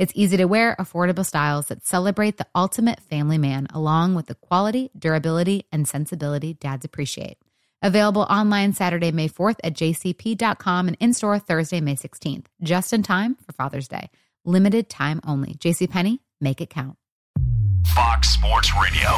It's 0.00 0.14
easy 0.16 0.38
to 0.38 0.46
wear, 0.46 0.74
affordable 0.78 1.26
styles 1.26 1.66
that 1.66 1.84
celebrate 1.84 2.38
the 2.38 2.46
ultimate 2.54 3.00
family 3.00 3.36
man, 3.36 3.66
along 3.74 4.14
with 4.14 4.28
the 4.28 4.34
quality, 4.34 4.90
durability, 4.98 5.66
and 5.70 5.86
sensibility 5.86 6.54
dads 6.54 6.86
appreciate. 6.86 7.36
Available 7.82 8.22
online 8.22 8.72
Saturday, 8.72 9.12
May 9.12 9.28
4th 9.28 9.56
at 9.62 9.74
jcp.com 9.74 10.88
and 10.88 10.96
in 11.00 11.12
store 11.12 11.38
Thursday, 11.38 11.82
May 11.82 11.96
16th, 11.96 12.46
just 12.62 12.94
in 12.94 13.02
time 13.02 13.36
for 13.44 13.52
Father's 13.52 13.88
Day. 13.88 14.08
Limited 14.46 14.88
time 14.88 15.20
only. 15.26 15.52
JCPenney, 15.56 16.20
make 16.40 16.62
it 16.62 16.70
count. 16.70 16.96
Fox 17.94 18.30
Sports 18.30 18.72
Radio. 18.80 19.10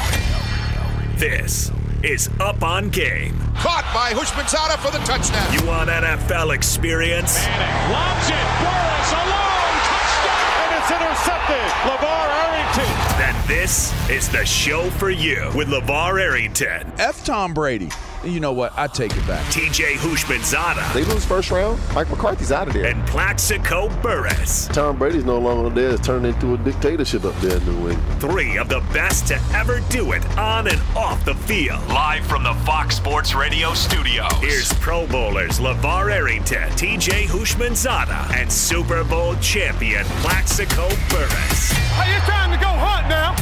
This 1.15 1.71
is 2.03 2.29
Up 2.41 2.65
on 2.65 2.91
Game. 2.91 3.39
Caught 3.55 3.85
by 3.95 4.11
Houshmandzadeh 4.15 4.79
for 4.79 4.91
the 4.91 5.05
touchdown. 5.05 5.55
You 5.55 5.65
want 5.65 5.91
NFL 5.91 6.53
experience? 6.53 7.47
Manning 7.47 7.93
lobs 7.93 8.29
it. 8.29 8.35
Burress 8.65 9.13
alone. 9.13 9.52
Touchdown. 10.93 11.03
And 11.03 11.13
it's 11.13 11.29
intercepted. 11.29 11.73
LaVar 11.89 12.29
Arrington. 12.29 13.19
Then 13.19 13.49
this 13.49 13.93
is 14.11 14.29
the 14.29 14.45
show 14.45 14.91
for 14.91 15.11
you 15.11 15.51
with 15.55 15.69
LaVar 15.69 16.21
Arrington. 16.21 16.93
F. 16.99 17.25
Tom 17.25 17.55
Brady. 17.55 17.91
You 18.25 18.39
know 18.39 18.53
what? 18.53 18.73
I 18.77 18.87
take 18.87 19.17
it 19.17 19.27
back. 19.27 19.45
TJ 19.53 19.95
Houshmandzadeh. 19.95 20.95
They 20.95 21.05
lose 21.05 21.25
first 21.25 21.51
round. 21.51 21.81
Mike 21.93 22.09
McCarthy's 22.09 22.53
out 22.53 22.69
of 22.69 22.75
there. 22.75 22.87
And 22.87 23.05
Plaxico 23.07 23.89
Burress. 24.01 24.69
Tom 24.69 24.97
Brady's 24.97 25.25
no 25.25 25.39
longer 25.39 25.71
there. 25.71 25.91
It's 25.95 26.07
turned 26.07 26.25
into 26.27 26.55
a 26.55 26.59
dictatorship 26.59 27.25
up 27.25 27.35
there 27.41 27.57
in 27.57 27.65
New 27.65 27.91
England. 27.91 28.21
Three 28.21 28.59
of 28.59 28.69
the 28.69 28.81
best 28.93 29.27
to 29.29 29.41
ever 29.55 29.81
do 29.89 30.13
it 30.13 30.25
on 30.39 30.69
and 30.69 30.81
off 30.97 31.25
the 31.25 31.35
field. 31.35 31.85
Live 31.89 32.25
from 32.27 32.45
the 32.45 32.55
Fox 32.65 32.97
Sports 32.97 33.35
Radio 33.35 33.75
studios. 33.75 34.33
Here's 34.41 34.73
Pro 34.75 35.07
Bowlers 35.09 35.59
LaVar 35.59 36.13
Arrington, 36.13 36.69
TJ 36.71 37.25
Houshmandzadeh, 37.27 38.35
and 38.37 38.53
Super 38.53 39.03
Bowl 39.05 39.35
champion 39.37 40.05
Plaxico 40.23 40.89
Burress. 41.09 41.73
Hey, 41.73 42.17
it's 42.17 42.27
time 42.27 42.53
to 42.53 42.59
go 42.59 42.71
hunt 42.71 43.09
now. 43.09 43.35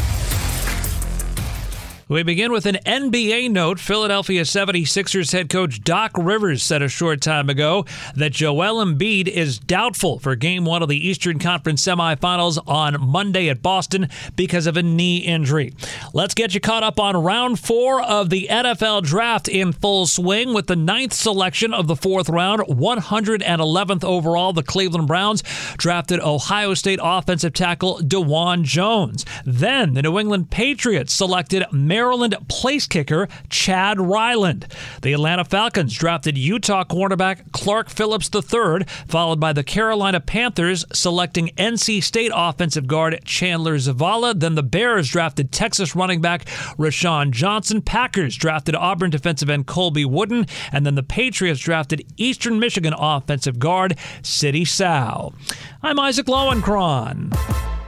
We 2.11 2.25
begin 2.25 2.51
with 2.51 2.67
an 2.67 2.75
NBA 2.85 3.53
note. 3.53 3.79
Philadelphia 3.79 4.43
76ers 4.43 5.31
head 5.31 5.49
coach 5.49 5.81
Doc 5.85 6.11
Rivers 6.19 6.61
said 6.61 6.83
a 6.83 6.89
short 6.89 7.21
time 7.21 7.49
ago 7.49 7.87
that 8.17 8.33
Joel 8.33 8.85
Embiid 8.85 9.29
is 9.29 9.61
doubtful 9.61 10.19
for 10.19 10.35
game 10.35 10.65
one 10.65 10.83
of 10.83 10.89
the 10.89 11.09
Eastern 11.09 11.39
Conference 11.39 11.87
semifinals 11.87 12.59
on 12.67 13.01
Monday 13.01 13.49
at 13.49 13.63
Boston 13.63 14.09
because 14.35 14.67
of 14.67 14.77
a 14.77 14.83
knee 14.83 15.19
injury. 15.19 15.73
Let's 16.13 16.35
get 16.35 16.53
you 16.53 16.59
caught 16.59 16.83
up 16.83 16.99
on 16.99 17.17
round 17.17 17.61
four 17.61 18.03
of 18.03 18.29
the 18.29 18.49
NFL 18.51 19.05
draft 19.05 19.47
in 19.47 19.71
full 19.73 20.09
swing 20.09 20.53
with 20.53 20.67
the 20.67 20.75
ninth 20.75 21.13
selection 21.13 21.73
of 21.73 21.87
the 21.87 21.95
fourth 21.95 22.29
round, 22.29 22.63
111th 22.63 24.03
overall. 24.03 24.53
The 24.53 24.65
Cleveland 24.65 25.07
Browns 25.07 25.45
drafted 25.77 26.19
Ohio 26.19 26.75
State 26.75 26.99
offensive 27.01 27.53
tackle 27.53 28.01
Dawand 28.01 28.65
Jones. 28.65 29.25
Then 29.47 29.95
the 29.95 30.03
New 30.03 30.19
England 30.19 30.51
Patriots 30.51 31.13
selected 31.13 31.65
Maryland 32.01 32.35
place 32.49 32.87
kicker 32.87 33.29
Chad 33.51 34.01
Ryland. 34.01 34.67
The 35.03 35.13
Atlanta 35.13 35.45
Falcons 35.45 35.93
drafted 35.93 36.39
Utah 36.39 36.83
cornerback 36.83 37.53
Clark 37.53 37.91
Phillips 37.91 38.31
III, 38.35 38.87
followed 39.07 39.39
by 39.39 39.53
the 39.53 39.63
Carolina 39.63 40.19
Panthers 40.19 40.87
selecting 40.95 41.49
NC 41.59 42.03
State 42.03 42.33
offensive 42.35 42.87
guard 42.87 43.21
Chandler 43.27 43.77
Zavala. 43.77 44.33
Then 44.33 44.55
the 44.55 44.63
Bears 44.63 45.11
drafted 45.11 45.53
Texas 45.53 45.95
running 45.95 46.23
back 46.23 46.47
Roschon 46.79 47.33
Johnson. 47.33 47.83
Packers 47.83 48.35
drafted 48.35 48.75
Auburn 48.75 49.11
defensive 49.11 49.51
end 49.51 49.67
Colby 49.67 50.07
Wooden. 50.07 50.47
And 50.73 50.87
then 50.87 50.95
the 50.95 51.03
Patriots 51.03 51.61
drafted 51.61 52.07
Eastern 52.17 52.59
Michigan 52.59 52.95
offensive 52.97 53.59
guard 53.59 53.99
Sidy 54.23 54.65
Sow. 54.65 55.35
I'm 55.83 55.99
Isaac 55.99 56.25
Lowenkron. 56.25 57.80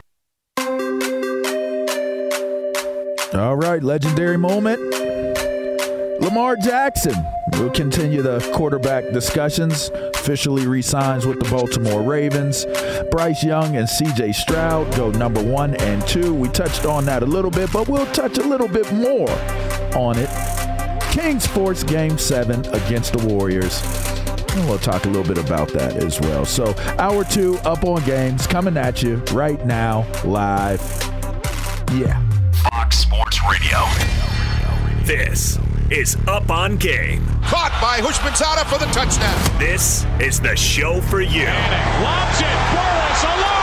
All 3.34 3.56
right, 3.56 3.82
legendary 3.82 4.36
moment. 4.36 4.78
Lamar 6.20 6.54
Jackson 6.54 7.14
will 7.52 7.70
continue 7.70 8.20
the 8.20 8.40
quarterback 8.54 9.10
discussions. 9.10 9.90
Officially 10.14 10.66
resigns 10.66 11.26
with 11.26 11.42
the 11.42 11.48
Baltimore 11.50 12.02
Ravens. 12.02 12.66
Bryce 13.10 13.42
Young 13.42 13.76
and 13.76 13.88
CJ 13.88 14.34
Stroud 14.34 14.94
go 14.96 15.10
number 15.10 15.42
one 15.42 15.74
and 15.76 16.06
two. 16.06 16.34
We 16.34 16.50
touched 16.50 16.84
on 16.84 17.06
that 17.06 17.22
a 17.22 17.26
little 17.26 17.50
bit, 17.50 17.72
but 17.72 17.88
we'll 17.88 18.06
touch 18.12 18.36
a 18.36 18.46
little 18.46 18.68
bit 18.68 18.92
more 18.92 19.30
on 19.96 20.18
it. 20.18 20.28
King 21.10 21.40
Sports 21.40 21.84
Game 21.84 22.18
7 22.18 22.66
against 22.74 23.14
the 23.14 23.26
Warriors. 23.26 23.82
And 24.54 24.68
we'll 24.68 24.78
talk 24.78 25.06
a 25.06 25.08
little 25.08 25.34
bit 25.34 25.42
about 25.42 25.72
that 25.72 25.96
as 25.96 26.20
well. 26.20 26.44
So, 26.44 26.74
hour 26.98 27.24
two 27.24 27.56
up 27.64 27.84
on 27.84 28.04
games 28.04 28.46
coming 28.46 28.76
at 28.76 29.02
you 29.02 29.16
right 29.32 29.64
now, 29.64 30.06
live. 30.24 30.82
Yeah. 31.94 32.31
Fox 32.92 32.98
Sports 32.98 33.40
Radio. 33.50 33.78
This 35.04 35.58
is 35.90 36.16
Up 36.28 36.50
on 36.50 36.76
Game. 36.76 37.24
Caught 37.42 37.72
by 37.80 38.00
Houshmandzadeh 38.00 38.64
for 38.66 38.78
the 38.78 38.90
touchdown. 38.92 39.58
This 39.58 40.04
is 40.20 40.40
the 40.40 40.54
show 40.56 41.00
for 41.00 41.20
you. 41.22 41.44
Manning 41.44 42.04
lobs 42.04 42.40
it. 42.40 42.46
Burress 42.74 43.24
alone. 43.24 43.61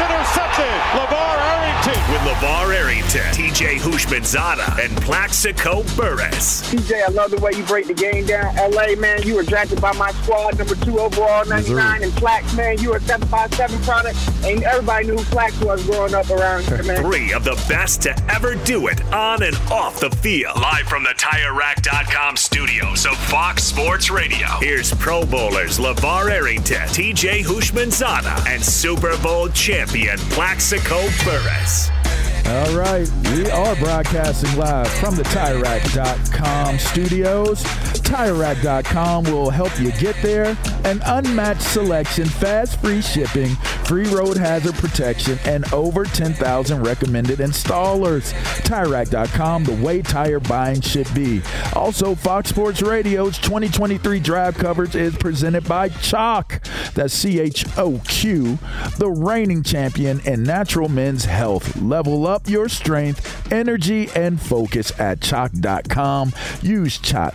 Touchdown. 0.00 0.12
And 0.12 0.22
it's 0.22 0.30
it's 0.30 0.58
intercepted. 0.58 0.80
LaVar 0.96 1.38
Arrington. 1.38 2.12
With 2.12 2.22
LaVar 2.22 2.74
Arrington, 2.74 3.20
TJ 3.32 3.78
Houshmandzadeh, 3.78 4.84
and 4.84 4.96
Plaxico 5.02 5.82
Burress. 5.96 6.72
TJ, 6.72 7.04
I 7.04 7.10
love 7.12 7.30
the 7.30 7.38
way 7.38 7.52
you 7.54 7.62
break 7.64 7.86
the 7.86 7.94
game 7.94 8.26
down. 8.26 8.54
LA, 8.56 8.94
man, 8.96 9.22
you 9.22 9.34
were 9.36 9.42
drafted 9.42 9.80
by 9.80 9.92
my 9.92 10.10
squad, 10.12 10.58
number 10.58 10.74
two 10.76 10.98
overall, 10.98 11.44
99. 11.46 12.02
And 12.02 12.12
Plax, 12.12 12.56
man, 12.56 12.78
you 12.78 12.90
were 12.90 12.96
a 12.96 13.00
757 13.00 13.82
product. 13.82 14.18
And 14.44 14.62
everybody 14.64 15.06
knew 15.06 15.16
who 15.16 15.24
Plax 15.24 15.64
was 15.64 15.84
growing 15.86 16.14
up 16.14 16.28
around 16.30 16.64
here, 16.64 16.82
man. 16.82 17.02
Three 17.02 17.32
of 17.32 17.44
the 17.44 17.54
best 17.68 18.02
to 18.02 18.32
ever 18.32 18.54
do 18.56 18.88
it 18.88 19.02
on 19.12 19.42
and 19.42 19.56
off 19.70 20.00
the 20.00 20.10
field. 20.10 20.56
Live 20.60 20.86
from 20.86 21.02
the 21.02 21.14
TireRack.com 21.16 22.36
studios 22.36 23.06
of 23.06 23.16
Fox 23.16 23.64
Sports 23.64 24.10
Radio. 24.10 24.46
Here's 24.60 24.92
Pro 24.94 25.24
Bowlers 25.24 25.78
LaVar 25.78 26.30
Arrington, 26.30 26.88
TJ 26.88 27.44
Houshmandzadeh, 27.44 28.46
and 28.46 28.62
Super 28.62 29.16
Bowl 29.18 29.48
champion 29.48 29.89
Plaxico 30.30 31.00
Burress. 31.24 31.99
All 32.46 32.74
right, 32.76 33.08
we 33.32 33.48
are 33.50 33.76
broadcasting 33.76 34.58
live 34.58 34.88
from 34.94 35.14
the 35.14 35.22
TireRack.com 35.24 36.78
studios. 36.78 37.62
TireRack.com 37.62 39.24
will 39.24 39.50
help 39.50 39.78
you 39.78 39.92
get 39.92 40.16
there. 40.20 40.56
An 40.84 41.00
unmatched 41.06 41.62
selection, 41.62 42.24
fast 42.26 42.80
free 42.80 43.02
shipping, 43.02 43.54
free 43.84 44.06
road 44.08 44.36
hazard 44.36 44.74
protection, 44.74 45.38
and 45.44 45.72
over 45.72 46.04
10,000 46.04 46.82
recommended 46.82 47.38
installers. 47.38 48.32
TireRack.com, 48.62 49.64
the 49.64 49.74
way 49.74 50.02
tire 50.02 50.40
buying 50.40 50.80
should 50.80 51.12
be. 51.14 51.42
Also, 51.74 52.16
Fox 52.16 52.50
Sports 52.50 52.82
Radio's 52.82 53.38
2023 53.38 54.18
drive 54.18 54.56
coverage 54.56 54.96
is 54.96 55.14
presented 55.16 55.68
by 55.68 55.88
Choq. 55.88 56.60
That's 56.94 57.14
C 57.14 57.38
H 57.38 57.64
O 57.78 58.00
Q, 58.08 58.58
the 58.98 59.08
reigning 59.08 59.62
champion 59.62 60.18
in 60.20 60.42
natural 60.42 60.88
men's 60.88 61.26
health. 61.26 61.76
Level 61.76 62.26
up 62.26 62.29
your 62.46 62.68
strength, 62.68 63.52
energy, 63.52 64.08
and 64.14 64.40
focus 64.40 64.98
at 65.00 65.20
choq.com. 65.20 66.32
Use 66.62 66.98
chat 66.98 67.34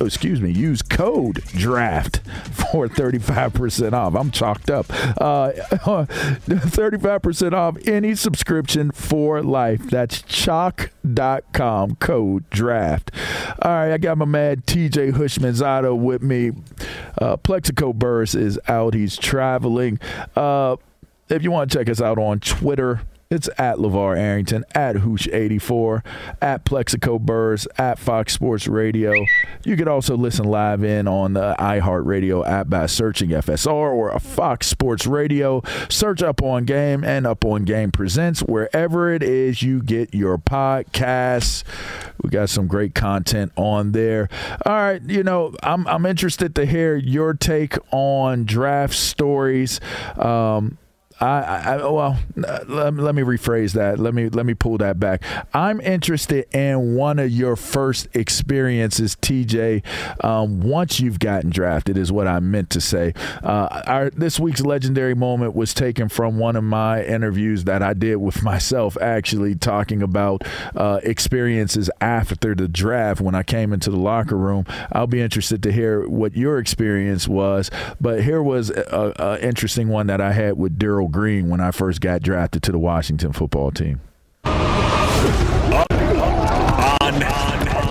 oh, 0.00 0.06
excuse 0.06 0.40
me, 0.40 0.50
use 0.50 0.82
code 0.82 1.36
DRAFT 1.46 2.20
for 2.52 2.88
35% 2.88 3.92
off. 3.92 4.14
I'm 4.14 4.30
chalked 4.30 4.70
up. 4.70 4.86
Uh, 5.20 5.52
35% 6.46 7.52
off 7.52 7.76
any 7.86 8.14
subscription 8.14 8.90
for 8.92 9.42
life. 9.42 9.82
That's 9.90 10.22
choq.com, 10.22 11.96
code 11.96 12.50
DRAFT. 12.50 13.10
All 13.62 13.70
right, 13.70 13.92
I 13.92 13.98
got 13.98 14.18
my 14.18 14.24
man 14.24 14.62
TJ 14.62 15.12
Houshmandzadeh 15.12 15.98
with 15.98 16.22
me. 16.22 16.52
Uh, 17.18 17.36
Plaxico 17.36 17.92
Burress 17.92 18.34
is 18.34 18.58
out. 18.68 18.94
He's 18.94 19.16
traveling. 19.16 19.98
Uh, 20.36 20.76
if 21.28 21.42
you 21.42 21.50
want 21.50 21.70
to 21.70 21.78
check 21.78 21.88
us 21.88 22.00
out 22.00 22.18
on 22.18 22.40
Twitter, 22.40 23.02
it's 23.30 23.48
at 23.58 23.76
LaVar 23.76 24.18
Arrington, 24.18 24.64
at 24.74 24.96
Hoosh84, 24.96 26.04
at 26.42 26.64
Plaxico 26.64 27.16
Burress, 27.16 27.68
at 27.78 27.96
Fox 27.96 28.32
Sports 28.32 28.66
Radio. 28.66 29.14
You 29.64 29.76
could 29.76 29.86
also 29.86 30.16
listen 30.16 30.46
live 30.46 30.82
in 30.82 31.06
on 31.06 31.34
the 31.34 31.54
iHeartRadio 31.56 32.44
app 32.44 32.68
by 32.68 32.86
searching 32.86 33.30
FSR 33.30 33.68
or 33.68 34.10
a 34.10 34.18
Fox 34.18 34.66
Sports 34.66 35.06
Radio. 35.06 35.62
Search 35.88 36.22
Up 36.22 36.42
On 36.42 36.64
Game 36.64 37.04
and 37.04 37.24
Up 37.24 37.44
On 37.44 37.64
Game 37.64 37.92
Presents 37.92 38.40
wherever 38.40 39.12
it 39.12 39.22
is 39.22 39.62
you 39.62 39.80
get 39.80 40.12
your 40.12 40.36
podcasts. 40.36 41.62
We 42.22 42.30
got 42.30 42.50
some 42.50 42.66
great 42.66 42.96
content 42.96 43.52
on 43.54 43.92
there. 43.92 44.28
All 44.66 44.72
right, 44.72 45.02
you 45.02 45.22
know, 45.22 45.54
I'm 45.62 45.86
I'm 45.86 46.04
interested 46.04 46.56
to 46.56 46.66
hear 46.66 46.96
your 46.96 47.34
take 47.34 47.78
on 47.92 48.44
draft 48.44 48.94
stories. 48.94 49.80
Um, 50.16 50.78
I, 51.20 51.74
I, 51.74 51.76
well, 51.76 52.18
let, 52.34 52.94
let 52.94 53.14
me 53.14 53.22
rephrase 53.22 53.74
that. 53.74 53.98
Let 53.98 54.14
me 54.14 54.30
let 54.30 54.46
me 54.46 54.54
pull 54.54 54.78
that 54.78 54.98
back. 54.98 55.22
I'm 55.52 55.78
interested 55.82 56.46
in 56.54 56.94
one 56.94 57.18
of 57.18 57.30
your 57.30 57.56
first 57.56 58.08
experiences, 58.14 59.16
TJ. 59.16 59.84
Um, 60.24 60.60
once 60.62 60.98
you've 60.98 61.18
gotten 61.18 61.50
drafted, 61.50 61.98
is 61.98 62.10
what 62.10 62.26
I 62.26 62.40
meant 62.40 62.70
to 62.70 62.80
say. 62.80 63.12
Uh, 63.42 63.82
our 63.86 64.10
this 64.10 64.40
week's 64.40 64.62
legendary 64.62 65.14
moment 65.14 65.54
was 65.54 65.74
taken 65.74 66.08
from 66.08 66.38
one 66.38 66.56
of 66.56 66.64
my 66.64 67.04
interviews 67.04 67.64
that 67.64 67.82
I 67.82 67.92
did 67.92 68.16
with 68.16 68.42
myself, 68.42 68.96
actually 69.00 69.54
talking 69.54 70.02
about 70.02 70.42
uh, 70.74 71.00
experiences 71.02 71.90
after 72.00 72.54
the 72.54 72.66
draft 72.66 73.20
when 73.20 73.34
I 73.34 73.42
came 73.42 73.74
into 73.74 73.90
the 73.90 73.98
locker 73.98 74.36
room. 74.36 74.64
I'll 74.90 75.06
be 75.06 75.20
interested 75.20 75.62
to 75.64 75.72
hear 75.72 76.08
what 76.08 76.34
your 76.34 76.58
experience 76.58 77.28
was. 77.28 77.70
But 78.00 78.22
here 78.22 78.42
was 78.42 78.70
an 78.70 79.38
interesting 79.40 79.88
one 79.88 80.06
that 80.06 80.22
I 80.22 80.32
had 80.32 80.56
with 80.56 80.78
Darrell 80.78 81.09
Green 81.10 81.48
when 81.48 81.60
I 81.60 81.70
first 81.70 82.00
got 82.00 82.22
drafted 82.22 82.62
to 82.64 82.72
the 82.72 82.78
Washington 82.78 83.32
football 83.32 83.70
team. 83.70 84.00
On 84.44 85.86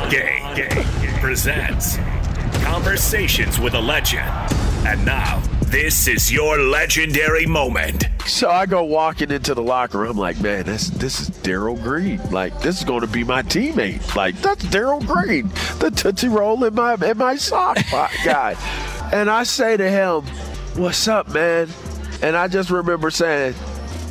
Game, 0.10 0.56
Game 0.56 1.20
presents 1.20 1.98
Conversations 2.64 3.60
with 3.60 3.74
a 3.74 3.82
Legend. 3.82 4.30
And 4.86 5.06
now, 5.06 5.42
this 5.66 6.08
is 6.08 6.32
your 6.32 6.58
legendary 6.58 7.46
moment. 7.46 8.06
So 8.26 8.50
I 8.50 8.66
go 8.66 8.84
walking 8.84 9.32
into 9.32 9.54
the 9.54 9.62
locker 9.62 10.00
room 10.00 10.18
like, 10.18 10.40
man, 10.40 10.66
this 10.66 10.90
this 10.90 11.20
is 11.20 11.30
Darrell 11.30 11.76
Green. 11.76 12.20
Like 12.32 12.60
this 12.62 12.80
is 12.80 12.84
going 12.84 13.02
to 13.02 13.08
be 13.08 13.24
my 13.24 13.44
teammate. 13.44 14.16
Like 14.16 14.36
that's 14.42 14.64
Darrell 14.70 15.02
Green, 15.02 15.50
the 15.80 15.92
tootsie 15.96 16.28
roll 16.28 16.64
in 16.64 16.74
my 16.74 16.96
in 16.96 17.18
my 17.18 17.36
sock 17.36 17.78
guy. 18.24 18.56
And 19.12 19.30
I 19.30 19.44
say 19.44 19.78
to 19.78 19.90
him, 19.90 20.22
"What's 20.76 21.08
up, 21.08 21.34
man?" 21.34 21.70
And 22.22 22.36
I 22.36 22.48
just 22.48 22.70
remember 22.70 23.12
saying, 23.12 23.56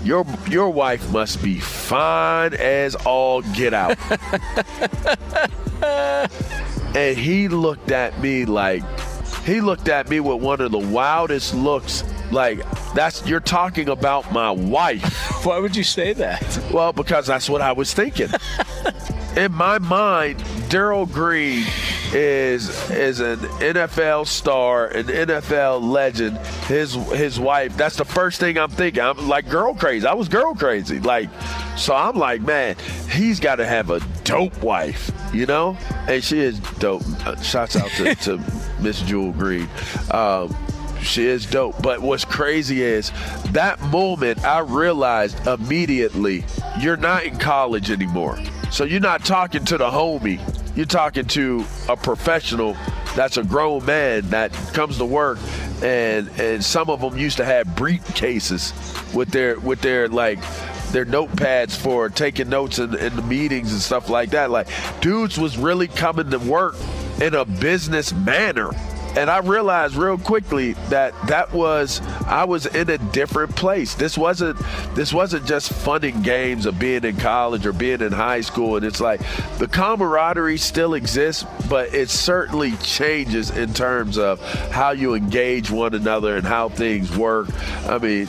your 0.04 0.24
your 0.48 0.70
wife 0.70 1.10
must 1.12 1.42
be 1.42 1.58
fine 1.58 2.54
as 2.54 2.94
all 2.94 3.42
get 3.42 3.74
out. 3.74 3.98
and 6.94 7.18
he 7.18 7.48
looked 7.48 7.90
at 7.90 8.18
me 8.20 8.44
like 8.44 8.82
he 9.44 9.60
looked 9.60 9.88
at 9.88 10.08
me 10.08 10.20
with 10.20 10.40
one 10.40 10.60
of 10.60 10.70
the 10.70 10.78
wildest 10.78 11.54
looks 11.54 12.04
like 12.30 12.60
that's 12.94 13.26
you're 13.26 13.40
talking 13.40 13.88
about 13.88 14.30
my 14.32 14.50
wife. 14.50 15.44
Why 15.44 15.58
would 15.58 15.74
you 15.74 15.84
say 15.84 16.12
that? 16.14 16.60
Well, 16.72 16.92
because 16.92 17.26
that's 17.26 17.48
what 17.48 17.60
I 17.60 17.72
was 17.72 17.92
thinking. 17.92 18.28
In 19.36 19.52
my 19.52 19.78
mind, 19.78 20.42
Darrell 20.68 21.06
Green 21.06 21.64
is 22.14 22.90
is 22.90 23.20
an 23.20 23.38
NFL 23.38 24.26
star, 24.26 24.86
an 24.86 25.06
NFL 25.06 25.82
legend. 25.82 26.38
His 26.66 26.94
his 26.94 27.38
wife. 27.38 27.76
That's 27.76 27.96
the 27.96 28.04
first 28.04 28.40
thing 28.40 28.58
I'm 28.58 28.70
thinking. 28.70 29.02
I'm 29.02 29.28
like 29.28 29.48
girl 29.48 29.74
crazy. 29.74 30.06
I 30.06 30.14
was 30.14 30.28
girl 30.28 30.54
crazy. 30.54 31.00
Like, 31.00 31.28
so 31.76 31.94
I'm 31.94 32.16
like, 32.16 32.40
man, 32.40 32.76
he's 33.10 33.40
got 33.40 33.56
to 33.56 33.66
have 33.66 33.90
a 33.90 34.00
dope 34.24 34.62
wife, 34.62 35.10
you 35.32 35.46
know. 35.46 35.76
And 36.08 36.22
she 36.22 36.38
is 36.38 36.60
dope. 36.78 37.02
Uh, 37.26 37.36
shouts 37.42 37.76
out 37.76 37.90
to, 37.92 38.14
to 38.14 38.42
Miss 38.80 39.00
Jewel 39.02 39.32
Green. 39.32 39.68
Um, 40.10 40.54
she 41.02 41.26
is 41.26 41.46
dope. 41.46 41.80
But 41.82 42.00
what's 42.00 42.24
crazy 42.24 42.82
is 42.82 43.12
that 43.52 43.80
moment 43.80 44.44
I 44.44 44.60
realized 44.60 45.46
immediately 45.46 46.44
you're 46.80 46.96
not 46.96 47.24
in 47.24 47.38
college 47.38 47.90
anymore. 47.90 48.38
So 48.70 48.84
you're 48.84 49.00
not 49.00 49.24
talking 49.24 49.64
to 49.66 49.78
the 49.78 49.90
homie. 49.90 50.38
You're 50.78 50.86
talking 50.86 51.24
to 51.24 51.64
a 51.88 51.96
professional 51.96 52.76
that's 53.16 53.36
a 53.36 53.42
grown 53.42 53.84
man 53.84 54.30
that 54.30 54.52
comes 54.74 54.98
to 54.98 55.04
work 55.04 55.40
and 55.82 56.28
and 56.38 56.64
some 56.64 56.88
of 56.88 57.00
them 57.00 57.18
used 57.18 57.38
to 57.38 57.44
have 57.44 57.66
briefcases 57.70 59.12
with 59.12 59.28
their 59.32 59.58
with 59.58 59.80
their 59.80 60.06
like 60.06 60.38
their 60.92 61.04
notepads 61.04 61.76
for 61.76 62.08
taking 62.08 62.48
notes 62.48 62.78
in, 62.78 62.94
in 62.94 63.16
the 63.16 63.22
meetings 63.22 63.72
and 63.72 63.80
stuff 63.80 64.08
like 64.08 64.30
that. 64.30 64.52
Like 64.52 64.68
dudes 65.00 65.36
was 65.36 65.58
really 65.58 65.88
coming 65.88 66.30
to 66.30 66.38
work 66.38 66.76
in 67.20 67.34
a 67.34 67.44
business 67.44 68.12
manner 68.12 68.70
and 69.16 69.30
I 69.30 69.38
realized 69.38 69.96
real 69.96 70.18
quickly 70.18 70.74
that 70.90 71.14
that 71.26 71.52
was 71.52 72.00
I 72.26 72.44
was 72.44 72.66
in 72.66 72.90
a 72.90 72.98
different 72.98 73.56
place. 73.56 73.94
This 73.94 74.16
wasn't 74.16 74.58
this 74.94 75.12
wasn't 75.12 75.46
just 75.46 75.72
fun 75.72 76.04
and 76.04 76.22
games 76.22 76.66
of 76.66 76.78
being 76.78 77.04
in 77.04 77.16
college 77.16 77.66
or 77.66 77.72
being 77.72 78.00
in 78.00 78.12
high 78.12 78.42
school. 78.42 78.76
And 78.76 78.84
it's 78.84 79.00
like 79.00 79.20
the 79.58 79.66
camaraderie 79.66 80.58
still 80.58 80.94
exists, 80.94 81.44
but 81.68 81.94
it 81.94 82.10
certainly 82.10 82.76
changes 82.76 83.50
in 83.50 83.72
terms 83.74 84.18
of 84.18 84.40
how 84.70 84.90
you 84.90 85.14
engage 85.14 85.70
one 85.70 85.94
another 85.94 86.36
and 86.36 86.46
how 86.46 86.68
things 86.68 87.16
work. 87.16 87.48
I 87.86 87.98
mean, 87.98 88.28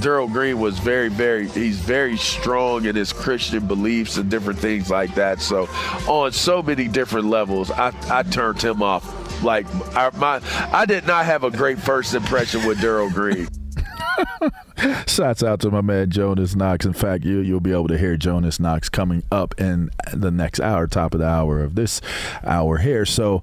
Darrell 0.00 0.28
Green 0.28 0.60
was 0.60 0.78
very, 0.78 1.08
very 1.08 1.48
he's 1.48 1.78
very 1.78 2.16
strong 2.16 2.86
in 2.86 2.96
his 2.96 3.12
Christian 3.12 3.66
beliefs 3.66 4.16
and 4.16 4.30
different 4.30 4.60
things 4.60 4.90
like 4.90 5.14
that. 5.16 5.40
So 5.40 5.64
on 6.08 6.32
so 6.32 6.62
many 6.62 6.88
different 6.88 7.26
levels, 7.26 7.70
I, 7.70 7.92
I 8.10 8.22
turned 8.22 8.62
him 8.62 8.82
off 8.82 9.21
like 9.42 9.66
our, 9.96 10.10
my, 10.12 10.40
I 10.72 10.86
did 10.86 11.06
not 11.06 11.24
have 11.24 11.44
a 11.44 11.50
great 11.50 11.78
first 11.78 12.14
impression 12.14 12.66
with 12.66 12.80
Darrell 12.80 13.10
Green. 13.10 13.48
Shouts 15.06 15.42
out 15.42 15.60
to 15.60 15.70
my 15.70 15.80
man 15.80 16.10
Jonas 16.10 16.54
Knox. 16.54 16.84
In 16.84 16.92
fact, 16.92 17.24
you 17.24 17.38
you'll 17.40 17.60
be 17.60 17.72
able 17.72 17.88
to 17.88 17.98
hear 17.98 18.16
Jonas 18.16 18.58
Knox 18.60 18.88
coming 18.88 19.22
up 19.30 19.58
in 19.60 19.90
the 20.12 20.30
next 20.30 20.60
hour, 20.60 20.86
top 20.86 21.14
of 21.14 21.20
the 21.20 21.26
hour 21.26 21.62
of 21.62 21.74
this 21.74 22.00
hour 22.44 22.78
here. 22.78 23.04
So 23.06 23.42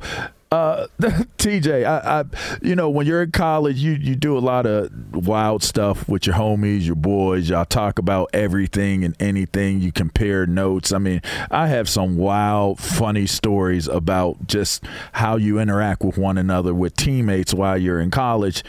Uh, 0.51 0.87
TJ, 1.37 1.85
I, 1.85 2.21
I, 2.21 2.25
you 2.63 2.75
know, 2.75 2.89
when 2.89 3.05
you're 3.05 3.21
in 3.21 3.31
college, 3.31 3.77
you 3.77 3.91
you 3.91 4.15
do 4.15 4.35
a 4.35 4.39
lot 4.39 4.65
of 4.65 4.89
wild 5.13 5.61
stuff 5.61 6.09
with 6.09 6.25
your 6.25 6.37
homies, 6.37 6.87
your 6.87 6.95
boys. 6.95 7.49
Y'all 7.49 7.65
talk 7.65 7.99
about 7.99 8.31
everything 8.33 9.05
and 9.05 9.15
anything. 9.21 9.79
You 9.79 9.91
compare 9.91 10.47
notes. 10.47 10.91
I 10.91 10.97
mean, 10.97 11.21
I 11.51 11.67
have 11.67 11.87
some 11.87 12.17
wild, 12.17 12.79
funny 12.79 13.27
stories 13.27 13.87
about 13.87 14.47
just 14.47 14.83
how 15.11 15.35
you 15.35 15.59
interact 15.59 16.03
with 16.03 16.17
one 16.17 16.39
another 16.39 16.73
with 16.73 16.95
teammates 16.95 17.53
while 17.53 17.77
you're 17.77 18.01
in 18.01 18.09
college. 18.09 18.63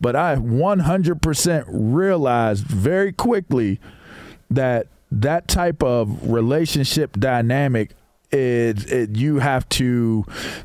But 0.00 0.14
I 0.14 0.36
100% 0.36 1.64
realized 1.68 2.64
very 2.64 3.12
quickly 3.12 3.80
that 4.50 4.86
that 5.10 5.48
type 5.48 5.82
of 5.82 6.30
relationship 6.30 7.18
dynamic 7.18 7.90
it, 8.34 8.92
it, 8.92 9.16
you 9.16 9.38
have 9.38 9.68
to 9.70 10.24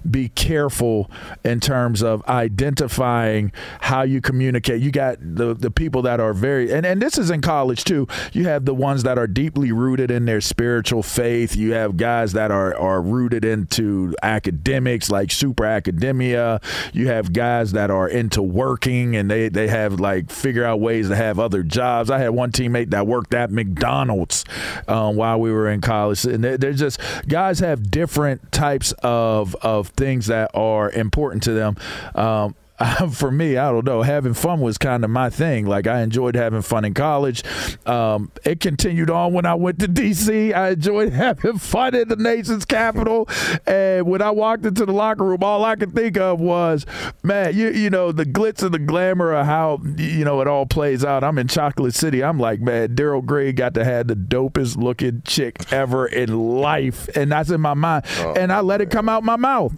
be 0.09 0.29
careful 0.29 1.09
in 1.43 1.59
terms 1.59 2.01
of 2.01 2.25
identifying 2.27 3.51
how 3.81 4.01
you 4.01 4.21
communicate. 4.21 4.81
You 4.81 4.91
got 4.91 5.17
the, 5.21 5.53
the 5.53 5.69
people 5.69 6.01
that 6.03 6.19
are 6.19 6.33
very, 6.33 6.73
and, 6.73 6.85
and 6.85 7.01
this 7.01 7.17
is 7.17 7.29
in 7.29 7.41
college 7.41 7.83
too. 7.83 8.07
You 8.33 8.47
have 8.47 8.65
the 8.65 8.73
ones 8.73 9.03
that 9.03 9.19
are 9.19 9.27
deeply 9.27 9.71
rooted 9.71 10.09
in 10.09 10.25
their 10.25 10.41
spiritual 10.41 11.03
faith. 11.03 11.55
You 11.55 11.73
have 11.73 11.95
guys 11.95 12.33
that 12.33 12.49
are, 12.49 12.75
are 12.75 13.01
rooted 13.01 13.45
into 13.45 14.15
academics, 14.23 15.11
like 15.11 15.31
super 15.31 15.65
academia. 15.65 16.61
You 16.91 17.07
have 17.07 17.33
guys 17.33 17.73
that 17.73 17.91
are 17.91 18.09
into 18.09 18.41
working 18.41 19.15
and 19.15 19.29
they, 19.29 19.49
they 19.49 19.67
have 19.67 19.99
like 19.99 20.31
figure 20.31 20.65
out 20.65 20.79
ways 20.79 21.09
to 21.09 21.15
have 21.15 21.37
other 21.37 21.61
jobs. 21.61 22.09
I 22.09 22.17
had 22.17 22.29
one 22.29 22.51
teammate 22.51 22.89
that 22.91 23.05
worked 23.05 23.33
at 23.35 23.51
McDonald's 23.51 24.43
um, 24.87 25.15
while 25.15 25.39
we 25.39 25.51
were 25.51 25.69
in 25.69 25.81
college. 25.81 26.25
And 26.25 26.43
they're, 26.43 26.57
they're 26.57 26.73
just 26.73 26.99
guys 27.27 27.58
have 27.59 27.89
different 27.91 28.51
types 28.51 28.93
of 29.03 29.55
of 29.55 29.89
things 29.89 30.27
that 30.27 30.51
are 30.53 30.89
important 30.91 31.43
to 31.43 31.53
them. 31.53 31.77
Um, 32.15 32.55
for 33.11 33.31
me, 33.31 33.57
I 33.57 33.71
don't 33.71 33.85
know. 33.85 34.01
Having 34.01 34.35
fun 34.35 34.61
was 34.61 34.77
kind 34.77 35.03
of 35.03 35.09
my 35.09 35.29
thing. 35.29 35.65
Like 35.65 35.87
I 35.87 36.01
enjoyed 36.01 36.35
having 36.35 36.61
fun 36.61 36.85
in 36.85 36.93
college. 36.93 37.43
Um, 37.85 38.31
it 38.45 38.59
continued 38.59 39.09
on 39.09 39.33
when 39.33 39.45
I 39.45 39.55
went 39.55 39.79
to 39.79 39.87
DC. 39.87 40.53
I 40.53 40.69
enjoyed 40.69 41.11
having 41.13 41.57
fun 41.57 41.95
in 41.95 42.07
the 42.07 42.15
nation's 42.15 42.65
capital. 42.65 43.27
And 43.67 44.05
when 44.05 44.21
I 44.21 44.31
walked 44.31 44.65
into 44.65 44.85
the 44.85 44.93
locker 44.93 45.25
room, 45.25 45.43
all 45.43 45.65
I 45.65 45.75
could 45.75 45.93
think 45.93 46.17
of 46.17 46.39
was, 46.39 46.85
man, 47.23 47.55
you 47.55 47.69
you 47.69 47.89
know 47.89 48.11
the 48.11 48.25
glitz 48.25 48.63
and 48.63 48.73
the 48.73 48.79
glamour 48.79 49.33
of 49.33 49.45
how 49.45 49.81
you 49.97 50.23
know 50.23 50.39
it 50.41 50.47
all 50.47 50.65
plays 50.65 51.03
out. 51.03 51.23
I'm 51.23 51.37
in 51.37 51.47
Chocolate 51.47 51.95
City. 51.95 52.23
I'm 52.23 52.39
like, 52.39 52.61
man, 52.61 52.95
Darrell 52.95 53.21
Gray 53.21 53.51
got 53.51 53.73
to 53.73 53.83
have 53.83 54.07
the 54.07 54.15
dopest 54.15 54.77
looking 54.77 55.21
chick 55.25 55.71
ever 55.73 56.05
in 56.07 56.59
life, 56.59 57.09
and 57.15 57.31
that's 57.31 57.49
in 57.49 57.59
my 57.59 57.73
mind. 57.73 58.05
Oh, 58.19 58.33
and 58.33 58.53
I 58.53 58.61
let 58.61 58.79
man. 58.79 58.87
it 58.87 58.91
come 58.91 59.09
out 59.09 59.23
my 59.23 59.35
mouth. 59.35 59.73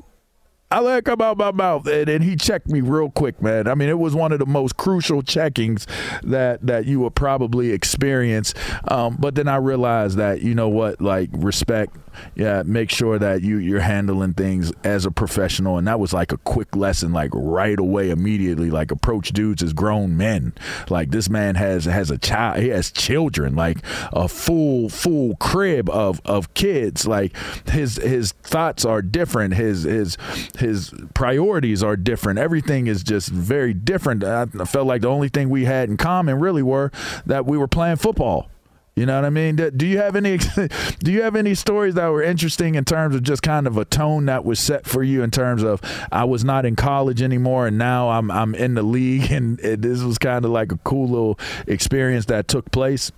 I 0.72 0.80
let 0.80 1.00
it 1.00 1.06
come 1.06 1.22
out 1.22 1.38
my 1.38 1.52
mouth, 1.52 1.86
and, 1.88 2.22
he 2.22 2.36
checked 2.36 2.68
me 2.68 2.82
real 2.82 3.10
quick, 3.10 3.42
man. 3.42 3.68
I 3.68 3.76
mean, 3.76 3.90
it 3.90 3.98
was 3.98 4.16
one 4.16 4.32
of 4.32 4.40
the 4.40 4.46
most 4.46 4.78
crucial 4.78 5.22
checkings 5.22 5.86
that 6.22 6.66
that 6.66 6.86
you 6.86 7.00
would 7.02 7.16
probably 7.16 7.72
experience. 7.72 8.54
Um, 8.88 9.18
but 9.20 9.36
then 9.36 9.48
I 9.48 9.58
realized 9.58 10.18
that 10.18 10.42
you 10.42 10.54
know 10.56 10.70
what, 10.70 11.02
like 11.02 11.30
respect 11.34 11.98
yeah, 12.36 12.64
make 12.66 12.90
sure 12.90 13.20
that 13.20 13.42
you 13.42 13.58
you're 13.58 13.82
handling 13.82 14.34
things 14.34 14.72
as 14.84 15.06
a 15.06 15.12
professional. 15.12 15.78
And 15.78 15.88
that 15.88 16.00
was 16.00 16.14
like 16.14 16.32
a 16.32 16.38
quick 16.38 16.76
lesson, 16.76 17.14
like 17.14 17.32
right 17.34 17.80
away, 17.80 18.10
immediately. 18.10 18.70
Like 18.70 18.92
approach 18.92 19.32
dudes 19.32 19.64
as 19.64 19.74
grown 19.74 20.18
men. 20.18 20.54
Like 20.90 21.12
this 21.12 21.30
man 21.30 21.56
has 21.56 21.86
has 21.86 22.12
a 22.12 22.18
child, 22.18 22.62
he 22.62 22.70
has 22.70 22.92
children, 22.92 23.56
like 23.56 23.78
a 24.14 24.28
full 24.28 24.90
full 24.90 25.36
crib 25.38 25.90
of 25.90 26.22
of 26.26 26.54
kids. 26.54 27.08
Like 27.08 27.36
his 27.70 27.96
his 27.98 28.32
thoughts 28.32 28.86
are 28.86 29.02
different. 29.02 29.54
His 29.56 29.84
his 29.84 30.18
his 30.58 30.94
priorities 31.14 31.84
are 31.84 31.96
different. 31.96 32.40
Everything 32.40 32.88
is 32.88 33.04
just 33.04 33.30
very 33.30 33.74
different. 33.74 34.24
I 34.24 34.46
felt 34.66 34.88
like 34.88 35.02
the 35.02 35.10
only 35.10 35.30
thing 35.30 35.50
we 35.50 35.66
had 35.66 35.90
in 35.90 35.98
common 35.98 36.40
really 36.40 36.64
were 36.64 36.92
that 37.26 37.46
we 37.46 37.58
were 37.58 37.68
playing 37.68 37.98
football. 37.98 38.50
You 38.96 39.06
know 39.06 39.16
what 39.16 39.26
I 39.26 39.30
mean? 39.30 39.56
Do 39.56 39.88
you 39.88 40.00
have 40.00 40.16
any 40.16 40.38
do 41.00 41.12
you 41.12 41.22
have 41.22 41.36
any 41.36 41.56
stories 41.56 41.96
that 41.96 42.08
were 42.08 42.22
interesting 42.22 42.76
in 42.76 42.84
terms 42.84 43.16
of 43.16 43.24
just 43.24 43.42
kind 43.42 43.66
of 43.66 43.78
a 43.78 43.86
tone 43.86 44.26
that 44.26 44.44
was 44.44 44.60
set 44.60 44.86
for 44.86 45.02
you 45.02 45.24
in 45.24 45.32
terms 45.32 45.64
of 45.64 45.82
I 46.12 46.26
was 46.26 46.44
not 46.44 46.66
in 46.66 46.76
college 46.76 47.22
anymore 47.22 47.68
and 47.68 47.78
now 47.78 48.10
I'm 48.10 48.30
I'm 48.30 48.54
in 48.54 48.74
the 48.74 48.84
league 48.84 49.32
and 49.32 49.58
this 49.60 50.02
was 50.02 50.18
kind 50.18 50.44
of 50.44 50.52
like 50.52 50.72
a 50.72 50.78
cool 50.78 51.08
little 51.08 51.40
experience 51.68 52.26
that 52.26 52.48
took 52.48 52.70
place? 52.72 53.12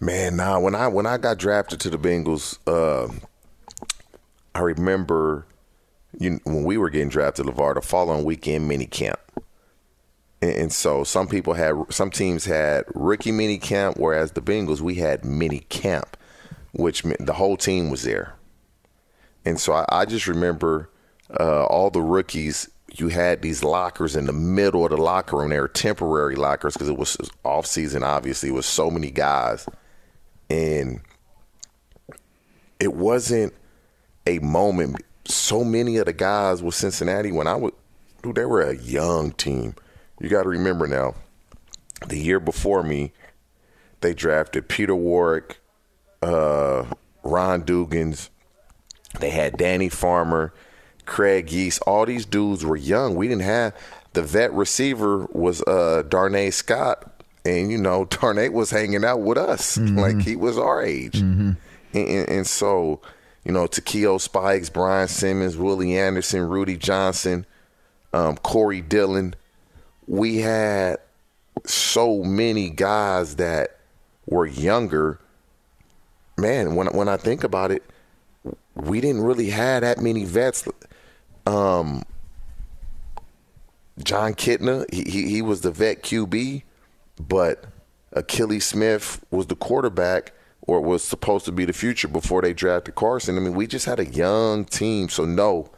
Man, 0.00 0.36
nah, 0.36 0.58
when 0.58 0.74
I 0.74 0.88
when 0.88 1.06
I 1.06 1.16
got 1.16 1.38
drafted 1.38 1.78
to 1.80 1.90
the 1.90 1.98
Bengals, 1.98 2.58
uh, 2.66 3.12
I 4.54 4.60
remember 4.60 5.46
you 6.18 6.40
when 6.44 6.64
we 6.64 6.76
were 6.76 6.90
getting 6.90 7.08
drafted, 7.08 7.46
LaVar, 7.46 7.74
the 7.74 7.82
following 7.82 8.24
weekend 8.24 8.66
mini 8.66 8.86
camp. 8.86 9.18
And 10.50 10.72
so 10.72 11.04
some 11.04 11.26
people 11.26 11.54
had, 11.54 11.74
some 11.88 12.10
teams 12.10 12.44
had 12.44 12.84
rookie 12.94 13.32
mini 13.32 13.56
camp, 13.56 13.96
whereas 13.98 14.32
the 14.32 14.42
Bengals, 14.42 14.80
we 14.80 14.96
had 14.96 15.24
mini 15.24 15.60
camp, 15.60 16.16
which 16.72 17.04
meant 17.04 17.24
the 17.24 17.32
whole 17.32 17.56
team 17.56 17.88
was 17.88 18.02
there. 18.02 18.34
And 19.44 19.58
so 19.58 19.72
I, 19.72 19.84
I 19.88 20.04
just 20.04 20.26
remember 20.26 20.90
uh, 21.38 21.64
all 21.64 21.90
the 21.90 22.02
rookies, 22.02 22.68
you 22.92 23.08
had 23.08 23.42
these 23.42 23.64
lockers 23.64 24.16
in 24.16 24.26
the 24.26 24.32
middle 24.32 24.84
of 24.84 24.90
the 24.90 24.96
locker 24.96 25.38
room. 25.38 25.50
They 25.50 25.58
were 25.58 25.68
temporary 25.68 26.36
lockers 26.36 26.74
because 26.74 26.88
it 26.88 26.98
was 26.98 27.16
off 27.44 27.66
season, 27.66 28.02
obviously. 28.02 28.50
It 28.50 28.52
was 28.52 28.66
so 28.66 28.90
many 28.90 29.10
guys. 29.10 29.66
And 30.50 31.00
it 32.78 32.94
wasn't 32.94 33.54
a 34.26 34.40
moment. 34.40 34.96
So 35.26 35.64
many 35.64 35.96
of 35.96 36.06
the 36.06 36.12
guys 36.12 36.62
with 36.62 36.74
Cincinnati, 36.74 37.32
when 37.32 37.46
I 37.46 37.54
was, 37.54 37.72
dude, 38.22 38.34
they 38.34 38.44
were 38.44 38.62
a 38.62 38.76
young 38.76 39.32
team 39.32 39.74
you 40.24 40.30
got 40.30 40.44
to 40.44 40.48
remember 40.48 40.86
now, 40.86 41.14
the 42.06 42.18
year 42.18 42.40
before 42.40 42.82
me, 42.82 43.12
they 44.00 44.14
drafted 44.14 44.68
Peter 44.68 44.94
Warrick, 44.94 45.58
uh, 46.22 46.84
Ron 47.22 47.62
Dugans. 47.62 48.30
They 49.20 49.30
had 49.30 49.56
Danny 49.56 49.88
Farmer, 49.88 50.52
Craig 51.06 51.52
Yeast. 51.52 51.82
All 51.86 52.06
these 52.06 52.26
dudes 52.26 52.64
were 52.64 52.76
young. 52.76 53.14
We 53.14 53.28
didn't 53.28 53.42
have 53.42 53.74
the 54.14 54.22
vet 54.22 54.52
receiver 54.52 55.26
was 55.32 55.62
uh, 55.62 56.02
Darnay 56.08 56.50
Scott, 56.50 57.22
and 57.44 57.70
you 57.70 57.78
know 57.78 58.04
Darnay 58.10 58.48
was 58.48 58.70
hanging 58.70 59.04
out 59.04 59.20
with 59.20 59.38
us 59.38 59.76
mm-hmm. 59.76 59.98
like 59.98 60.20
he 60.22 60.36
was 60.36 60.56
our 60.56 60.82
age, 60.82 61.20
mm-hmm. 61.20 61.52
and, 61.92 62.08
and, 62.08 62.28
and, 62.28 62.46
so 62.46 63.00
you 63.44 63.52
know 63.52 63.66
Takeo 63.66 64.18
Spikes, 64.18 64.70
Brian 64.70 65.08
Simmons, 65.08 65.56
Willie 65.56 65.98
Anderson, 65.98 66.48
Rudi 66.48 66.76
Johnson, 66.76 67.44
um, 68.12 68.36
Corey 68.38 68.80
Dillon 68.80 69.34
we 70.06 70.38
had 70.38 70.98
so 71.66 72.22
many 72.22 72.70
guys 72.70 73.36
that 73.36 73.78
were 74.26 74.46
younger. 74.46 75.20
Man, 76.36 76.74
when 76.74 76.88
when 76.88 77.08
I 77.08 77.16
think 77.16 77.44
about 77.44 77.70
it, 77.70 77.82
we 78.74 79.00
didn't 79.00 79.22
really 79.22 79.50
have 79.50 79.82
that 79.82 79.98
many 79.98 80.24
vets. 80.24 80.66
Um, 81.46 82.04
Jon 84.02 84.34
Kitna, 84.34 84.92
he, 84.92 85.04
he, 85.04 85.28
he 85.28 85.42
was 85.42 85.60
the 85.60 85.70
vet 85.70 86.02
QB, 86.02 86.62
but 87.28 87.64
Akili 88.14 88.60
Smith 88.60 89.24
was 89.30 89.46
the 89.46 89.56
quarterback 89.56 90.32
or 90.62 90.80
was 90.80 91.04
supposed 91.04 91.44
to 91.44 91.52
be 91.52 91.64
the 91.64 91.72
future 91.72 92.08
before 92.08 92.42
they 92.42 92.52
drafted 92.52 92.94
Carson. 92.94 93.36
I 93.36 93.40
mean, 93.40 93.54
we 93.54 93.66
just 93.66 93.86
had 93.86 94.00
a 94.00 94.06
young 94.06 94.64
team, 94.64 95.08
so 95.08 95.24
no, 95.24 95.70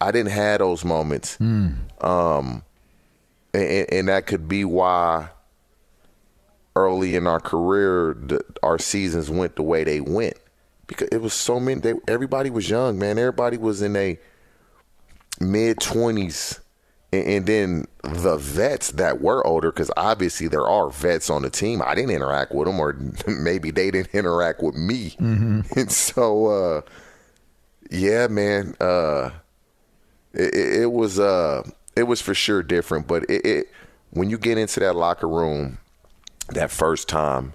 I 0.00 0.12
didn't 0.12 0.32
have 0.32 0.58
those 0.58 0.84
moments. 0.84 1.36
Mm. 1.38 2.04
Um, 2.04 2.62
and, 3.54 3.86
and 3.92 4.08
that 4.08 4.26
could 4.26 4.48
be 4.48 4.64
why 4.64 5.30
early 6.76 7.16
in 7.16 7.26
our 7.26 7.40
career 7.40 8.16
the, 8.20 8.40
our 8.62 8.78
seasons 8.78 9.28
went 9.28 9.56
the 9.56 9.62
way 9.62 9.82
they 9.82 10.00
went 10.00 10.36
because 10.88 11.08
it 11.12 11.20
was 11.20 11.32
so 11.32 11.60
many. 11.60 11.80
They, 11.80 11.94
everybody 12.08 12.50
was 12.50 12.68
young, 12.68 12.98
man. 12.98 13.18
Everybody 13.18 13.56
was 13.56 13.80
in 13.80 13.94
a 13.94 14.18
mid 15.38 15.78
twenties, 15.78 16.58
and, 17.12 17.26
and, 17.26 17.46
then 17.46 17.84
the 18.02 18.36
vets 18.36 18.90
that 18.92 19.20
were 19.20 19.46
older, 19.46 19.70
because 19.70 19.92
obviously 19.96 20.48
there 20.48 20.66
are 20.66 20.90
vets 20.90 21.30
on 21.30 21.42
the 21.42 21.50
team. 21.50 21.80
I 21.84 21.94
didn't 21.94 22.10
interact 22.10 22.52
with 22.52 22.66
them, 22.66 22.80
or 22.80 22.94
maybe 23.28 23.70
they 23.70 23.92
didn't 23.92 24.14
interact 24.14 24.60
with 24.62 24.74
me, 24.74 25.10
mm-hmm. 25.20 25.60
and 25.78 25.92
so 25.92 26.46
uh, 26.46 26.80
yeah, 27.90 28.26
man. 28.26 28.74
Uh, 28.80 29.30
it, 30.34 30.82
it, 30.82 30.92
was 30.92 31.18
uh, 31.18 31.62
it 31.98 32.04
was 32.04 32.20
for 32.20 32.34
sure 32.34 32.62
different. 32.62 33.06
But 33.06 33.24
it, 33.24 33.44
it 33.44 33.72
when 34.10 34.30
you 34.30 34.38
get 34.38 34.56
into 34.56 34.80
that 34.80 34.94
locker 34.94 35.28
room 35.28 35.78
that 36.50 36.70
first 36.70 37.08
time, 37.08 37.54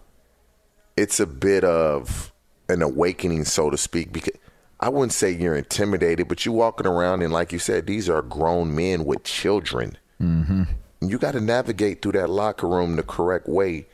it's 0.97 1.19
a 1.19 1.25
bit 1.25 1.63
of 1.63 2.31
an 2.69 2.81
awakening, 2.81 3.45
so 3.45 3.69
to 3.69 3.77
speak. 3.77 4.13
Because 4.13 4.37
I 4.79 4.89
wouldn't 4.89 5.13
say 5.13 5.31
you're 5.31 5.55
intimidated, 5.55 6.27
but 6.27 6.45
you're 6.45 6.53
walking 6.53 6.85
around 6.85 7.21
and, 7.21 7.31
like 7.31 7.51
you 7.51 7.59
said, 7.59 7.87
these 7.87 8.09
are 8.09 8.21
grown 8.21 8.75
men 8.75 9.05
with 9.05 9.23
children. 9.23 9.97
Mm-hmm. 10.21 10.63
You 11.01 11.17
got 11.17 11.31
to 11.31 11.41
navigate 11.41 12.01
through 12.01 12.13
that 12.13 12.29
locker 12.29 12.67
room 12.67 12.95
the 12.95 13.03
correct 13.03 13.47
way 13.47 13.87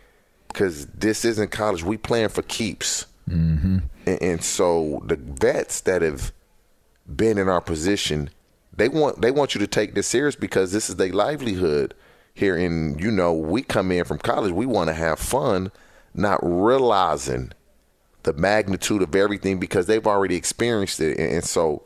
because 0.47 0.87
this 0.87 1.25
isn't 1.25 1.51
college. 1.51 1.83
We 1.83 1.97
playing 1.97 2.29
for 2.29 2.41
keeps. 2.41 3.05
Mm-hmm. 3.29 3.77
And, 4.05 4.21
and 4.21 4.43
so 4.43 5.01
the 5.05 5.15
vets 5.15 5.81
that 5.81 6.01
have 6.01 6.31
been 7.15 7.37
in 7.37 7.49
our 7.49 7.61
position 7.61 8.29
They 8.79 8.89
want 8.89 9.21
they 9.21 9.31
want 9.31 9.53
you 9.53 9.59
to 9.59 9.67
take 9.67 9.93
this 9.93 10.07
serious 10.07 10.35
because 10.35 10.71
this 10.71 10.89
is 10.89 10.95
their 10.95 11.11
livelihood 11.11 11.93
here. 12.33 12.55
And 12.55 12.99
you 12.99 13.11
know, 13.11 13.33
we 13.33 13.61
come 13.61 13.91
in 13.91 14.05
from 14.05 14.19
college, 14.19 14.53
we 14.53 14.65
want 14.65 14.87
to 14.87 14.93
have 14.93 15.19
fun, 15.19 15.71
not 16.13 16.39
realizing 16.41 17.51
the 18.23 18.33
magnitude 18.33 19.01
of 19.01 19.13
everything 19.15 19.59
because 19.59 19.85
they've 19.87 20.07
already 20.07 20.35
experienced 20.35 20.99
it, 20.99 21.17
and, 21.17 21.31
and 21.31 21.43
so 21.43 21.83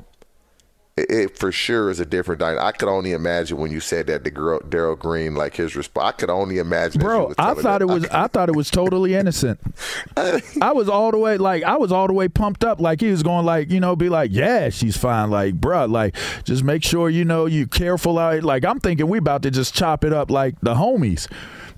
it, 0.95 1.09
it, 1.09 1.37
for 1.39 1.51
sure 1.51 1.89
is 1.89 1.99
a 1.99 2.05
different 2.05 2.39
dynamic. 2.39 2.63
I 2.63 2.71
could 2.71 2.87
only 2.87 3.13
imagine 3.13 3.57
when 3.57 3.71
you 3.71 3.79
said 3.79 4.05
that 4.07 4.23
to 4.23 4.59
Darrell 4.69 4.95
Green, 4.95 5.33
like 5.33 5.55
his 5.55 5.75
response. 5.75 6.05
I 6.05 6.11
could 6.11 6.29
only 6.29 6.59
imagine. 6.59 7.01
Bro, 7.01 7.33
I 7.39 7.55
thought 7.55 7.81
it 7.81 7.87
was. 7.87 8.05
I, 8.09 8.25
I, 8.25 8.27
thought 8.27 8.47
it 8.47 8.55
was 8.55 8.69
totally 8.69 9.15
innocent. 9.15 9.59
I 10.17 10.71
was 10.71 10.87
all 10.87 11.09
the 11.09 11.17
way 11.17 11.37
like 11.37 11.63
I 11.63 11.77
was 11.77 11.91
all 11.91 12.05
the 12.05 12.13
way 12.13 12.27
pumped 12.27 12.63
up, 12.63 12.79
like 12.79 13.01
he 13.01 13.09
was 13.09 13.23
going 13.23 13.43
like 13.43 13.71
you 13.71 13.79
know 13.79 13.95
be 13.95 14.09
like 14.09 14.29
yeah 14.31 14.69
she's 14.69 14.95
fine, 14.95 15.31
like 15.31 15.59
bruh, 15.59 15.89
like 15.89 16.15
just 16.43 16.63
make 16.63 16.83
sure 16.83 17.09
you 17.09 17.25
know 17.25 17.47
you 17.47 17.65
careful 17.65 18.19
out. 18.19 18.43
Like 18.43 18.63
I'm 18.63 18.79
thinking 18.79 19.07
we 19.07 19.17
about 19.17 19.41
to 19.43 19.51
just 19.51 19.73
chop 19.73 20.03
it 20.03 20.13
up 20.13 20.29
like 20.29 20.61
the 20.61 20.75
homies. 20.75 21.27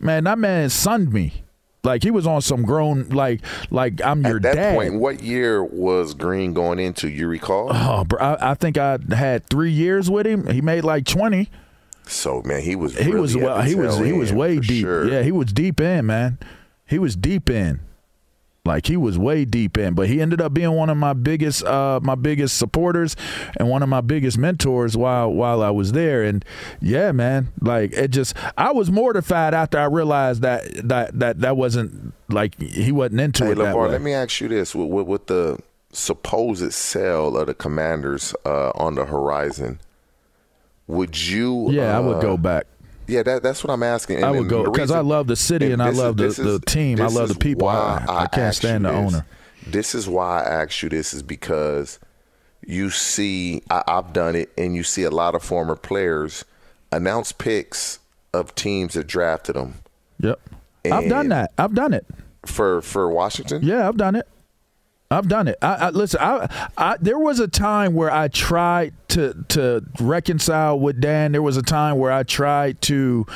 Man, 0.02 0.26
that 0.26 0.38
man 0.38 0.70
sunned 0.70 1.14
me. 1.14 1.45
Like 1.86 2.04
he 2.04 2.12
was 2.12 2.26
on 2.28 2.42
some 2.42 2.64
grown 2.64 3.08
like 3.10 3.42
like 3.70 4.02
I'm 4.04 4.24
your 4.26 4.38
At 4.38 4.42
that 4.44 4.56
dad. 4.56 4.76
point, 4.76 4.96
what 4.96 5.22
year 5.24 5.64
was 5.64 6.14
Green 6.14 6.54
going 6.54 6.80
into? 6.80 7.08
You 7.10 7.28
recall? 7.28 7.70
Oh, 7.72 8.04
bro, 8.04 8.20
I, 8.20 8.52
I 8.52 8.54
think 8.56 8.78
I 8.78 8.98
had 9.16 9.46
three 9.50 9.72
years 9.72 10.10
with 10.10 10.26
him. 10.28 10.48
He 10.48 10.62
made 10.62 10.84
like 10.84 11.06
twenty. 11.06 11.50
So 12.08 12.42
man, 12.44 12.62
he 12.62 12.76
was 12.76 12.98
he 12.98 13.06
really 13.06 13.22
was 13.22 13.38
well, 13.38 13.62
he 13.62 13.76
was 13.76 13.98
he 14.00 14.12
was 14.12 14.34
way 14.34 14.60
deep. 14.60 14.82
Sure. 14.82 15.08
Yeah, 15.08 15.22
he 15.24 15.32
was 15.32 15.54
deep 15.54 15.80
in 15.80 16.08
man. 16.08 16.38
He 16.86 17.00
was 17.00 17.16
deep 17.16 17.50
in. 17.50 17.80
Like 18.66 18.88
he 18.88 18.98
was 18.98 19.18
way 19.18 19.46
deep 19.46 19.78
in, 19.78 19.94
but 19.94 20.08
he 20.08 20.20
ended 20.20 20.42
up 20.42 20.54
being 20.54 20.72
one 20.72 20.90
of 20.90 20.98
my 20.98 21.14
biggest 21.14 21.64
uh, 21.64 22.00
my 22.02 22.16
biggest 22.16 22.58
supporters 22.58 23.16
and 23.58 23.70
one 23.70 23.84
of 23.84 23.90
my 23.90 24.02
biggest 24.02 24.40
mentors 24.40 24.98
while 24.98 25.32
while 25.32 25.62
I 25.62 25.70
was 25.70 25.92
there. 25.92 26.24
And 26.24 26.44
yeah, 26.82 27.12
man, 27.12 27.50
like 27.62 27.94
it 27.94 28.10
just 28.10 28.36
I 28.58 28.72
was 28.72 28.90
mortified 28.90 29.54
after 29.54 29.78
I 29.78 29.86
realized 29.86 30.42
that 30.42 30.64
that 30.88 31.20
that 31.20 31.42
that 31.42 31.58
wasn't 31.58 32.14
like 32.30 32.60
he 32.60 32.92
wasn't 32.92 33.22
into 33.22 33.46
hey, 33.46 33.52
it. 33.52 33.58
LaVar, 33.58 33.64
that 33.64 33.78
way. 33.78 33.90
let 33.90 34.02
me 34.02 34.14
ask 34.14 34.42
you 34.42 34.48
this: 34.48 34.74
with, 34.74 34.90
with, 34.90 35.06
with 35.06 35.28
the 35.28 35.60
supposed 35.92 36.74
sale 36.74 37.38
of 37.38 37.46
the 37.46 37.54
Commanders 37.54 38.34
uh, 38.46 38.72
on 38.72 38.96
the 38.96 39.06
horizon, 39.06 39.80
would 40.88 41.22
you? 41.22 41.70
Yeah, 41.72 41.96
uh, 41.96 41.98
I 41.98 42.00
would 42.00 42.22
go 42.22 42.36
back. 42.36 42.66
Yeah, 43.08 43.24
that, 43.24 43.44
that's 43.44 43.64
what 43.64 43.72
I'm 43.72 43.84
asking. 43.84 44.18
And, 44.18 44.26
I 44.26 44.32
would 44.32 44.50
go 44.50 44.64
because 44.64 44.92
I 44.92 45.00
love 45.00 45.28
the 45.28 45.36
city 45.36 45.72
and, 45.72 45.82
and 45.82 45.84
I 45.84 45.90
love 45.90 46.20
is, 46.20 46.38
the, 46.38 46.48
is, 46.48 46.60
the 46.60 46.66
team. 46.66 47.02
I 47.02 47.08
love 47.08 47.30
the 47.30 47.36
people. 47.36 47.68
I, 47.68 48.06
I, 48.08 48.24
I, 48.24 48.28
can't 48.28 48.56
stand 48.56 48.86
the 48.86 48.90
this. 48.90 48.98
owner. 48.98 49.26
This 49.68 49.96
is 49.96 50.08
why 50.08 50.44
I 50.44 50.64
asked 50.64 50.82
you 50.84 50.90
this 50.90 51.14
is 51.14 51.24
because 51.24 52.00
you 52.66 52.90
see, 52.90 53.62
I, 53.70 53.84
I've 53.88 54.14
done 54.14 54.36
it, 54.36 54.52
and 54.58 54.76
you 54.76 54.84
see 54.84 55.04
a 55.04 55.12
lot 55.12 55.36
of 55.36 55.44
former 55.44 55.76
players 55.76 56.46
announce 56.92 57.32
picks 57.32 58.00
of 58.34 58.56
teams 58.56 58.94
that 58.96 59.08
drafted 59.08 59.56
them. 59.56 59.76
Yep, 60.20 60.40
I've 60.92 61.10
done 61.10 61.30
that. 61.30 61.52
I've 61.58 61.74
done 61.74 61.94
it 61.94 62.06
for 62.46 62.82
for 62.82 63.10
Washington. 63.10 63.62
Yeah, 63.64 63.88
I've 63.88 63.98
done 63.98 64.16
it. 64.16 64.28
I've 65.12 65.28
done 65.28 65.48
it. 65.48 65.58
I, 65.62 65.74
I 65.76 65.90
listen. 65.92 66.20
I, 66.20 66.70
I, 66.78 66.98
there 67.00 67.20
was 67.20 67.40
a 67.40 67.48
time 67.48 67.94
where 67.94 68.12
I 68.12 68.28
tried 68.28 68.94
to 69.10 69.46
to 69.50 69.84
reconcile 70.00 70.80
with 70.80 71.00
Dan. 71.00 71.32
There 71.32 71.44
was 71.44 71.58
a 71.58 71.62
time 71.62 72.00
where 72.00 72.12
I 72.12 72.24
tried 72.24 72.82
to 72.84 73.28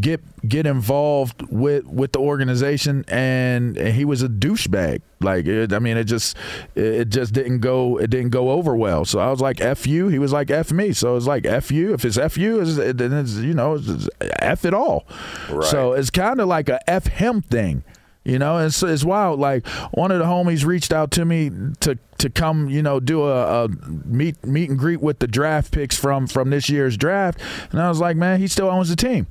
get 0.00 0.22
get 0.48 0.66
involved 0.66 1.42
with 1.50 1.84
with 1.84 2.12
the 2.12 2.18
organization, 2.18 3.04
and, 3.08 3.76
and 3.76 3.94
he 3.94 4.06
was 4.06 4.22
a 4.22 4.28
douchebag. 4.28 5.02
Like, 5.20 5.46
it, 5.46 5.72
I 5.74 5.80
mean, 5.80 5.98
it 5.98 6.04
just 6.04 6.34
it 6.74 7.10
just 7.10 7.34
didn't 7.34 7.58
go. 7.58 7.98
It 7.98 8.08
didn't 8.08 8.30
go 8.30 8.50
over 8.52 8.74
well. 8.74 9.04
So 9.04 9.18
I 9.18 9.30
was 9.30 9.42
like, 9.42 9.60
"F 9.60 9.86
you." 9.86 10.08
He 10.08 10.18
was 10.18 10.32
like, 10.32 10.50
"F 10.50 10.72
me." 10.72 10.94
So 10.94 11.14
it's 11.16 11.26
like, 11.26 11.44
"F 11.44 11.70
you." 11.70 11.92
If 11.92 12.06
it's 12.06 12.16
"F 12.16 12.38
you," 12.38 12.64
then 12.64 13.12
it's 13.12 13.34
you 13.34 13.52
know, 13.52 13.74
it's 13.74 14.08
"F 14.20 14.64
it 14.64 14.72
all." 14.72 15.06
Right. 15.50 15.64
So 15.64 15.92
it's 15.92 16.08
kind 16.08 16.40
of 16.40 16.48
like 16.48 16.70
a 16.70 16.80
"F 16.88 17.06
him" 17.06 17.42
thing. 17.42 17.84
You 18.28 18.38
know, 18.38 18.58
it's 18.58 18.82
it's 18.82 19.04
wild. 19.04 19.40
Like 19.40 19.66
one 19.92 20.10
of 20.10 20.18
the 20.18 20.26
homies 20.26 20.66
reached 20.66 20.92
out 20.92 21.10
to 21.12 21.24
me 21.24 21.50
to 21.80 21.98
to 22.18 22.28
come, 22.28 22.68
you 22.68 22.82
know, 22.82 23.00
do 23.00 23.22
a, 23.24 23.64
a, 23.64 23.68
meet 24.04 24.44
meet 24.44 24.68
and 24.68 24.78
greet 24.78 25.00
with 25.00 25.18
the 25.18 25.26
draft 25.26 25.72
picks 25.72 25.96
from 25.96 26.26
from 26.26 26.50
this 26.50 26.68
year's 26.68 26.98
draft, 26.98 27.40
and 27.72 27.80
I 27.80 27.88
was 27.88 28.00
like, 28.00 28.18
man, 28.18 28.38
he 28.38 28.46
still 28.46 28.68
owns 28.68 28.90
the 28.90 28.96
team. 28.96 29.28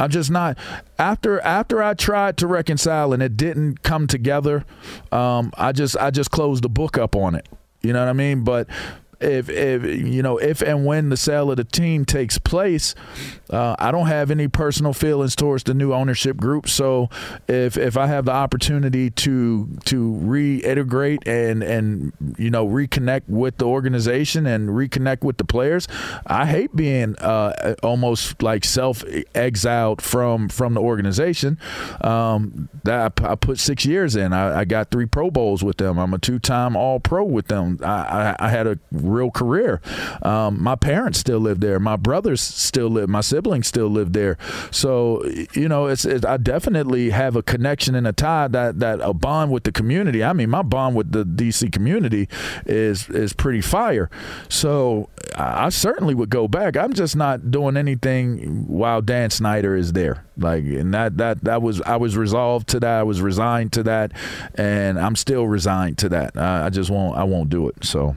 I'm 0.00 0.10
just 0.10 0.32
not 0.32 0.58
after 0.98 1.38
after 1.42 1.80
I 1.80 1.94
tried 1.94 2.36
to 2.38 2.48
reconcile 2.48 3.12
and 3.12 3.22
it 3.22 3.36
didn't 3.36 3.84
come 3.84 4.08
together. 4.08 4.64
Um, 5.12 5.52
I 5.56 5.70
just 5.70 5.96
I 5.96 6.10
just 6.10 6.32
closed 6.32 6.64
the 6.64 6.68
book 6.68 6.98
up 6.98 7.14
on 7.14 7.36
it. 7.36 7.48
You 7.82 7.92
know 7.92 8.00
what 8.00 8.08
I 8.08 8.14
mean? 8.14 8.42
But 8.42 8.66
if 9.20 9.48
if 9.48 9.84
you 9.84 10.22
know 10.22 10.38
if 10.38 10.62
and 10.62 10.84
when 10.84 11.08
the 11.08 11.16
sale 11.16 11.50
of 11.50 11.56
the 11.56 11.64
team 11.64 12.04
takes 12.04 12.38
place, 12.38 12.94
uh, 13.50 13.74
I 13.78 13.90
don't 13.90 14.06
have 14.06 14.30
any 14.30 14.48
personal 14.48 14.92
feelings 14.92 15.34
towards 15.34 15.64
the 15.64 15.74
new 15.74 15.92
ownership 15.92 16.36
group. 16.36 16.68
So 16.68 17.08
if 17.48 17.76
if 17.76 17.96
I 17.96 18.06
have 18.06 18.26
the 18.26 18.32
opportunity 18.32 19.10
to 19.10 19.68
to 19.86 20.20
reintegrate 20.22 21.26
and 21.26 21.62
and 21.62 22.12
you 22.38 22.50
know 22.50 22.66
reconnect 22.66 23.22
with 23.28 23.58
the 23.58 23.66
organization 23.66 24.46
and 24.46 24.70
reconnect 24.70 25.24
with 25.24 25.38
the 25.38 25.44
players, 25.44 25.88
I 26.26 26.46
hate 26.46 26.76
being 26.76 27.16
uh, 27.18 27.74
almost 27.82 28.42
like 28.42 28.64
self 28.64 29.04
exiled 29.34 30.00
from 30.00 30.48
from 30.48 30.74
the 30.74 30.80
organization. 30.80 31.58
Um, 32.02 32.68
that 32.84 33.20
I, 33.20 33.32
I, 33.32 33.34
put 33.34 33.58
six 33.58 33.84
years 33.84 34.16
in. 34.16 34.32
I, 34.32 34.60
I, 34.60 34.64
got 34.64 34.90
three 34.90 35.06
Pro 35.06 35.30
Bowls 35.30 35.64
with 35.64 35.78
them. 35.78 35.98
I'm 35.98 36.14
a 36.14 36.18
two 36.18 36.38
time 36.38 36.76
All 36.76 37.00
Pro 37.00 37.24
with 37.24 37.48
them. 37.48 37.78
I, 37.82 38.36
I 38.38 38.48
had 38.48 38.66
a 38.66 38.78
real 39.08 39.30
career. 39.30 39.80
Um, 40.22 40.62
my 40.62 40.76
parents 40.76 41.18
still 41.18 41.40
live 41.40 41.60
there. 41.60 41.78
My 41.80 41.96
brothers 41.96 42.40
still 42.40 42.88
live. 42.88 43.08
My 43.08 43.20
siblings 43.20 43.66
still 43.66 43.88
live 43.88 44.12
there. 44.12 44.36
So 44.70 45.24
you 45.52 45.68
know, 45.68 45.86
it's, 45.86 46.04
it's 46.04 46.24
I 46.24 46.36
definitely 46.36 47.10
have 47.10 47.36
a 47.36 47.42
connection 47.42 47.94
and 47.94 48.06
a 48.06 48.12
tie 48.12 48.48
that 48.48 48.78
that 48.80 49.00
a 49.02 49.12
bond 49.12 49.50
with 49.50 49.64
the 49.64 49.72
community. 49.72 50.22
I 50.22 50.32
mean, 50.32 50.50
my 50.50 50.62
bond 50.62 50.96
with 50.96 51.12
the 51.12 51.24
DC 51.24 51.72
community 51.72 52.28
is 52.66 53.08
is 53.10 53.32
pretty 53.32 53.60
fire. 53.60 54.10
So 54.48 55.08
I 55.36 55.68
certainly 55.68 56.14
would 56.14 56.30
go 56.30 56.48
back. 56.48 56.76
I'm 56.76 56.92
just 56.92 57.16
not 57.16 57.50
doing 57.50 57.76
anything 57.76 58.66
while 58.66 59.02
Dan 59.02 59.30
Snyder 59.30 59.76
is 59.76 59.92
there. 59.92 60.24
Like, 60.36 60.64
and 60.64 60.92
that 60.94 61.16
that 61.18 61.44
that 61.44 61.62
was 61.62 61.80
I 61.82 61.96
was 61.96 62.16
resolved 62.16 62.68
to 62.68 62.80
that. 62.80 63.00
I 63.00 63.02
was 63.02 63.20
resigned 63.20 63.72
to 63.74 63.82
that, 63.84 64.12
and 64.54 64.98
I'm 64.98 65.16
still 65.16 65.46
resigned 65.46 65.98
to 65.98 66.08
that. 66.10 66.36
I, 66.36 66.66
I 66.66 66.70
just 66.70 66.90
won't. 66.90 67.16
I 67.16 67.24
won't 67.24 67.50
do 67.50 67.68
it. 67.68 67.84
So. 67.84 68.16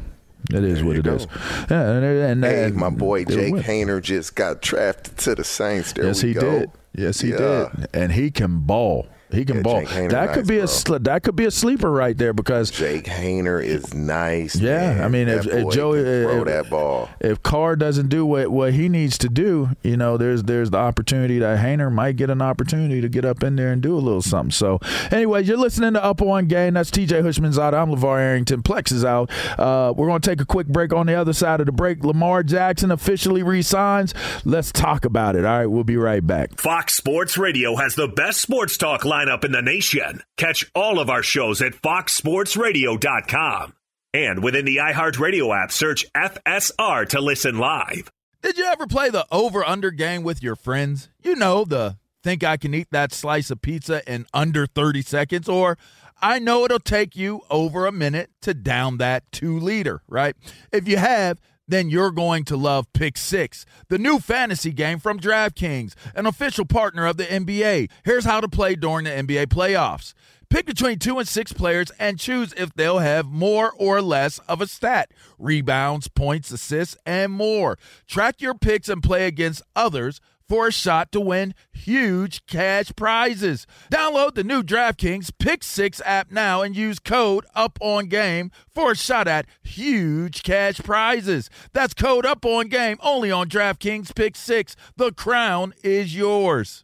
It 0.50 0.64
is 0.64 0.78
there 0.78 0.86
what 0.86 0.96
it 0.98 1.04
go. 1.04 1.16
is. 1.16 1.28
Yeah, 1.70 1.92
and, 1.92 2.06
and, 2.06 2.44
hey, 2.44 2.64
and, 2.66 2.76
my 2.76 2.90
boy 2.90 3.26
Jake 3.26 3.54
Haener 3.54 4.02
just 4.02 4.36
got 4.36 4.62
drafted 4.62 5.18
to 5.20 5.36
the 5.36 5.44
Saints. 5.44 5.94
There 5.94 6.06
yes, 6.06 6.22
he 6.22 6.34
go. 6.34 6.60
did. 6.60 6.72
Yes, 6.96 7.22
he 7.22 7.30
Yeah. 7.30 7.70
did. 7.76 7.88
And 7.94 8.12
he 8.12 8.32
can 8.32 8.60
ball. 8.60 9.08
He 9.34 9.46
can 9.46 9.58
Yeah, 9.58 9.62
ball. 9.64 9.82
That 9.86 10.12
nice, 10.12 10.34
could 10.36 10.48
be 10.48 10.56
bro. 10.58 10.64
a 10.66 10.68
sl- 10.68 10.96
that 11.00 11.24
could 11.24 11.36
be 11.36 11.46
a 11.46 11.52
sleeper 11.52 11.92
right 11.92 12.18
there 12.18 12.34
because 12.34 12.72
Jake 12.72 13.06
Haener 13.06 13.64
is 13.64 13.94
nice. 13.94 14.56
Yeah, 14.56 14.94
man. 14.96 15.04
I 15.04 15.08
mean, 15.08 15.28
if, 15.28 15.44
That 15.46 15.58
if 15.58 15.64
boy 15.64 15.72
Joey 15.72 16.04
can 16.04 16.24
throw 16.24 16.40
if, 16.42 16.46
that 16.48 16.70
ball. 16.70 17.10
if 17.20 17.44
Carr 17.44 17.76
doesn't 17.76 18.10
do 18.10 18.26
what, 18.26 18.50
what 18.50 18.74
he 18.74 18.90
needs 18.90 19.18
to 19.20 19.30
do, 19.30 19.70
you 19.84 19.98
know, 19.98 20.18
there's 20.18 20.44
there's 20.44 20.70
the 20.70 20.78
opportunity 20.78 21.40
that 21.40 21.60
Haener 21.60 21.92
might 21.92 22.16
get 22.16 22.30
an 22.30 22.42
opportunity 22.42 23.02
to 23.02 23.10
get 23.10 23.26
up 23.26 23.44
in 23.44 23.56
there 23.56 23.72
and 23.72 23.82
do 23.82 23.96
a 23.96 24.00
little 24.00 24.22
something. 24.22 24.52
So, 24.52 24.80
anyway, 25.12 25.44
you're 25.44 25.58
listening 25.58 25.94
to 25.94 26.04
Up 26.04 26.22
On 26.22 26.46
Game. 26.48 26.74
That's 26.74 26.92
TJ 26.92 27.22
Hushman's 27.22 27.58
out. 27.60 27.74
I'm 27.74 27.90
LaVar 27.90 28.20
Arrington. 28.20 28.62
Plex 28.64 28.92
is 28.92 29.06
out. 29.06 29.30
Uh, 29.60 29.94
we're 29.96 30.08
going 30.08 30.22
to 30.22 30.30
take 30.30 30.42
a 30.42 30.46
quick 30.46 30.68
break 30.68 30.94
on 30.94 31.06
the 31.08 31.16
other 31.16 31.34
side 31.34 31.60
of 31.60 31.66
the 31.66 31.72
break. 31.72 32.04
Lamar 32.04 32.44
Jackson 32.44 32.92
officially 32.92 33.44
resigns. 33.44 34.14
Let's 34.46 34.72
talk 34.72 35.06
about 35.06 35.36
it. 35.36 35.46
All 35.46 35.60
right, 35.60 35.66
we'll 35.68 35.84
be 35.84 35.98
right 35.98 36.26
back. 36.26 36.60
Fox 36.60 36.94
Sports 36.96 37.38
Radio 37.38 37.76
has 37.76 37.96
the 37.96 38.08
best 38.08 38.42
sports 38.42 38.78
talk 38.78 39.06
lineup 39.22 39.44
in 39.44 39.52
the 39.52 39.62
nation. 39.62 40.24
Catch 40.38 40.70
all 40.74 41.00
of 41.00 41.10
our 41.10 41.24
shows 41.24 41.62
at 41.62 41.74
foxsportsradio.com. 41.74 43.74
And 44.14 44.44
within 44.44 44.66
the 44.66 44.78
iHeartRadio 44.78 45.64
app, 45.64 45.72
search 45.72 46.06
FSR 46.14 47.08
to 47.10 47.22
listen 47.22 47.58
live. 47.58 48.12
Did 48.42 48.58
you 48.58 48.66
ever 48.66 48.88
play 48.88 49.10
the 49.10 49.26
over 49.32 49.64
under 49.64 49.92
game 49.92 50.24
with 50.24 50.44
your 50.44 50.56
friends? 50.56 51.10
You 51.24 51.36
know, 51.36 51.64
the 51.64 51.98
think 52.24 52.44
I 52.44 52.58
can 52.58 52.74
eat 52.74 52.88
that 52.92 53.14
slice 53.14 53.52
of 53.52 53.62
pizza 53.62 54.02
in 54.12 54.26
under 54.34 54.68
30 54.68 55.04
seconds, 55.04 55.48
or 55.48 55.78
I 56.22 56.40
know 56.40 56.66
it'll 56.66 56.80
take 56.80 57.16
you 57.16 57.42
over 57.50 57.86
a 57.86 57.92
minute 57.92 58.32
to 58.42 58.54
down 58.54 58.98
that 58.98 59.32
two 59.32 59.60
liter, 59.60 60.02
right? 60.08 60.36
If 60.72 60.88
you 60.88 60.98
have, 60.98 61.40
then 61.72 61.90
you're 61.90 62.12
going 62.12 62.44
to 62.46 62.58
love 62.58 62.92
Pick 62.94 63.18
Six, 63.18 63.66
the 63.88 63.98
new 63.98 64.20
fantasy 64.20 64.72
game 64.72 65.00
from 65.00 65.20
DraftKings, 65.20 65.96
an 66.16 66.26
official 66.26 66.66
partner 66.66 67.06
of 67.06 67.18
the 67.18 67.26
NBA. 67.26 67.90
Here's 68.04 68.26
how 68.26 68.42
to 68.42 68.48
play 68.48 68.76
during 68.76 69.06
the 69.06 69.12
NBA 69.12 69.48
playoffs. 69.48 70.14
Pick 70.50 70.66
between 70.66 71.00
two 71.00 71.18
and 71.18 71.26
six 71.26 71.54
players 71.54 71.92
and 71.98 72.20
choose 72.20 72.54
if 72.58 72.74
they'll 72.74 73.00
have 73.00 73.26
more 73.26 73.72
or 73.78 74.02
less 74.02 74.40
of 74.50 74.60
a 74.60 74.68
stat 74.68 75.12
rebounds, 75.40 76.10
points, 76.10 76.52
assists, 76.52 76.98
and 77.06 77.32
more. 77.32 77.78
Track 78.06 78.42
your 78.42 78.54
picks 78.54 78.90
and 78.90 79.02
play 79.02 79.28
against 79.28 79.62
others 79.78 80.20
for 80.52 80.68
a 80.68 80.72
shot 80.74 81.14
to 81.14 81.22
win 81.22 81.56
huge 81.72 82.46
cash 82.46 82.92
prizes. 82.98 83.66
Download 83.90 84.36
the 84.36 84.44
new 84.44 84.62
DraftKings 84.62 85.32
Pick 85.40 85.64
6 85.64 86.02
app 86.04 86.30
now 86.30 86.62
and 86.62 86.76
use 86.76 87.00
code 87.00 87.46
Up 87.56 87.80
On 87.80 88.08
Game 88.08 88.52
for 88.68 88.92
a 88.92 88.96
shot 88.98 89.30
at 89.30 89.46
huge 89.64 90.44
cash 90.44 90.80
prizes. 90.80 91.50
That's 91.72 91.94
code 91.94 92.26
Up 92.26 92.46
On 92.46 92.68
Game 92.68 92.98
only 93.00 93.32
on 93.32 93.48
DraftKings 93.48 94.14
Pick 94.14 94.36
6. 94.36 94.76
The 94.98 95.14
crown 95.14 95.74
is 95.86 96.18
yours. 96.18 96.84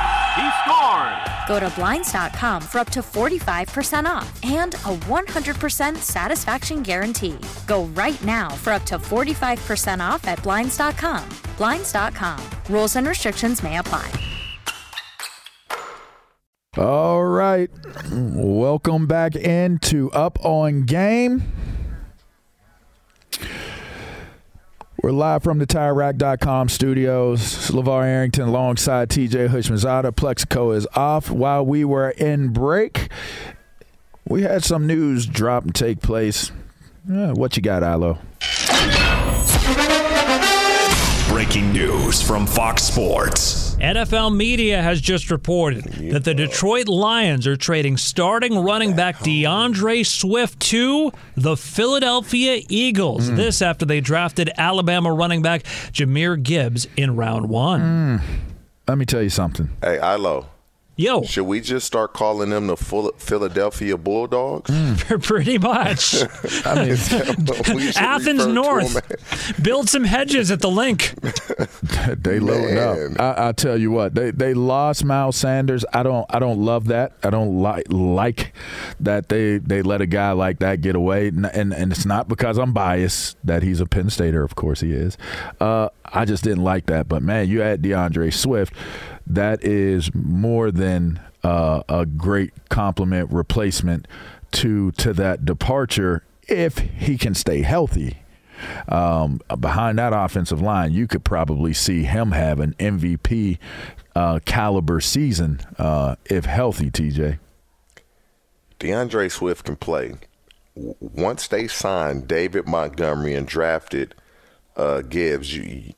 He 0.35 0.49
scores. 0.63 1.31
Go 1.47 1.59
to 1.59 1.69
Blinds.com 1.75 2.61
for 2.61 2.77
up 2.79 2.89
to 2.91 3.01
45% 3.01 4.05
off 4.05 4.39
and 4.43 4.73
a 4.75 4.95
100% 4.95 5.97
satisfaction 5.97 6.81
guarantee. 6.81 7.37
Go 7.67 7.85
right 7.95 8.21
now 8.23 8.49
for 8.49 8.73
up 8.73 8.83
to 8.83 8.97
45% 8.97 9.99
off 9.99 10.27
at 10.27 10.41
Blinds.com. 10.43 11.27
Blinds.com. 11.57 12.39
Rules 12.69 12.95
and 12.95 13.07
restrictions 13.07 13.61
may 13.63 13.77
apply. 13.79 14.09
All 16.77 17.25
right. 17.25 17.69
Welcome 18.11 19.05
back 19.07 19.35
into 19.35 20.09
Up 20.11 20.39
on 20.45 20.83
Game. 20.83 21.43
We're 25.01 25.11
live 25.11 25.41
from 25.41 25.57
the 25.57 25.65
TireRack.com 25.65 26.69
studios. 26.69 27.71
LaVar 27.71 28.05
Arrington 28.05 28.47
alongside 28.47 29.09
TJ 29.09 29.49
Houshmandzadeh. 29.49 30.11
Plexico 30.11 30.75
is 30.75 30.85
off 30.93 31.31
while 31.31 31.65
we 31.65 31.83
were 31.83 32.11
in 32.11 32.49
break. 32.49 33.09
We 34.27 34.43
had 34.43 34.63
some 34.63 34.85
news 34.85 35.25
drop 35.25 35.63
and 35.63 35.73
take 35.73 36.01
place. 36.01 36.51
What 37.05 37.57
you 37.57 37.63
got, 37.63 37.81
Ilo? 37.81 38.19
Breaking 41.29 41.73
news 41.73 42.21
from 42.21 42.45
Fox 42.45 42.83
Sports. 42.83 43.70
NFL 43.81 44.35
media 44.35 44.79
has 44.81 45.01
just 45.01 45.31
reported 45.31 45.83
that 46.11 46.23
the 46.23 46.35
Detroit 46.35 46.87
Lions 46.87 47.47
are 47.47 47.57
trading 47.57 47.97
starting 47.97 48.59
running 48.59 48.95
back 48.95 49.17
DeAndre 49.17 50.05
Swift 50.05 50.59
to 50.59 51.11
the 51.35 51.57
Philadelphia 51.57 52.61
Eagles. 52.69 53.27
Hmm. 53.27 53.37
This 53.37 53.61
after 53.61 53.85
they 53.85 53.99
drafted 53.99 54.51
Alabama 54.55 55.11
running 55.11 55.41
back 55.41 55.63
Jahmyr 55.63 56.41
Gibbs 56.41 56.87
in 56.95 57.15
round 57.15 57.49
one. 57.49 57.81
Hmm. 57.81 58.17
Let 58.87 58.99
me 58.99 59.05
tell 59.05 59.23
you 59.23 59.29
something. 59.29 59.69
Hey, 59.81 59.97
Ilo. 59.97 60.50
Yo. 61.01 61.23
Should 61.23 61.45
we 61.45 61.61
just 61.61 61.87
start 61.87 62.13
calling 62.13 62.51
them 62.51 62.67
the 62.67 62.77
Phil- 62.77 63.13
Philadelphia 63.17 63.97
Bulldogs? 63.97 64.69
Pretty 65.23 65.57
much. 65.57 66.13
I 66.65 66.85
mean, 66.85 66.97
Athens 67.97 68.45
North. 68.45 69.63
Build 69.63 69.89
some 69.89 70.03
hedges 70.03 70.51
at 70.51 70.61
the 70.61 70.69
link. 70.69 71.15
they 72.21 72.39
loading 72.39 72.75
Man. 72.75 73.17
up. 73.19 73.39
I, 73.39 73.47
I 73.49 73.51
tell 73.53 73.77
you 73.77 73.89
what, 73.89 74.13
they 74.13 74.29
they 74.29 74.53
lost 74.53 75.03
Miles 75.03 75.37
Sanders. 75.37 75.83
I 75.91 76.03
don't 76.03 76.25
I 76.29 76.37
don't 76.37 76.63
love 76.63 76.85
that. 76.89 77.13
I 77.23 77.31
don't 77.31 77.57
like 77.59 77.85
like 77.89 78.53
that 78.99 79.27
they 79.29 79.57
they 79.57 79.81
let 79.81 80.01
a 80.01 80.05
guy 80.07 80.33
like 80.33 80.59
that 80.59 80.81
get 80.81 80.95
away. 80.95 81.29
And 81.29 81.47
and, 81.47 81.73
and 81.73 81.91
it's 81.91 82.05
not 82.05 82.27
because 82.27 82.59
I'm 82.59 82.73
biased 82.73 83.37
that 83.43 83.63
he's 83.63 83.79
a 83.79 83.87
Penn 83.87 84.11
Stater. 84.11 84.43
Of 84.43 84.53
course 84.55 84.81
he 84.81 84.91
is. 84.91 85.17
Uh, 85.59 85.89
I 86.05 86.25
just 86.25 86.43
didn't 86.43 86.63
like 86.63 86.85
that. 86.85 87.07
But 87.07 87.23
man, 87.23 87.49
you 87.49 87.61
had 87.61 87.81
DeAndre 87.81 88.31
Swift. 88.31 88.73
That 89.27 89.63
is 89.63 90.13
more 90.13 90.71
than 90.71 91.19
uh, 91.43 91.83
a 91.87 92.05
great 92.05 92.51
compliment 92.69 93.31
replacement 93.31 94.07
to 94.51 94.91
to 94.91 95.13
that 95.13 95.45
departure 95.45 96.23
if 96.47 96.77
he 96.77 97.17
can 97.17 97.33
stay 97.33 97.61
healthy 97.61 98.21
um, 98.87 99.39
behind 99.59 99.97
that 99.99 100.13
offensive 100.13 100.61
line, 100.61 100.91
you 100.91 101.07
could 101.07 101.23
probably 101.23 101.73
see 101.73 102.03
him 102.03 102.31
have 102.31 102.59
an 102.59 102.73
MVP 102.79 103.57
uh, 104.15 104.39
caliber 104.45 104.99
season 105.01 105.61
uh, 105.77 106.15
if 106.25 106.45
healthy. 106.45 106.91
TJ, 106.91 107.39
DeAndre 108.79 109.31
Swift 109.31 109.65
can 109.65 109.75
play. 109.75 110.15
Once 110.75 111.47
they 111.47 111.67
signed 111.67 112.27
David 112.27 112.67
Montgomery 112.67 113.35
and 113.35 113.47
drafted 113.47 114.15
uh, 114.77 115.01
Gibbs, 115.01 115.55
you, 115.55 115.93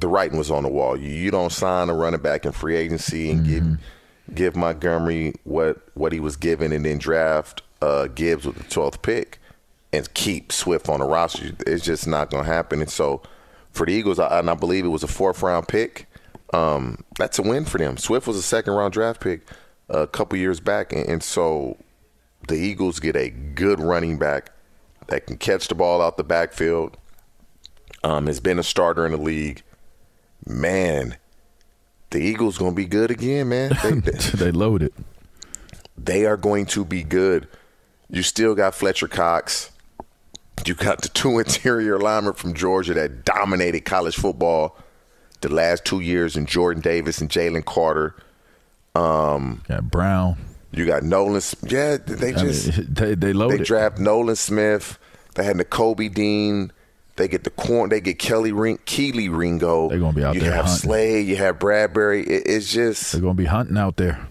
the 0.00 0.08
writing 0.08 0.38
was 0.38 0.50
on 0.50 0.62
the 0.62 0.68
wall. 0.68 0.96
You, 0.96 1.30
don't 1.30 1.52
sign 1.52 1.88
a 1.90 1.94
running 1.94 2.20
back 2.20 2.44
in 2.44 2.52
free 2.52 2.76
agency 2.76 3.30
and 3.30 3.46
give 3.46 3.78
give 4.34 4.56
Montgomery 4.56 5.34
what 5.44 5.78
what 5.94 6.12
he 6.12 6.20
was 6.20 6.36
given, 6.36 6.72
and 6.72 6.84
then 6.84 6.98
draft 6.98 7.62
uh, 7.82 8.06
Gibbs 8.08 8.46
with 8.46 8.56
the 8.56 8.64
twelfth 8.64 9.02
pick 9.02 9.38
and 9.92 10.12
keep 10.14 10.52
Swift 10.52 10.88
on 10.88 11.00
the 11.00 11.06
roster. 11.06 11.52
It's 11.66 11.84
just 11.84 12.06
not 12.06 12.30
going 12.30 12.44
to 12.44 12.50
happen. 12.50 12.80
And 12.80 12.90
so 12.90 13.22
for 13.72 13.86
the 13.86 13.92
Eagles, 13.92 14.18
I, 14.18 14.38
and 14.38 14.48
I 14.48 14.54
believe 14.54 14.84
it 14.84 14.88
was 14.88 15.02
a 15.02 15.08
fourth 15.08 15.42
round 15.42 15.68
pick. 15.68 16.06
Um, 16.52 17.04
that's 17.18 17.38
a 17.38 17.42
win 17.42 17.64
for 17.64 17.78
them. 17.78 17.96
Swift 17.96 18.26
was 18.26 18.36
a 18.36 18.42
second 18.42 18.74
round 18.74 18.92
draft 18.92 19.20
pick 19.20 19.46
a 19.88 20.06
couple 20.06 20.38
years 20.38 20.60
back, 20.60 20.92
and, 20.92 21.06
and 21.08 21.22
so 21.22 21.76
the 22.48 22.54
Eagles 22.54 23.00
get 23.00 23.16
a 23.16 23.30
good 23.30 23.80
running 23.80 24.18
back 24.18 24.50
that 25.08 25.26
can 25.26 25.36
catch 25.36 25.68
the 25.68 25.74
ball 25.74 26.00
out 26.00 26.16
the 26.16 26.24
backfield. 26.24 26.96
Um, 28.02 28.28
has 28.28 28.40
been 28.40 28.58
a 28.58 28.62
starter 28.62 29.04
in 29.04 29.12
the 29.12 29.18
league. 29.18 29.62
Man, 30.46 31.16
the 32.10 32.18
Eagles 32.20 32.58
gonna 32.58 32.72
be 32.74 32.86
good 32.86 33.10
again, 33.10 33.48
man. 33.50 33.72
They, 33.82 33.90
they, 34.10 34.18
they 34.36 34.50
loaded. 34.50 34.92
they 35.96 36.26
are 36.26 36.36
going 36.36 36.66
to 36.66 36.84
be 36.84 37.02
good. 37.02 37.46
You 38.08 38.22
still 38.22 38.54
got 38.54 38.74
Fletcher 38.74 39.08
Cox. 39.08 39.70
You 40.66 40.74
got 40.74 41.02
the 41.02 41.08
two 41.08 41.38
interior 41.40 41.98
linemen 41.98 42.34
from 42.34 42.54
Georgia 42.54 42.94
that 42.94 43.24
dominated 43.24 43.80
college 43.84 44.16
football 44.16 44.76
the 45.40 45.48
last 45.48 45.84
two 45.84 46.00
years 46.00 46.36
in 46.36 46.46
Jordan 46.46 46.82
Davis 46.82 47.20
and 47.20 47.30
Jalen 47.30 47.64
Carter. 47.64 48.14
Um, 48.94 49.62
got 49.68 49.90
Brown. 49.90 50.36
You 50.72 50.86
got 50.86 51.02
Nolan. 51.02 51.40
Smith. 51.40 51.72
Yeah, 51.72 51.96
they 51.96 52.34
I 52.34 52.42
mean, 52.42 52.52
just 52.52 52.94
they 52.94 53.14
they 53.14 53.32
loaded. 53.32 53.60
they 53.60 53.64
draft 53.64 53.98
Nolan 53.98 54.36
Smith. 54.36 54.98
They 55.34 55.44
had 55.44 55.56
Nakobe 55.56 56.12
Dean. 56.12 56.72
They 57.20 57.28
get 57.28 57.44
the 57.44 57.50
corn. 57.50 57.90
They 57.90 58.00
get 58.00 58.18
Kelly 58.18 58.50
Ring, 58.52 58.78
Kelee 58.86 59.28
Ringo. 59.34 59.88
They're 59.90 59.98
gonna 59.98 60.12
be 60.14 60.24
out 60.24 60.34
you 60.34 60.40
there 60.40 60.48
You 60.50 60.56
have 60.56 60.64
hunting. 60.64 60.80
Slade. 60.80 61.26
You 61.28 61.36
have 61.36 61.58
Bradbury. 61.58 62.22
It, 62.26 62.42
it's 62.46 62.72
just 62.72 63.12
They're 63.12 63.20
gonna 63.20 63.34
be 63.34 63.44
hunting 63.44 63.76
out 63.76 63.96
there. 63.96 64.26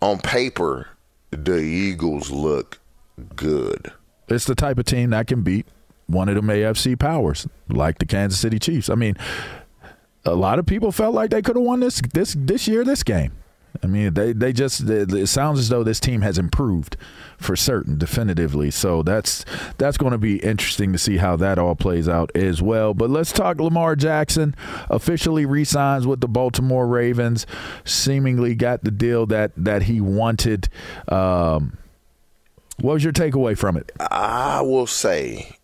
on 0.00 0.18
paper, 0.18 0.88
the 1.30 1.56
Eagles 1.58 2.30
look 2.30 2.78
good. 3.34 3.92
It's 4.28 4.44
the 4.44 4.54
type 4.54 4.78
of 4.78 4.84
team 4.86 5.10
that 5.10 5.26
can 5.26 5.42
beat 5.42 5.66
one 6.06 6.28
of 6.28 6.34
them 6.36 6.46
AFC 6.46 6.98
powers, 6.98 7.46
like 7.68 7.98
the 7.98 8.06
Kansas 8.06 8.38
City 8.38 8.58
Chiefs. 8.58 8.88
I 8.88 8.94
mean, 8.94 9.16
a 10.24 10.34
lot 10.34 10.58
of 10.58 10.66
people 10.66 10.92
felt 10.92 11.14
like 11.14 11.30
they 11.30 11.42
could 11.42 11.56
have 11.56 11.64
won 11.64 11.80
this 11.80 12.00
this 12.12 12.36
this 12.38 12.68
year 12.68 12.84
this 12.84 13.02
game. 13.02 13.32
I 13.82 13.86
mean, 13.86 14.14
they 14.14 14.32
they 14.32 14.52
just 14.52 14.88
it 14.88 15.28
sounds 15.28 15.58
as 15.58 15.68
though 15.68 15.82
this 15.82 15.98
team 15.98 16.22
has 16.22 16.38
improved 16.38 16.96
for 17.38 17.56
certain, 17.56 17.98
definitively. 17.98 18.70
So 18.70 19.02
that's 19.02 19.44
that's 19.78 19.96
going 19.96 20.12
to 20.12 20.18
be 20.18 20.36
interesting 20.38 20.92
to 20.92 20.98
see 20.98 21.16
how 21.16 21.36
that 21.36 21.58
all 21.58 21.74
plays 21.74 22.08
out 22.08 22.30
as 22.36 22.62
well. 22.62 22.94
But 22.94 23.10
let's 23.10 23.32
talk. 23.32 23.60
Lamar 23.60 23.96
Jackson 23.96 24.54
officially 24.88 25.44
resigns 25.44 26.06
with 26.06 26.20
the 26.20 26.28
Baltimore 26.28 26.86
Ravens. 26.86 27.46
Seemingly 27.84 28.54
got 28.54 28.84
the 28.84 28.90
deal 28.90 29.26
that 29.26 29.52
that 29.56 29.82
he 29.82 30.00
wanted. 30.00 30.68
Um, 31.08 31.78
what 32.80 32.94
was 32.94 33.04
your 33.04 33.12
takeaway 33.12 33.56
from 33.56 33.76
it? 33.76 33.90
I 33.98 34.60
will 34.60 34.86
say, 34.86 35.56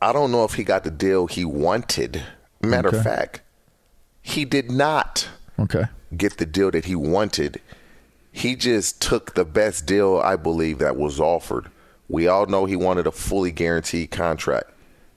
I 0.00 0.12
don't 0.12 0.30
know 0.30 0.44
if 0.44 0.54
he 0.54 0.64
got 0.64 0.84
the 0.84 0.90
deal 0.90 1.26
he 1.26 1.44
wanted. 1.44 2.22
Matter 2.62 2.88
okay. 2.88 2.98
of 2.98 3.02
fact, 3.04 3.40
he 4.22 4.44
did 4.44 4.70
not. 4.70 5.28
Okay 5.58 5.84
get 6.14 6.36
the 6.36 6.46
deal 6.46 6.70
that 6.70 6.84
he 6.84 6.94
wanted. 6.94 7.60
He 8.32 8.54
just 8.54 9.00
took 9.00 9.34
the 9.34 9.44
best 9.44 9.86
deal, 9.86 10.18
I 10.18 10.36
believe, 10.36 10.78
that 10.78 10.96
was 10.96 11.18
offered. 11.18 11.70
We 12.08 12.28
all 12.28 12.46
know 12.46 12.66
he 12.66 12.76
wanted 12.76 13.06
a 13.06 13.12
fully 13.12 13.50
guaranteed 13.50 14.10
contract. 14.10 14.70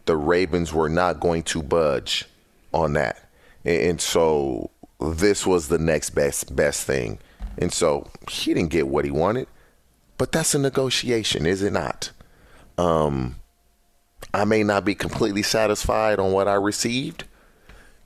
The 0.05 0.15
Ravens 0.15 0.73
were 0.73 0.89
not 0.89 1.19
going 1.19 1.43
to 1.43 1.61
budge 1.61 2.25
on 2.73 2.93
that. 2.93 3.29
And 3.65 3.99
so 3.99 4.71
this 4.99 5.45
was 5.45 5.67
the 5.67 5.77
next 5.77 6.11
best 6.11 6.55
best 6.55 6.85
thing. 6.85 7.19
And 7.57 7.71
so 7.73 8.09
he 8.29 8.53
didn't 8.53 8.71
get 8.71 8.87
what 8.87 9.05
he 9.05 9.11
wanted. 9.11 9.47
But 10.17 10.31
that's 10.31 10.55
a 10.55 10.59
negotiation, 10.59 11.45
is 11.45 11.61
it 11.61 11.73
not? 11.73 12.11
Um, 12.77 13.35
I 14.33 14.45
may 14.45 14.63
not 14.63 14.85
be 14.85 14.95
completely 14.95 15.43
satisfied 15.43 16.19
on 16.19 16.31
what 16.31 16.47
I 16.47 16.55
received, 16.55 17.23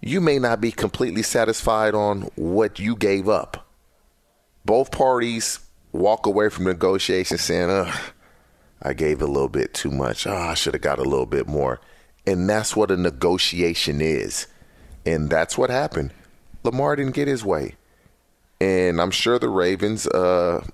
you 0.05 0.19
may 0.19 0.37
not 0.37 0.59
be 0.59 0.71
completely 0.71 1.23
satisfied 1.23 1.95
on 1.95 2.23
what 2.35 2.77
you 2.77 2.95
gave 2.95 3.29
up. 3.29 3.65
Both 4.65 4.91
parties 4.91 5.59
walk 5.93 6.25
away 6.25 6.49
from 6.49 6.65
negotiations 6.65 7.41
saying, 7.41 7.69
Ugh, 7.69 7.99
I 8.81 8.93
gave 8.93 9.21
a 9.21 9.27
little 9.27 9.49
bit 9.49 9.73
too 9.73 9.91
much. 9.91 10.27
Oh, 10.27 10.33
I 10.33 10.55
should 10.55 10.73
have 10.73 10.81
got 10.81 10.99
a 10.99 11.03
little 11.03 11.25
bit 11.25 11.47
more. 11.47 11.79
And 12.27 12.49
that's 12.49 12.75
what 12.75 12.91
a 12.91 12.97
negotiation 12.97 14.01
is. 14.01 14.47
And 15.05 15.29
that's 15.29 15.57
what 15.57 15.69
happened. 15.69 16.11
Lamar 16.63 16.97
didn't 16.97 17.15
get 17.15 17.29
his 17.29 17.45
way. 17.45 17.75
And 18.59 18.99
I'm 19.01 19.11
sure 19.11 19.39
the 19.39 19.49
Ravens 19.49 20.05
uh, 20.07 20.65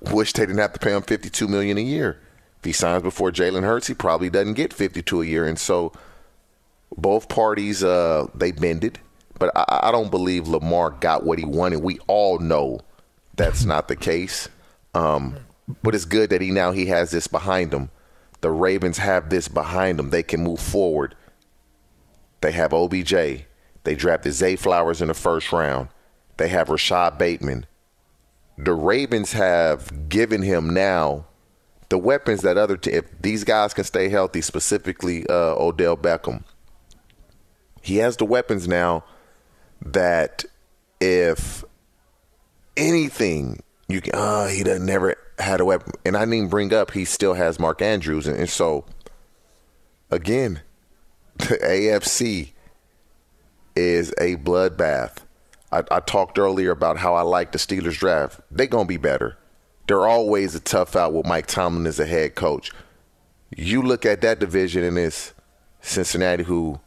wish 0.00 0.32
they 0.32 0.46
didn't 0.46 0.58
have 0.58 0.72
to 0.74 0.78
pay 0.78 0.94
him 0.94 1.02
52 1.02 1.48
million 1.48 1.76
a 1.76 1.82
year. 1.82 2.18
If 2.58 2.64
he 2.64 2.72
signs 2.72 3.02
before 3.02 3.30
Jalen 3.30 3.62
Hurts, 3.62 3.88
he 3.88 3.94
probably 3.94 4.30
doesn't 4.30 4.54
get 4.54 4.72
52 4.72 5.22
a 5.22 5.26
year. 5.26 5.46
And 5.46 5.58
so 5.58 5.92
both 6.96 7.28
parties 7.28 7.82
uh, 7.82 8.26
they 8.34 8.52
bended, 8.52 8.98
but 9.38 9.50
I, 9.56 9.80
I, 9.84 9.92
don't 9.92 10.10
believe 10.10 10.48
Lamar 10.48 10.90
got 10.90 11.24
what 11.24 11.38
he 11.38 11.44
wanted. 11.44 11.82
We 11.82 11.98
all 12.06 12.38
know 12.38 12.80
that's 13.36 13.64
not 13.64 13.88
the 13.88 13.96
case. 13.96 14.48
Um, 14.94 15.36
but 15.82 15.94
it's 15.94 16.04
good 16.04 16.30
that 16.30 16.40
he 16.40 16.50
now 16.50 16.72
he 16.72 16.86
has 16.86 17.10
this 17.10 17.26
behind 17.26 17.72
him. 17.72 17.90
The 18.40 18.50
Ravens 18.50 18.98
have 18.98 19.30
this 19.30 19.48
behind 19.48 19.98
them. 19.98 20.10
They 20.10 20.22
can 20.22 20.42
move 20.42 20.60
forward. 20.60 21.14
They 22.40 22.52
have 22.52 22.72
OBJ. 22.72 23.12
They 23.84 23.94
drafted 23.94 24.32
Zay 24.32 24.56
Flowers 24.56 25.00
in 25.00 25.08
the 25.08 25.14
first 25.14 25.52
round. 25.52 25.88
They 26.38 26.48
have 26.48 26.68
Rashod 26.68 27.18
Bateman. 27.18 27.66
The 28.58 28.72
Ravens 28.72 29.32
have 29.32 30.08
given 30.08 30.42
him 30.42 30.72
now 30.74 31.26
the 31.88 31.98
weapons 31.98 32.42
that 32.42 32.56
other 32.56 32.76
t- 32.76 32.92
if 32.92 33.04
these 33.20 33.44
guys 33.44 33.74
can 33.74 33.84
stay 33.84 34.08
healthy, 34.08 34.40
specifically 34.40 35.26
uh, 35.28 35.54
Odell 35.56 35.96
Beckham 35.96 36.44
he 37.80 37.96
has 37.96 38.16
the 38.16 38.24
weapons 38.24 38.68
now 38.68 39.04
that 39.82 40.44
if 41.00 41.64
anything 42.76 43.62
you 43.88 44.00
can 44.00 44.14
uh 44.14 44.46
he 44.46 44.62
doesn't 44.62 44.86
never 44.86 45.16
had 45.38 45.60
a 45.60 45.64
weapon 45.64 45.92
and 46.04 46.16
I 46.16 46.24
didn't 46.24 46.48
bring 46.48 46.72
up 46.72 46.92
he 46.92 47.04
still 47.04 47.34
has 47.34 47.58
Mark 47.58 47.82
Andrews 47.82 48.26
and, 48.26 48.36
and 48.36 48.48
so 48.48 48.84
again 50.10 50.60
the 51.36 51.56
AFC 51.56 52.52
is 53.76 54.12
a 54.18 54.36
bloodbath. 54.36 55.18
I, 55.72 55.82
I 55.90 56.00
talked 56.00 56.38
earlier 56.38 56.70
about 56.70 56.98
how 56.98 57.14
I 57.14 57.22
like 57.22 57.52
the 57.52 57.58
Steelers 57.58 57.98
draft. 57.98 58.40
They're 58.50 58.66
gonna 58.66 58.84
be 58.84 58.96
better. 58.96 59.38
They're 59.86 60.06
always 60.06 60.54
a 60.54 60.60
tough 60.60 60.94
out 60.94 61.12
with 61.12 61.26
Mike 61.26 61.46
Tomlin 61.46 61.86
as 61.86 61.98
a 61.98 62.06
head 62.06 62.34
coach. 62.34 62.70
You 63.56 63.82
look 63.82 64.04
at 64.06 64.20
that 64.20 64.38
division 64.38 64.84
and 64.84 64.98
it's 64.98 65.32
Cincinnati 65.80 66.44
who 66.44 66.80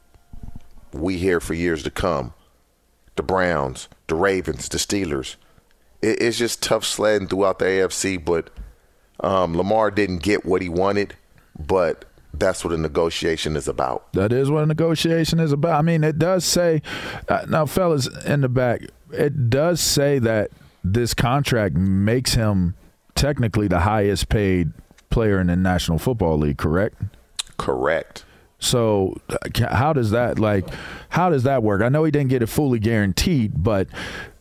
we 0.94 1.18
hear 1.18 1.40
for 1.40 1.54
years 1.54 1.84
to 1.84 1.92
come. 1.92 2.34
The 3.16 3.24
Browns, 3.24 3.90
the 4.08 4.16
Ravens, 4.16 4.68
the 4.70 4.78
Steelers. 4.78 5.36
It, 6.02 6.22
it's 6.22 6.38
just 6.38 6.64
tough 6.64 6.84
sledding 6.84 7.28
throughout 7.28 7.60
the 7.60 7.66
AFC, 7.66 8.24
but 8.24 8.50
um, 9.20 9.56
Lamar 9.56 9.92
didn't 9.92 10.20
get 10.20 10.46
what 10.46 10.62
he 10.62 10.70
wanted, 10.70 11.16
but 11.58 12.06
that's 12.34 12.66
what 12.66 12.74
a 12.74 12.78
negotiation 12.78 13.56
is 13.56 13.68
about. 13.68 14.12
That 14.14 14.34
is 14.34 14.50
what 14.50 14.64
a 14.64 14.66
negotiation 14.66 15.40
is 15.40 15.52
about. 15.52 15.80
I 15.80 15.82
mean, 15.82 16.04
it 16.04 16.18
does 16.18 16.44
say, 16.44 16.82
uh, 17.30 17.46
now, 17.48 17.66
fellas 17.66 18.08
in 18.26 18.42
the 18.42 18.50
back, 18.50 18.82
it 19.12 19.50
does 19.50 19.80
say 19.80 20.20
that 20.20 20.50
this 20.84 21.14
contract 21.14 21.76
makes 21.76 22.34
him 22.34 22.76
technically 23.16 23.68
the 23.68 23.82
highest 23.82 24.30
paid 24.30 24.74
player 25.10 25.40
in 25.40 25.48
the 25.48 25.56
National 25.56 26.00
Football 26.00 26.40
League, 26.40 26.58
correct? 26.58 27.02
Correct. 27.58 28.26
So 28.64 29.18
how 29.54 29.92
does 29.92 30.12
that 30.12 30.40
like 30.40 30.66
how 31.10 31.30
does 31.30 31.44
that 31.44 31.64
work? 31.64 31.82
I 31.82 31.90
know 31.90 32.06
he 32.06 32.12
didn't 32.12 32.30
get 32.30 32.42
it 32.42 32.48
fully 32.48 32.80
guaranteed, 32.80 33.62
but 33.62 33.88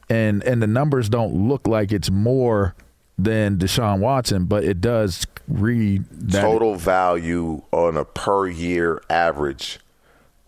and 0.08 0.44
and 0.44 0.62
the 0.62 0.66
numbers 0.66 1.08
don't 1.08 1.48
look 1.48 1.66
like 1.66 1.90
it's 1.90 2.10
more 2.10 2.74
than 3.18 3.58
Deshaun 3.58 3.98
Watson, 3.98 4.44
but 4.44 4.62
it 4.62 4.80
does 4.80 5.26
read 5.48 6.04
total 6.30 6.76
value 6.76 7.62
on 7.72 7.96
a 7.96 8.04
per 8.04 8.46
year 8.46 9.02
average. 9.10 9.80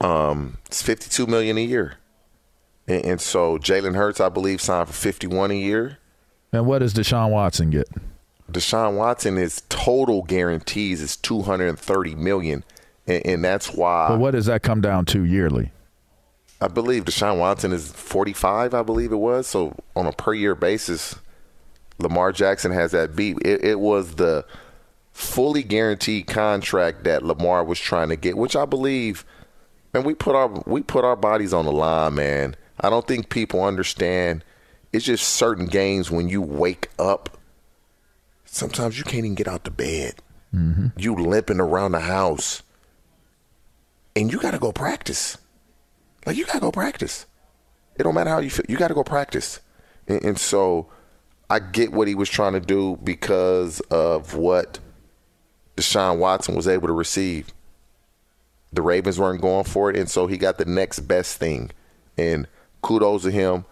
Um, 0.01 0.59
it's 0.67 0.83
fifty 0.83 1.11
two 1.11 1.27
million 1.27 1.59
a 1.59 1.65
year, 1.65 1.97
and, 2.87 3.05
and 3.05 3.21
so 3.21 3.59
Jalen 3.59 3.97
Hurts, 3.97 4.21
I 4.21 4.29
believe, 4.29 4.61
signed 4.61 4.87
for 4.87 4.95
fifty 4.95 5.27
one 5.27 5.51
a 5.51 5.55
year. 5.55 5.99
And 6.53 6.67
what 6.67 6.79
does 6.79 6.95
Deshaun 6.95 7.31
Watson 7.31 7.71
get? 7.71 7.89
Deshaun 8.53 8.97
Watson 8.97 9.37
is 9.37 9.63
total 9.69 10.23
guarantees 10.23 11.01
is 11.01 11.17
two 11.17 11.43
hundred 11.43 11.71
and 11.71 11.79
thirty 11.79 12.15
million 12.15 12.63
and, 13.07 13.27
and 13.27 13.45
that's 13.45 13.73
why. 13.73 14.09
But 14.09 14.19
what 14.19 14.33
does 14.33 14.47
that 14.47 14.63
come 14.63 14.81
down 14.81 15.05
to 15.07 15.25
yearly? 15.25 15.71
I 16.61 16.69
believe 16.69 17.05
Deshaun 17.05 17.39
Watson 17.39 17.73
is 17.73 17.93
45, 17.93 18.75
I 18.75 18.83
believe 18.83 19.13
it 19.13 19.17
was. 19.17 19.47
So 19.47 19.77
on 19.95 20.07
a 20.07 20.13
per 20.13 20.33
year 20.33 20.55
basis, 20.55 21.17
Lamar 21.99 22.33
Jackson 22.33 22.73
has 22.73 22.93
that 22.93 23.15
beat. 23.15 23.39
It, 23.45 23.65
it, 23.65 23.81
was 23.81 24.15
the 24.15 24.45
fully 25.13 25.63
guaranteed 25.63 26.27
contract 26.27 27.05
that 27.05 27.23
Lamar 27.23 27.65
was 27.65 27.79
trying 27.79 28.09
to 28.09 28.17
get, 28.17 28.37
which 28.37 28.57
I 28.57 28.65
believe, 28.65 29.25
and 29.93 30.05
we 30.05 30.15
put 30.15 30.35
our 30.35 30.49
we 30.67 30.83
put 30.83 31.05
our 31.05 31.17
bodies 31.17 31.53
on 31.53 31.67
the 31.67 31.73
line, 31.73 32.15
man. 32.15 32.57
I 32.81 32.91
don't 32.91 33.07
think 33.07 33.29
people 33.29 33.63
understand. 33.63 34.45
It's 34.93 35.05
just 35.05 35.29
certain 35.29 35.67
games 35.67 36.11
when 36.11 36.29
you 36.29 36.41
wake 36.41 36.89
up. 36.99 37.39
Sometimes 38.45 38.97
you 38.99 39.05
can't 39.05 39.25
even 39.25 39.35
get 39.35 39.49
out 39.49 39.65
the 39.65 39.71
bed. 39.71 40.15
Mm-hmm. 40.55 40.89
You 40.97 41.17
limping 41.17 41.61
around 41.61 41.93
the 41.93 42.01
house 42.01 42.63
and 44.17 44.33
you 44.33 44.39
got 44.39 44.53
to 44.53 44.59
go 44.59 44.73
practice. 44.73 45.39
Like 46.27 46.37
you 46.37 46.47
got 46.47 46.55
to 46.55 46.61
go 46.61 46.73
practice. 46.73 47.27
It 47.97 48.05
don't 48.05 48.15
matter 48.15 48.31
how 48.31 48.41
you 48.41 48.51
feel. 48.51 48.65
You 48.69 48.77
got 48.77 48.89
to 48.89 48.95
go 48.95 49.05
practice. 49.05 49.61
And, 50.09 50.23
and, 50.25 50.39
so 50.39 50.89
I 51.49 51.59
get 51.59 51.93
what 51.93 52.09
he 52.09 52.15
was 52.15 52.29
trying 52.29 52.55
to 52.55 52.61
do 52.61 52.99
because 53.03 53.81
of 53.81 54.35
what 54.35 54.79
Deshaun 55.77 56.19
Watson 56.19 56.55
was 56.55 56.69
able 56.69 56.89
to 56.89 56.93
receive. 56.93 57.53
The 58.73 58.83
Ravens 58.83 59.21
weren't 59.21 59.41
going 59.41 59.65
for 59.65 59.91
it, 59.91 59.97
and 59.97 60.11
so 60.11 60.27
he 60.27 60.37
got 60.37 60.59
the 60.59 60.65
next 60.65 61.01
best 61.01 61.39
thing. 61.39 61.71
And 62.19 62.49
kudos 62.83 63.23
to 63.23 63.31
him. 63.31 63.65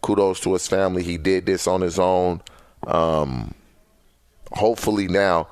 Kudos 0.00 0.40
to 0.40 0.52
his 0.52 0.68
family. 0.68 1.02
He 1.02 1.16
did 1.16 1.46
this 1.46 1.66
on 1.66 1.80
his 1.80 1.98
own. 1.98 2.40
Um, 2.86 3.54
hopefully 4.52 5.08
now 5.08 5.48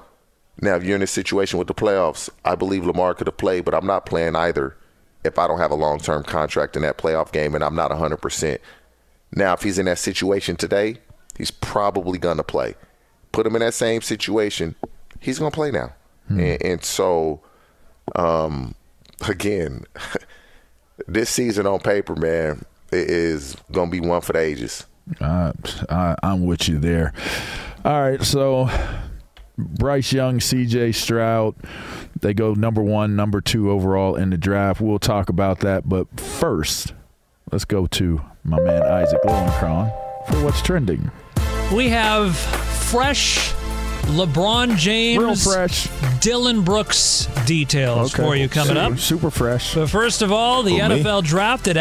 now, 0.61 0.77
if 0.77 0.85
you're 0.85 0.97
in 0.97 1.03
a 1.03 1.07
situation 1.07 1.59
with 1.59 1.69
the 1.69 1.75
playoffs, 1.75 2.29
I 2.45 2.55
believe 2.55 2.85
Lamar 2.85 3.15
could 3.15 3.27
have 3.27 3.37
played, 3.37 3.65
but 3.65 3.75
I'm 3.75 3.87
not 3.87 4.07
playing 4.07 4.37
either 4.37 4.77
if 5.25 5.39
I 5.39 5.47
don't 5.47 5.59
have 5.59 5.71
a 5.71 5.77
long 5.77 5.99
term 5.99 6.23
contract 6.25 6.77
in 6.77 6.83
that 6.83 6.99
playoff 6.99 7.33
game 7.33 7.55
and 7.55 7.65
I'm 7.65 7.75
not 7.75 7.91
100%. 7.91 8.59
Now, 9.35 9.55
if 9.55 9.63
he's 9.63 9.79
in 9.79 9.87
that 9.87 9.99
situation 9.99 10.57
today, 10.57 10.99
he's 11.39 11.51
probably 11.51 12.19
going 12.19 12.37
to 12.37 12.45
play. 12.45 12.75
Put 13.31 13.47
him 13.47 13.57
in 13.57 13.61
that 13.61 13.75
same 13.75 14.03
situation, 14.03 14.75
he's 15.21 15.39
going 15.39 15.51
to 15.51 15.55
play 15.55 15.71
now. 15.71 15.95
Hmm. 16.29 16.41
And, 16.41 16.63
and, 16.63 16.85
so, 16.85 17.41
um, 18.15 18.75
again, 19.27 19.85
this 21.09 21.31
season 21.31 21.67
on 21.67 21.81
paper, 21.81 22.15
man, 22.15 22.65
is 22.93 23.57
going 23.73 23.91
to 23.91 24.01
be 24.01 24.07
one 24.07 24.21
for 24.21 24.35
the 24.35 24.41
ages. 24.41 24.87
Uh, 25.19 25.53
I, 25.89 26.15
I'm 26.23 26.45
with 26.45 26.69
you 26.69 26.79
there. 26.79 27.15
All 27.85 28.01
right, 28.01 28.23
so 28.23 28.69
Bryce 29.59 30.13
Young, 30.13 30.41
C.J. 30.41 30.93
Stroud, 30.93 31.55
they 32.19 32.35
go 32.35 32.55
number 32.55 32.83
one, 32.83 33.15
number 33.17 33.41
two 33.41 33.71
overall 33.71 34.15
in 34.15 34.31
the 34.31 34.39
draft. 34.39 34.81
We'll 34.81 34.99
talk 34.99 35.29
about 35.29 35.61
that, 35.61 35.89
but 35.89 36.09
first, 36.19 36.95
let's 37.51 37.65
go 37.65 37.87
to 37.89 38.23
my 38.45 38.61
man 38.61 38.83
Isaac 38.83 39.21
Lowenkron 39.25 39.93
for 40.29 40.45
what's 40.45 40.63
trending. 40.63 41.11
We 41.75 41.89
have 41.89 42.37
fresh 42.37 43.53
LeBron 44.03 44.77
James, 44.77 45.23
Real 45.23 45.37
fresh. 45.37 45.89
Dillon 46.21 46.63
Brooks 46.63 47.27
details 47.47 48.13
for 48.13 48.37
you 48.37 48.49
coming 48.49 48.77
super, 48.77 48.93
up. 48.93 48.99
Super 48.99 49.31
fresh. 49.31 49.75
But 49.75 49.89
first 49.91 50.23
of 50.23 50.31
all, 50.31 50.63
the 50.63 50.79
Who, 50.79 50.89
me? 50.89 51.03
NFL 51.03 51.25
drafted. 51.25 51.77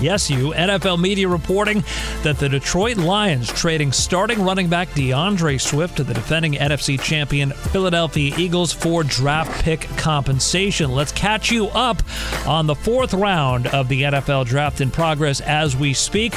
Yes, 0.00 0.30
you. 0.30 0.52
NFL 0.52 1.00
media 1.00 1.28
reporting 1.28 1.84
that 2.22 2.38
the 2.38 2.48
Detroit 2.48 2.96
Lions 2.96 3.52
trading 3.52 3.92
starting 3.92 4.42
running 4.42 4.68
back 4.68 4.88
DeAndre 4.90 5.60
Swift 5.60 5.96
to 5.96 6.04
the 6.04 6.14
defending 6.14 6.54
NFC 6.54 7.00
champion 7.00 7.50
Philadelphia 7.50 8.34
Eagles 8.38 8.72
for 8.72 9.02
draft 9.02 9.62
pick 9.62 9.82
compensation. 9.96 10.92
Let's 10.92 11.12
catch 11.12 11.50
you 11.50 11.68
up 11.68 12.02
on 12.46 12.66
the 12.66 12.74
fourth 12.74 13.12
round 13.12 13.66
of 13.68 13.88
the 13.88 14.02
NFL 14.02 14.46
draft 14.46 14.80
in 14.80 14.90
progress 14.90 15.40
as 15.40 15.76
we 15.76 15.92
speak. 15.92 16.34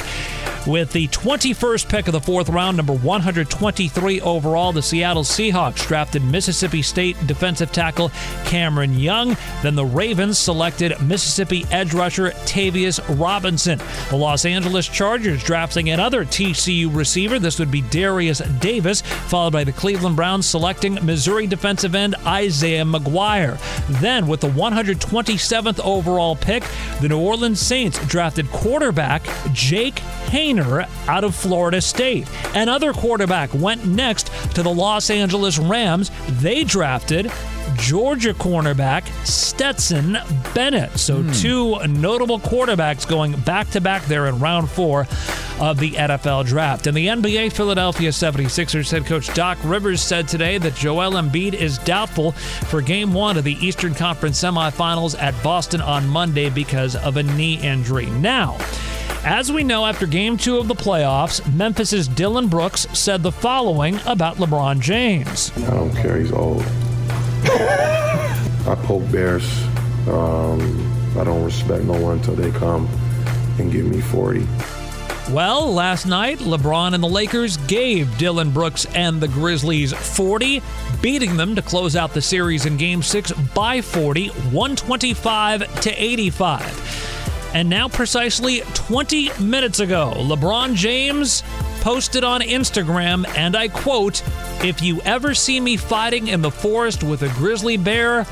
With 0.66 0.92
the 0.92 1.08
21st 1.08 1.88
pick 1.88 2.08
of 2.08 2.12
the 2.12 2.20
fourth 2.20 2.50
round, 2.50 2.76
number 2.76 2.92
123 2.92 4.20
overall, 4.20 4.72
the 4.72 4.82
Seattle 4.82 5.17
Seahawks 5.22 5.86
drafted 5.86 6.24
Mississippi 6.24 6.82
State 6.82 7.16
defensive 7.26 7.72
tackle 7.72 8.10
Cameron 8.44 8.98
Young. 8.98 9.36
Then 9.62 9.74
the 9.74 9.84
Ravens 9.84 10.38
selected 10.38 11.00
Mississippi 11.02 11.64
edge 11.70 11.94
rusher 11.94 12.30
Tavius 12.46 13.00
Robinson. 13.18 13.80
The 14.10 14.16
Los 14.16 14.44
Angeles 14.44 14.88
Chargers 14.88 15.42
drafting 15.42 15.90
another 15.90 16.24
TCU 16.24 16.94
receiver. 16.94 17.38
This 17.38 17.58
would 17.58 17.70
be 17.70 17.82
Derius 17.82 18.40
Davis, 18.60 19.00
followed 19.00 19.52
by 19.52 19.64
the 19.64 19.72
Cleveland 19.72 20.16
Browns 20.16 20.46
selecting 20.46 20.94
Missouri 21.04 21.46
defensive 21.46 21.94
end 21.94 22.14
Isaiah 22.26 22.84
McGuire. 22.84 23.58
Then, 24.00 24.26
with 24.26 24.40
the 24.40 24.48
127th 24.48 25.80
overall 25.80 26.36
pick, 26.36 26.64
the 27.00 27.08
New 27.08 27.20
Orleans 27.20 27.60
Saints 27.60 28.04
drafted 28.06 28.50
quarterback 28.50 29.22
Jake 29.52 29.96
Haener 30.26 30.88
out 31.08 31.24
of 31.24 31.34
Florida 31.34 31.80
State. 31.80 32.28
Another 32.54 32.92
quarterback 32.92 33.52
went 33.54 33.86
next 33.86 34.27
to 34.58 34.64
the 34.64 34.74
Los 34.74 35.08
Angeles 35.08 35.56
Rams. 35.56 36.10
They 36.40 36.64
drafted 36.64 37.30
Georgia 37.76 38.34
cornerback 38.34 39.06
Stetson 39.24 40.18
Bennett. 40.52 40.98
So, 40.98 41.22
hmm. 41.22 41.30
two 41.30 41.78
notable 41.86 42.40
quarterbacks 42.40 43.08
going 43.08 43.38
back 43.42 43.70
to 43.70 43.80
back 43.80 44.04
there 44.06 44.26
in 44.26 44.40
round 44.40 44.68
four 44.68 45.06
of 45.60 45.78
the 45.78 45.92
NFL 45.92 46.46
draft. 46.46 46.88
And 46.88 46.96
the 46.96 47.06
NBA, 47.06 47.52
Philadelphia 47.52 48.10
76ers 48.10 48.90
head 48.90 49.06
coach 49.06 49.32
Doc 49.32 49.58
Rivers 49.62 50.02
said 50.02 50.26
today 50.26 50.58
that 50.58 50.74
Joel 50.74 51.12
Embiid 51.12 51.54
is 51.54 51.78
doubtful 51.78 52.32
for 52.32 52.82
game 52.82 53.12
one 53.12 53.36
of 53.36 53.44
the 53.44 53.54
Eastern 53.64 53.94
Conference 53.94 54.42
semifinals 54.42 55.16
at 55.20 55.40
Boston 55.40 55.80
on 55.80 56.08
Monday 56.08 56.50
because 56.50 56.96
of 56.96 57.16
a 57.16 57.22
knee 57.22 57.60
injury. 57.60 58.06
Now, 58.06 58.58
as 59.24 59.50
we 59.50 59.64
know, 59.64 59.86
after 59.86 60.06
game 60.06 60.36
two 60.36 60.58
of 60.58 60.68
the 60.68 60.74
playoffs, 60.74 61.44
Memphis's 61.54 62.08
Dillon 62.08 62.48
Brooks 62.48 62.86
said 62.92 63.22
the 63.22 63.32
following 63.32 63.98
about 64.06 64.36
LeBron 64.36 64.80
James. 64.80 65.52
I 65.56 65.70
don't 65.70 65.94
care. 65.94 66.18
He's 66.18 66.32
old. 66.32 66.62
I 67.44 68.76
poke 68.84 69.10
bears. 69.10 69.48
Um, 70.08 70.84
I 71.18 71.24
don't 71.24 71.44
respect 71.44 71.84
no 71.84 72.00
one 72.00 72.18
until 72.18 72.34
they 72.34 72.50
come 72.50 72.86
and 73.58 73.72
give 73.72 73.86
me 73.86 74.00
40. 74.00 74.46
Well, 75.30 75.72
last 75.74 76.06
night, 76.06 76.38
LeBron 76.38 76.94
and 76.94 77.02
the 77.02 77.08
Lakers 77.08 77.58
gave 77.66 78.16
Dillon 78.16 78.50
Brooks 78.50 78.86
and 78.94 79.20
the 79.20 79.28
Grizzlies 79.28 79.92
40, 79.92 80.62
beating 81.02 81.36
them 81.36 81.54
to 81.54 81.60
close 81.60 81.96
out 81.96 82.14
the 82.14 82.22
series 82.22 82.64
in 82.64 82.78
game 82.78 83.02
six 83.02 83.30
by 83.32 83.82
40, 83.82 84.28
125 84.28 85.80
to 85.82 85.90
85. 86.02 87.17
And 87.54 87.68
now, 87.68 87.88
precisely 87.88 88.60
20 88.74 89.30
minutes 89.40 89.80
ago, 89.80 90.12
LeBron 90.16 90.74
James 90.74 91.42
posted 91.80 92.24
on 92.24 92.40
Instagram, 92.40 93.26
and 93.36 93.56
I 93.56 93.68
quote, 93.68 94.22
If 94.62 94.82
you 94.82 95.00
ever 95.02 95.34
see 95.34 95.60
me 95.60 95.76
fighting 95.76 96.28
in 96.28 96.42
the 96.42 96.50
forest 96.50 97.02
with 97.02 97.22
a 97.22 97.28
grizzly 97.30 97.76
bear, 97.76 98.24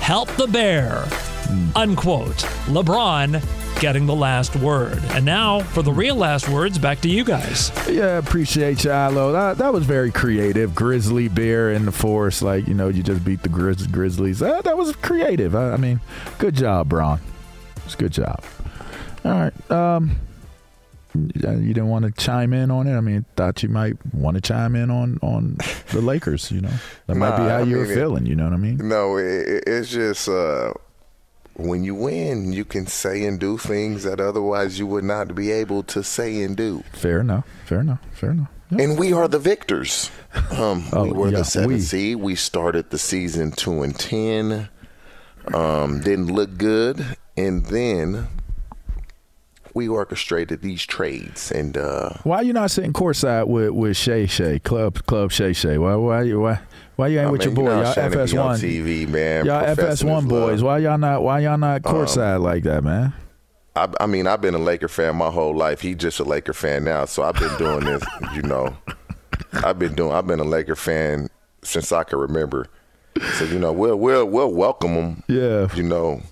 help 0.00 0.28
the 0.36 0.46
bear. 0.46 1.04
Hmm. 1.48 1.76
Unquote. 1.76 2.36
LeBron 2.66 3.40
getting 3.80 4.06
the 4.06 4.14
last 4.14 4.56
word. 4.56 5.00
And 5.10 5.24
now, 5.24 5.60
for 5.60 5.82
the 5.82 5.92
real 5.92 6.16
last 6.16 6.48
words, 6.48 6.78
back 6.78 7.00
to 7.02 7.08
you 7.08 7.24
guys. 7.24 7.70
Yeah, 7.88 8.18
appreciate 8.18 8.84
you, 8.84 8.90
Ilo. 8.90 9.32
That, 9.32 9.58
that 9.58 9.72
was 9.72 9.84
very 9.84 10.10
creative. 10.10 10.74
Grizzly 10.74 11.28
bear 11.28 11.72
in 11.72 11.84
the 11.84 11.92
forest, 11.92 12.42
like 12.42 12.66
you 12.66 12.74
know, 12.74 12.88
you 12.88 13.02
just 13.02 13.24
beat 13.24 13.42
the 13.42 13.48
Grizz- 13.48 13.90
Grizzlies. 13.90 14.38
That, 14.40 14.64
that 14.64 14.76
was 14.76 14.94
creative. 14.96 15.54
I, 15.54 15.72
I 15.72 15.76
mean, 15.76 16.00
good 16.38 16.54
job, 16.56 16.88
Braun. 16.88 17.20
It's 17.84 17.94
good 17.94 18.12
job. 18.12 18.42
All 19.26 19.32
right. 19.32 19.70
Um, 19.70 20.16
you 21.14 21.72
didn't 21.72 21.88
want 21.88 22.04
to 22.04 22.10
chime 22.12 22.52
in 22.52 22.70
on 22.70 22.86
it. 22.86 22.96
I 22.96 23.00
mean, 23.00 23.24
thought 23.36 23.62
you 23.62 23.68
might 23.70 23.96
want 24.14 24.34
to 24.36 24.40
chime 24.40 24.76
in 24.76 24.90
on 24.90 25.18
on 25.22 25.56
the 25.92 26.00
Lakers. 26.02 26.50
You 26.52 26.60
know, 26.60 26.70
that 27.06 27.14
might 27.16 27.36
be 27.36 27.42
how 27.44 27.58
I 27.58 27.62
you 27.62 27.76
were 27.78 27.82
mean, 27.84 27.92
it- 27.92 27.94
feeling. 27.94 28.26
You 28.26 28.36
know 28.36 28.44
what 28.44 28.52
I 28.52 28.58
mean? 28.58 28.76
No, 28.88 29.16
it, 29.16 29.24
it- 29.48 29.64
it's 29.66 29.90
just 29.90 30.28
uh, 30.28 30.74
when 31.54 31.84
you 31.84 31.94
win, 31.94 32.52
you 32.52 32.64
can 32.66 32.86
say 32.86 33.24
and 33.24 33.40
do 33.40 33.56
things 33.56 34.02
that 34.04 34.20
otherwise 34.20 34.78
you 34.78 34.86
would 34.86 35.04
not 35.04 35.34
be 35.34 35.50
able 35.52 35.82
to 35.84 36.02
say 36.04 36.42
and 36.42 36.54
do. 36.56 36.84
Fair 36.92 37.20
enough. 37.20 37.46
Fair 37.64 37.80
enough. 37.80 38.00
Fair 38.12 38.30
enough. 38.32 38.48
And 38.78 38.98
we 38.98 39.12
are 39.12 39.26
the 39.28 39.38
victors. 39.38 40.10
Um, 40.50 40.84
Oh, 40.92 41.04
we 41.04 41.12
were 41.12 41.30
yeah, 41.30 41.38
the 41.38 41.44
seventh 41.44 41.72
we. 41.72 41.80
seed. 41.80 42.16
We 42.16 42.34
started 42.34 42.90
the 42.90 42.98
season 42.98 43.52
two 43.52 43.82
and 43.82 43.98
ten. 43.98 44.68
Um, 45.54 46.00
didn't 46.00 46.26
look 46.26 46.58
good, 46.58 47.16
and 47.36 47.64
then 47.66 48.26
we 49.76 49.86
orchestrated 49.88 50.62
these 50.62 50.84
trades. 50.86 51.52
And 51.52 51.76
uh, 51.76 52.10
Why 52.24 52.40
you 52.40 52.52
not 52.54 52.70
sitting 52.70 52.92
courtside 52.94 53.46
with 53.46 53.70
with 53.70 53.96
Shay 53.96 54.26
Shay 54.26 54.58
Club 54.58 55.04
Club 55.06 55.30
Shay 55.30 55.52
Shay? 55.52 55.76
Why 55.78 55.94
why 55.94 56.22
you 56.22 56.40
why 56.40 56.60
why 56.96 57.08
you 57.08 57.18
ain't 57.20 57.28
I 57.28 57.30
with 57.30 57.40
mean, 57.44 57.54
your 57.54 57.64
you 57.64 57.70
boy? 57.70 57.76
know, 57.76 57.82
Y'all 57.84 57.94
trying 57.94 58.10
to 58.10 58.26
be 58.32 58.38
on 58.38 58.56
FS1 58.56 58.60
TV, 58.82 59.08
man. 59.08 59.44
Y'all 59.44 59.64
FS1 59.76 60.28
boys. 60.28 60.62
love. 60.62 60.62
Why 60.62 60.78
y'all 60.78 60.96
not 60.98 61.22
why 61.22 61.40
y'all 61.40 61.58
not 61.58 61.84
Um, 61.86 61.94
courtside 61.94 62.40
like 62.40 62.62
that, 62.64 62.82
man? 62.82 63.12
I, 63.76 63.88
I 64.00 64.06
mean, 64.06 64.26
I've 64.26 64.40
been 64.40 64.54
a 64.54 64.58
Laker 64.58 64.88
fan 64.88 65.14
my 65.16 65.30
whole 65.30 65.54
life. 65.54 65.82
He's 65.82 65.96
just 65.96 66.18
a 66.18 66.24
Laker 66.24 66.54
fan 66.54 66.84
now, 66.84 67.04
so 67.04 67.22
I've 67.22 67.34
been 67.34 67.54
doing 67.58 67.84
this. 67.84 68.02
You 68.34 68.40
know, 68.42 68.74
I've 69.52 69.78
been 69.78 69.94
doing. 69.94 70.12
I've 70.12 70.26
been 70.26 70.40
a 70.40 70.44
Laker 70.44 70.74
fan 70.76 71.28
since 71.62 71.92
I 71.92 72.02
can 72.04 72.18
remember. 72.18 72.66
So 73.34 73.44
you 73.44 73.58
know, 73.58 73.72
we'll 73.74 73.96
we'll 73.96 74.24
we'll 74.26 74.52
welcome 74.52 74.92
him. 74.92 75.22
Yeah. 75.28 75.68
You 75.74 75.82
know, 75.82 76.22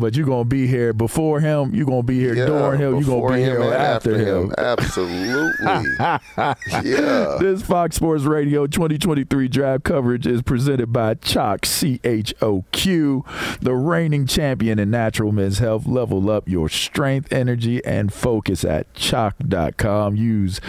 But 0.00 0.16
you're 0.16 0.26
gonna 0.26 0.44
be 0.44 0.66
here 0.66 0.92
before 0.92 1.40
him. 1.40 1.74
You're 1.74 1.86
gonna 1.86 2.02
be 2.02 2.18
here 2.18 2.34
yeah, 2.34 2.46
during 2.46 2.80
him. 2.80 2.98
You're 2.98 3.20
gonna 3.20 3.34
be 3.34 3.42
him 3.42 3.60
here 3.60 3.62
and 3.62 3.74
after, 3.74 4.18
him. 4.18 4.54
Absolutely. 4.56 5.66
yeah. 5.98 7.36
This 7.38 7.62
Fox 7.62 7.96
Sports 7.96 8.24
Radio 8.24 8.66
2023 8.66 9.48
draft 9.48 9.84
coverage 9.84 10.26
is 10.26 10.42
presented 10.42 10.92
by 10.92 11.14
Choq 11.14 11.64
C 11.64 12.00
H 12.02 12.34
O 12.40 12.64
Q, 12.72 13.24
the 13.60 13.74
reigning 13.74 14.26
champion 14.26 14.78
in 14.78 14.90
natural 14.90 15.32
men's 15.32 15.58
health. 15.58 15.86
Level 15.86 16.30
up 16.30 16.48
your 16.48 16.68
strength, 16.68 17.32
energy, 17.32 17.84
and 17.84 18.12
focus 18.12 18.64
at 18.64 18.92
choq.com. 18.94 20.16
Use 20.16 20.60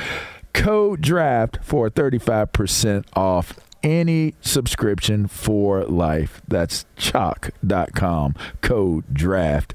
code 0.54 1.02
draft 1.02 1.60
for 1.64 1.90
35% 1.90 3.06
off 3.16 3.58
any 3.84 4.36
subscription 4.42 5.28
for 5.28 5.84
life. 5.86 6.42
That's 6.48 6.86
choq.com. 6.98 8.36
Code 8.62 9.14
draft. 9.14 9.74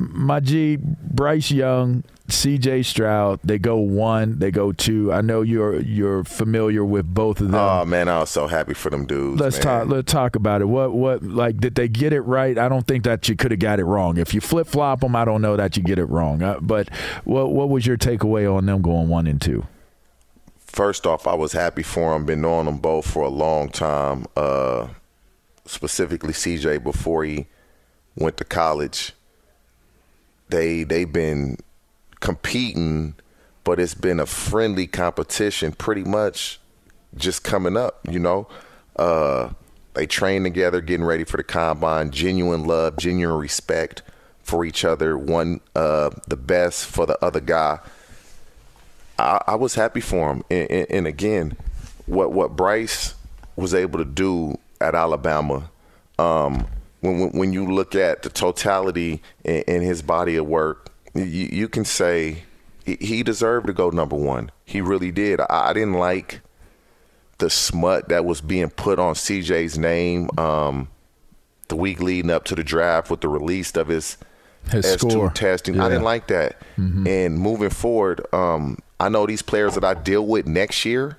My 0.00 0.38
G, 0.38 0.78
Bryce 0.80 1.50
Young, 1.50 2.04
CJ 2.28 2.84
Stroud, 2.84 3.40
they 3.42 3.58
go 3.58 3.78
one, 3.78 4.38
they 4.38 4.50
go 4.50 4.70
two. 4.70 5.12
I 5.12 5.22
know 5.22 5.40
you're 5.40 5.80
you're 5.80 6.24
familiar 6.24 6.84
with 6.84 7.12
both 7.12 7.40
of 7.40 7.50
them. 7.50 7.60
Oh 7.60 7.84
man, 7.84 8.08
I 8.08 8.20
was 8.20 8.30
so 8.30 8.46
happy 8.46 8.74
for 8.74 8.90
them 8.90 9.06
dudes. 9.06 9.40
let's 9.40 9.56
man. 9.56 9.62
talk 9.64 9.88
let's 9.88 10.12
talk 10.12 10.36
about 10.36 10.60
it. 10.60 10.66
What 10.66 10.92
what 10.92 11.22
like 11.22 11.56
did 11.56 11.74
they 11.74 11.88
get 11.88 12.12
it 12.12 12.20
right? 12.20 12.56
I 12.58 12.68
don't 12.68 12.86
think 12.86 13.04
that 13.04 13.28
you 13.28 13.34
could 13.34 13.50
have 13.50 13.60
got 13.60 13.80
it 13.80 13.84
wrong. 13.84 14.18
If 14.18 14.34
you 14.34 14.40
flip 14.40 14.66
flop 14.66 15.00
them, 15.00 15.16
I 15.16 15.24
don't 15.24 15.40
know 15.40 15.56
that 15.56 15.76
you 15.76 15.82
get 15.82 15.98
it 15.98 16.04
wrong. 16.04 16.42
Uh, 16.42 16.58
but 16.60 16.90
what 17.24 17.52
what 17.52 17.70
was 17.70 17.86
your 17.86 17.96
takeaway 17.96 18.52
on 18.52 18.66
them 18.66 18.82
going 18.82 19.08
one 19.08 19.26
and 19.26 19.40
two? 19.40 19.66
First 20.68 21.06
off, 21.06 21.26
I 21.26 21.34
was 21.34 21.52
happy 21.52 21.82
for 21.82 22.14
him. 22.14 22.26
Been 22.26 22.42
knowing 22.42 22.66
them 22.66 22.76
both 22.76 23.10
for 23.10 23.24
a 23.24 23.30
long 23.30 23.70
time. 23.70 24.26
Uh, 24.36 24.88
specifically, 25.64 26.34
CJ 26.34 26.84
before 26.84 27.24
he 27.24 27.46
went 28.14 28.36
to 28.36 28.44
college. 28.44 29.12
They 30.50 30.84
they've 30.84 31.10
been 31.10 31.56
competing, 32.20 33.14
but 33.64 33.80
it's 33.80 33.94
been 33.94 34.20
a 34.20 34.26
friendly 34.26 34.86
competition, 34.86 35.72
pretty 35.72 36.04
much 36.04 36.60
just 37.16 37.42
coming 37.42 37.76
up. 37.76 38.00
You 38.08 38.18
know, 38.18 38.46
uh, 38.96 39.50
they 39.94 40.06
train 40.06 40.44
together, 40.44 40.82
getting 40.82 41.06
ready 41.06 41.24
for 41.24 41.38
the 41.38 41.44
combine. 41.44 42.10
Genuine 42.10 42.64
love, 42.64 42.98
genuine 42.98 43.40
respect 43.40 44.02
for 44.42 44.66
each 44.66 44.84
other. 44.84 45.16
One 45.16 45.60
uh, 45.74 46.10
the 46.28 46.36
best 46.36 46.86
for 46.86 47.06
the 47.06 47.22
other 47.24 47.40
guy. 47.40 47.80
I, 49.18 49.42
I 49.48 49.54
was 49.56 49.74
happy 49.74 50.00
for 50.00 50.32
him, 50.32 50.44
and, 50.50 50.70
and, 50.70 50.90
and 50.90 51.06
again, 51.06 51.56
what 52.06 52.32
what 52.32 52.56
Bryce 52.56 53.14
was 53.56 53.74
able 53.74 53.98
to 53.98 54.04
do 54.04 54.58
at 54.80 54.94
Alabama, 54.94 55.70
um, 56.18 56.66
when 57.00 57.30
when 57.30 57.52
you 57.52 57.70
look 57.70 57.94
at 57.94 58.22
the 58.22 58.30
totality 58.30 59.22
in, 59.44 59.82
his 59.82 60.02
body 60.02 60.36
of 60.36 60.46
work, 60.46 60.90
you, 61.14 61.24
you 61.24 61.68
can 61.68 61.84
say 61.84 62.44
he 62.84 63.22
deserved 63.22 63.66
to 63.66 63.72
go 63.72 63.90
number 63.90 64.16
one. 64.16 64.50
He 64.64 64.80
really 64.80 65.10
did. 65.10 65.40
I, 65.40 65.46
I 65.50 65.72
didn't 65.72 65.94
like 65.94 66.40
the 67.38 67.50
smut 67.50 68.08
that 68.08 68.24
was 68.24 68.40
being 68.40 68.70
put 68.70 68.98
on 68.98 69.14
CJ's 69.14 69.78
name 69.78 70.28
um, 70.38 70.88
the 71.68 71.76
week 71.76 72.00
leading 72.00 72.30
up 72.30 72.44
to 72.44 72.54
the 72.54 72.64
draft 72.64 73.10
with 73.10 73.20
the 73.20 73.28
release 73.28 73.76
of 73.76 73.88
his, 73.88 74.16
his 74.70 74.84
S2 74.86 75.10
score. 75.10 75.30
testing. 75.30 75.74
Yeah. 75.74 75.86
I 75.86 75.88
didn't 75.88 76.04
like 76.04 76.26
that. 76.28 76.60
Mhm. 76.78 77.06
And 77.06 77.38
moving 77.38 77.70
forward, 77.70 78.24
um, 78.32 78.78
I 79.00 79.08
know 79.08 79.26
these 79.26 79.42
players 79.42 79.74
that 79.74 79.84
I 79.84 79.94
deal 79.94 80.26
with 80.26 80.46
next 80.46 80.84
year, 80.84 81.18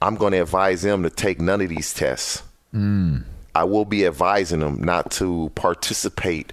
I'm 0.00 0.16
going 0.16 0.32
to 0.32 0.38
advise 0.42 0.82
them 0.82 1.02
to 1.02 1.10
take 1.10 1.40
none 1.40 1.60
of 1.60 1.68
these 1.68 1.92
tests. 1.94 2.42
Mm. 2.74 3.24
I 3.54 3.64
will 3.64 3.84
be 3.84 4.04
advising 4.04 4.60
them 4.60 4.82
not 4.82 5.10
to 5.12 5.50
participate 5.54 6.52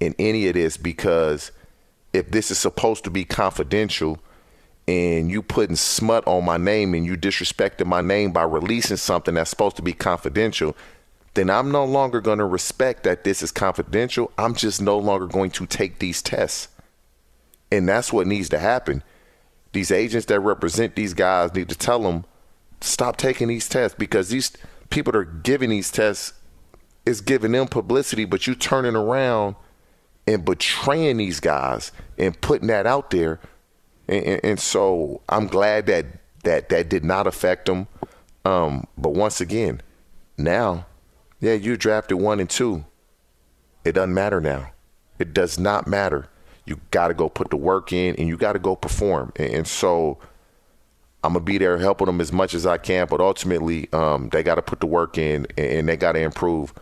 in 0.00 0.14
any 0.18 0.46
of 0.48 0.54
this 0.54 0.76
because 0.76 1.50
if 2.12 2.30
this 2.30 2.50
is 2.50 2.58
supposed 2.58 3.04
to 3.04 3.10
be 3.10 3.24
confidential 3.24 4.18
and 4.86 5.30
you 5.30 5.42
putting 5.42 5.76
smut 5.76 6.26
on 6.26 6.44
my 6.44 6.56
name 6.56 6.94
and 6.94 7.04
you 7.04 7.16
disrespecting 7.16 7.86
my 7.86 8.00
name 8.00 8.32
by 8.32 8.42
releasing 8.42 8.96
something 8.96 9.34
that's 9.34 9.50
supposed 9.50 9.76
to 9.76 9.82
be 9.82 9.92
confidential, 9.92 10.74
then 11.38 11.50
I'm 11.50 11.70
no 11.70 11.84
longer 11.84 12.20
going 12.20 12.38
to 12.38 12.44
respect 12.44 13.04
that 13.04 13.24
this 13.24 13.42
is 13.42 13.52
confidential. 13.52 14.32
I'm 14.36 14.54
just 14.54 14.82
no 14.82 14.98
longer 14.98 15.26
going 15.26 15.50
to 15.52 15.66
take 15.66 15.98
these 15.98 16.20
tests. 16.20 16.68
And 17.70 17.88
that's 17.88 18.12
what 18.12 18.26
needs 18.26 18.48
to 18.48 18.58
happen. 18.58 19.02
These 19.72 19.90
agents 19.90 20.26
that 20.26 20.40
represent 20.40 20.96
these 20.96 21.14
guys 21.14 21.54
need 21.54 21.68
to 21.68 21.76
tell 21.76 22.00
them 22.02 22.24
stop 22.80 23.16
taking 23.16 23.48
these 23.48 23.68
tests 23.68 23.96
because 23.98 24.30
these 24.30 24.52
people 24.90 25.12
that 25.12 25.18
are 25.18 25.24
giving 25.24 25.70
these 25.70 25.90
tests 25.90 26.32
is 27.04 27.20
giving 27.20 27.52
them 27.52 27.68
publicity, 27.68 28.24
but 28.24 28.46
you 28.46 28.54
turning 28.54 28.96
around 28.96 29.56
and 30.26 30.44
betraying 30.44 31.18
these 31.18 31.40
guys 31.40 31.92
and 32.18 32.40
putting 32.40 32.68
that 32.68 32.86
out 32.86 33.10
there. 33.10 33.40
And, 34.08 34.24
and, 34.24 34.44
and 34.44 34.60
so 34.60 35.20
I'm 35.28 35.46
glad 35.46 35.86
that 35.86 36.06
that 36.44 36.68
that 36.70 36.88
did 36.88 37.04
not 37.04 37.26
affect 37.26 37.66
them. 37.66 37.88
Um, 38.44 38.86
but 38.96 39.14
once 39.14 39.40
again, 39.40 39.82
now, 40.36 40.86
yeah, 41.40 41.54
you 41.54 41.76
drafted 41.76 42.18
one 42.18 42.40
and 42.40 42.50
two. 42.50 42.84
It 43.84 43.92
doesn't 43.92 44.14
matter 44.14 44.40
now. 44.40 44.72
It 45.18 45.32
does 45.32 45.58
not 45.58 45.86
matter. 45.86 46.28
You 46.66 46.80
got 46.90 47.08
to 47.08 47.14
go 47.14 47.28
put 47.28 47.50
the 47.50 47.56
work 47.56 47.92
in 47.92 48.16
and 48.16 48.28
you 48.28 48.36
got 48.36 48.52
to 48.52 48.58
go 48.58 48.76
perform. 48.76 49.32
And, 49.36 49.52
and 49.52 49.66
so 49.66 50.18
I'm 51.22 51.32
gonna 51.32 51.44
be 51.44 51.58
there 51.58 51.78
helping 51.78 52.06
them 52.06 52.20
as 52.20 52.32
much 52.32 52.54
as 52.54 52.66
I 52.66 52.78
can, 52.78 53.06
but 53.08 53.20
ultimately, 53.20 53.88
um, 53.92 54.28
they 54.30 54.42
got 54.42 54.56
to 54.56 54.62
put 54.62 54.80
the 54.80 54.86
work 54.86 55.18
in 55.18 55.46
and, 55.56 55.66
and 55.66 55.88
they 55.88 55.96
got 55.96 56.12
to 56.12 56.20
improve. 56.20 56.72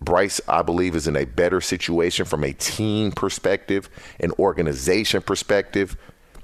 Bryce, 0.00 0.40
I 0.48 0.62
believe, 0.62 0.96
is 0.96 1.06
in 1.06 1.16
a 1.16 1.24
better 1.24 1.60
situation 1.60 2.24
from 2.24 2.42
a 2.42 2.52
team 2.52 3.12
perspective, 3.12 3.88
an 4.18 4.32
organization 4.32 5.22
perspective. 5.22 5.96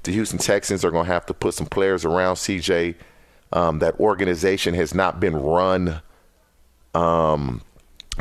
The 0.03 0.13
Houston 0.13 0.39
Texans 0.39 0.85
are 0.85 0.91
going 0.91 1.07
to 1.07 1.11
have 1.11 1.25
to 1.25 1.33
put 1.33 1.55
some 1.55 1.67
players 1.67 2.05
around 2.05 2.35
CJ. 2.35 2.95
Um, 3.51 3.79
that 3.79 3.99
organization 3.99 4.75
has 4.75 4.93
not 4.93 5.19
been 5.19 5.35
run 5.35 6.01
um, 6.93 7.61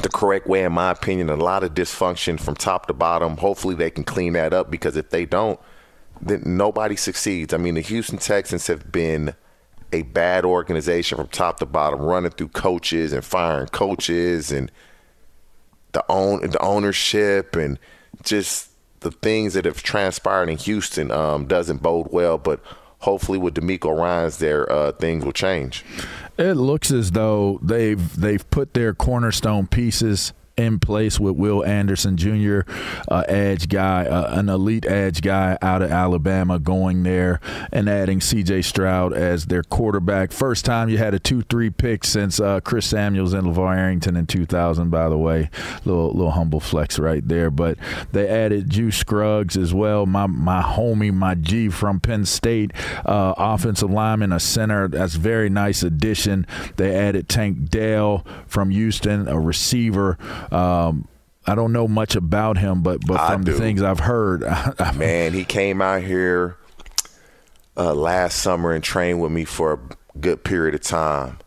the 0.02 0.08
correct 0.08 0.46
way, 0.46 0.64
in 0.64 0.72
my 0.72 0.90
opinion. 0.90 1.30
A 1.30 1.36
lot 1.36 1.64
of 1.64 1.74
dysfunction 1.74 2.40
from 2.40 2.54
top 2.54 2.86
to 2.86 2.92
bottom. 2.92 3.36
Hopefully, 3.36 3.74
they 3.74 3.90
can 3.90 4.04
clean 4.04 4.34
that 4.34 4.52
up 4.52 4.70
because 4.70 4.96
if 4.96 5.10
they 5.10 5.24
don't, 5.24 5.58
then 6.20 6.42
nobody 6.44 6.96
succeeds. 6.96 7.52
I 7.54 7.56
mean, 7.56 7.74
the 7.74 7.80
Houston 7.80 8.18
Texans 8.18 8.66
have 8.66 8.90
been 8.92 9.34
a 9.92 10.02
bad 10.02 10.44
organization 10.44 11.16
from 11.16 11.28
top 11.28 11.58
to 11.60 11.66
bottom, 11.66 12.00
running 12.00 12.30
through 12.30 12.48
coaches 12.48 13.12
and 13.12 13.24
firing 13.24 13.68
coaches 13.68 14.52
and 14.52 14.70
the 15.92 16.04
own 16.08 16.40
the 16.50 16.62
ownership 16.62 17.56
and 17.56 17.78
just 18.22 18.70
the 19.00 19.10
things 19.10 19.54
that 19.54 19.64
have 19.64 19.82
transpired 19.82 20.48
in 20.48 20.58
Houston 20.58 21.10
um, 21.10 21.46
doesn't 21.46 21.82
bode 21.82 22.08
well. 22.10 22.36
But 22.36 22.60
hopefully, 23.00 23.38
with 23.38 23.54
DeMeco 23.54 23.96
Ryans 23.96 24.38
there, 24.38 24.70
uh, 24.70 24.92
things 24.92 25.24
will 25.24 25.32
change. 25.32 25.84
It 26.38 26.54
looks 26.54 26.92
as 26.92 27.10
though 27.10 27.58
they've 27.62 28.16
they've 28.16 28.48
put 28.50 28.72
their 28.72 28.94
cornerstone 28.94 29.66
pieces 29.66 30.32
in 30.58 30.78
place 30.80 31.18
with 31.20 31.36
Will 31.36 31.64
Anderson 31.64 32.16
Jr., 32.16 32.60
uh, 33.08 33.24
edge 33.28 33.68
guy, 33.68 34.04
uh, 34.04 34.38
an 34.38 34.48
elite 34.48 34.86
edge 34.86 35.22
guy 35.22 35.56
out 35.62 35.82
of 35.82 35.90
Alabama, 35.90 36.58
going 36.58 37.04
there 37.04 37.40
and 37.72 37.88
adding 37.88 38.20
C.J. 38.20 38.62
Stroud 38.62 39.12
as 39.12 39.46
their 39.46 39.62
quarterback. 39.62 40.32
First 40.32 40.64
time 40.64 40.88
you 40.88 40.98
had 40.98 41.14
a 41.14 41.18
two-three 41.18 41.70
pick 41.70 42.04
since 42.04 42.40
uh, 42.40 42.60
Chris 42.60 42.86
Samuels 42.86 43.32
and 43.32 43.46
LaVar 43.46 43.76
Arrington 43.76 44.16
in 44.16 44.26
2000. 44.26 44.90
By 44.90 45.08
the 45.08 45.16
way, 45.16 45.50
little 45.84 46.12
little 46.12 46.32
humble 46.32 46.60
flex 46.60 46.98
right 46.98 47.26
there. 47.26 47.50
But 47.50 47.78
they 48.12 48.28
added 48.28 48.68
Juice 48.68 48.98
Scruggs 48.98 49.56
as 49.56 49.72
well. 49.72 50.06
My 50.06 50.26
my 50.26 50.62
homie, 50.62 51.12
my 51.12 51.34
G 51.34 51.68
from 51.68 52.00
Penn 52.00 52.24
State, 52.24 52.72
uh, 53.06 53.34
offensive 53.36 53.90
lineman, 53.90 54.32
a 54.32 54.40
center. 54.40 54.88
That's 54.88 55.14
very 55.14 55.48
nice 55.48 55.82
addition. 55.82 56.46
They 56.76 56.96
added 56.96 57.28
Tank 57.28 57.70
Dell 57.70 58.26
from 58.46 58.70
Houston, 58.70 59.28
a 59.28 59.38
receiver. 59.38 60.18
Um, 60.52 61.08
I 61.46 61.54
don't 61.54 61.72
know 61.72 61.88
much 61.88 62.14
about 62.16 62.58
him, 62.58 62.82
but 62.82 63.06
but 63.06 63.26
from 63.26 63.42
the 63.42 63.52
things 63.54 63.82
I've 63.82 64.00
heard, 64.00 64.42
Man, 64.96 65.32
he 65.32 65.44
came 65.44 65.80
out 65.80 66.02
here 66.02 66.56
uh, 67.76 67.94
last 67.94 68.38
summer 68.38 68.72
and 68.72 68.82
trained 68.84 69.20
with 69.20 69.32
me 69.32 69.44
for 69.44 69.72
a 69.74 70.18
good 70.18 70.44
period 70.44 70.74
of 70.74 70.82
time. 70.82 71.38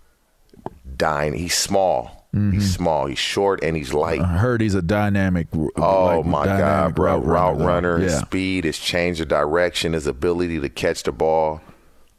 Dying, 0.97 1.33
he's 1.33 1.55
small. 1.57 2.17
He's 2.33 2.73
small. 2.75 3.07
He's 3.07 3.19
short 3.19 3.61
and 3.61 3.75
he's 3.75 3.93
light. 3.93 4.21
I 4.21 4.25
heard 4.37 4.61
he's 4.61 4.73
a 4.73 4.81
dynamic. 4.81 5.47
Oh 5.53 6.19
like, 6.21 6.25
my 6.25 6.45
dynamic 6.45 6.63
God, 6.65 6.95
bro! 6.95 7.17
Route, 7.17 7.57
though. 7.57 7.65
runner, 7.65 7.97
his 7.97 8.13
Yeah. 8.13 8.21
speed, 8.21 8.63
his 8.63 8.79
change 8.79 9.19
of 9.19 9.27
direction, 9.27 9.91
his 9.91 10.07
ability 10.07 10.57
to 10.61 10.69
catch 10.69 11.03
the 11.03 11.11
ball. 11.11 11.59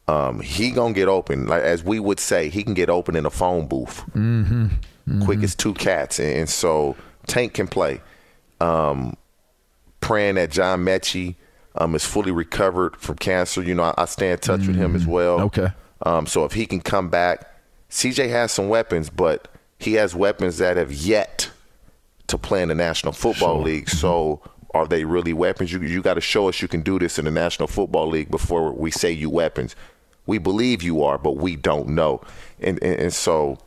Um, 0.09 0.41
he 0.41 0.70
gonna 0.70 0.93
get 0.93 1.09
open, 1.09 1.47
like 1.47 1.62
as 1.62 1.83
we 1.83 1.99
would 1.99 2.20
say, 2.20 2.51
he 2.51 2.62
can 2.62 2.74
get 2.74 2.91
open 2.91 3.16
in 3.16 3.24
a 3.24 3.30
phone 3.30 3.66
booth. 3.66 4.05
Mm-hmm. 4.14 4.66
Quick 5.24 5.42
as 5.42 5.55
two 5.55 5.74
cats, 5.74 6.18
and, 6.18 6.38
and 6.38 6.48
so 6.48 6.96
Tank 7.26 7.55
can 7.55 7.66
play. 7.66 8.00
Um, 8.61 9.16
praying 10.00 10.36
that 10.36 10.50
John 10.50 10.84
Metchie 10.84 11.36
um, 11.76 11.94
is 11.94 12.05
fully 12.05 12.30
recovered 12.30 12.96
from 12.96 13.16
cancer. 13.16 13.62
You 13.62 13.74
know, 13.74 13.84
I, 13.84 13.94
I 13.98 14.05
stay 14.05 14.30
in 14.30 14.38
touch 14.38 14.66
with 14.66 14.76
him 14.76 14.94
as 14.94 15.07
well. 15.07 15.38
Mm-hmm. 15.38 15.61
Okay. 15.62 15.72
Um, 16.05 16.26
so 16.26 16.44
if 16.44 16.53
he 16.53 16.66
can 16.66 16.80
come 16.80 17.09
back, 17.09 17.53
CJ 17.90 18.28
has 18.30 18.53
some 18.53 18.68
weapons, 18.68 19.11
but 19.11 19.48
he 19.78 19.94
has 19.94 20.14
weapons 20.14 20.59
that 20.59 20.76
have 20.76 20.92
yet 20.92 21.50
to 22.28 22.38
play 22.38 22.62
in 22.62 22.68
the 22.68 22.74
National 22.74 23.12
Football 23.12 23.61
League. 23.62 23.88
So 23.88 24.40
are 24.74 24.86
they 24.86 25.05
really 25.05 25.32
weapons? 25.32 25.72
You 25.72 25.80
you 25.80 26.03
got 26.03 26.14
to 26.14 26.20
show 26.20 26.48
us 26.48 26.62
you 26.62 26.68
can 26.68 26.82
do 26.82 26.98
this 26.98 27.18
in 27.18 27.24
the 27.24 27.30
National 27.30 27.68
Football 27.68 28.09
League 28.09 28.30
before 28.30 28.72
we 28.72 28.90
say 28.90 29.11
you 29.11 29.30
weapons. 29.30 29.76
We 30.26 30.38
believe 30.38 30.82
you 30.82 31.03
are, 31.03 31.18
but 31.18 31.36
we 31.36 31.57
don't 31.57 31.88
know. 31.88 32.22
And 32.61 32.82
and, 32.82 33.00
and 33.00 33.12
so 33.12 33.59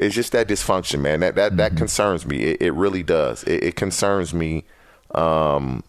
it's 0.00 0.14
just 0.14 0.32
that 0.32 0.48
dysfunction, 0.48 1.00
man. 1.00 1.20
That 1.20 1.34
that 1.34 1.56
that 1.58 1.76
concerns 1.76 2.26
me. 2.26 2.38
It, 2.38 2.62
it 2.62 2.70
really 2.72 3.02
does. 3.02 3.44
It, 3.44 3.62
it 3.62 3.76
concerns 3.76 4.32
me. 4.34 4.64
Um, 5.14 5.84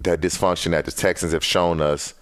that 0.00 0.20
dysfunction 0.20 0.70
that 0.72 0.84
the 0.84 0.90
Texans 0.90 1.32
have 1.32 1.44
shown 1.44 1.80
us 1.80 2.14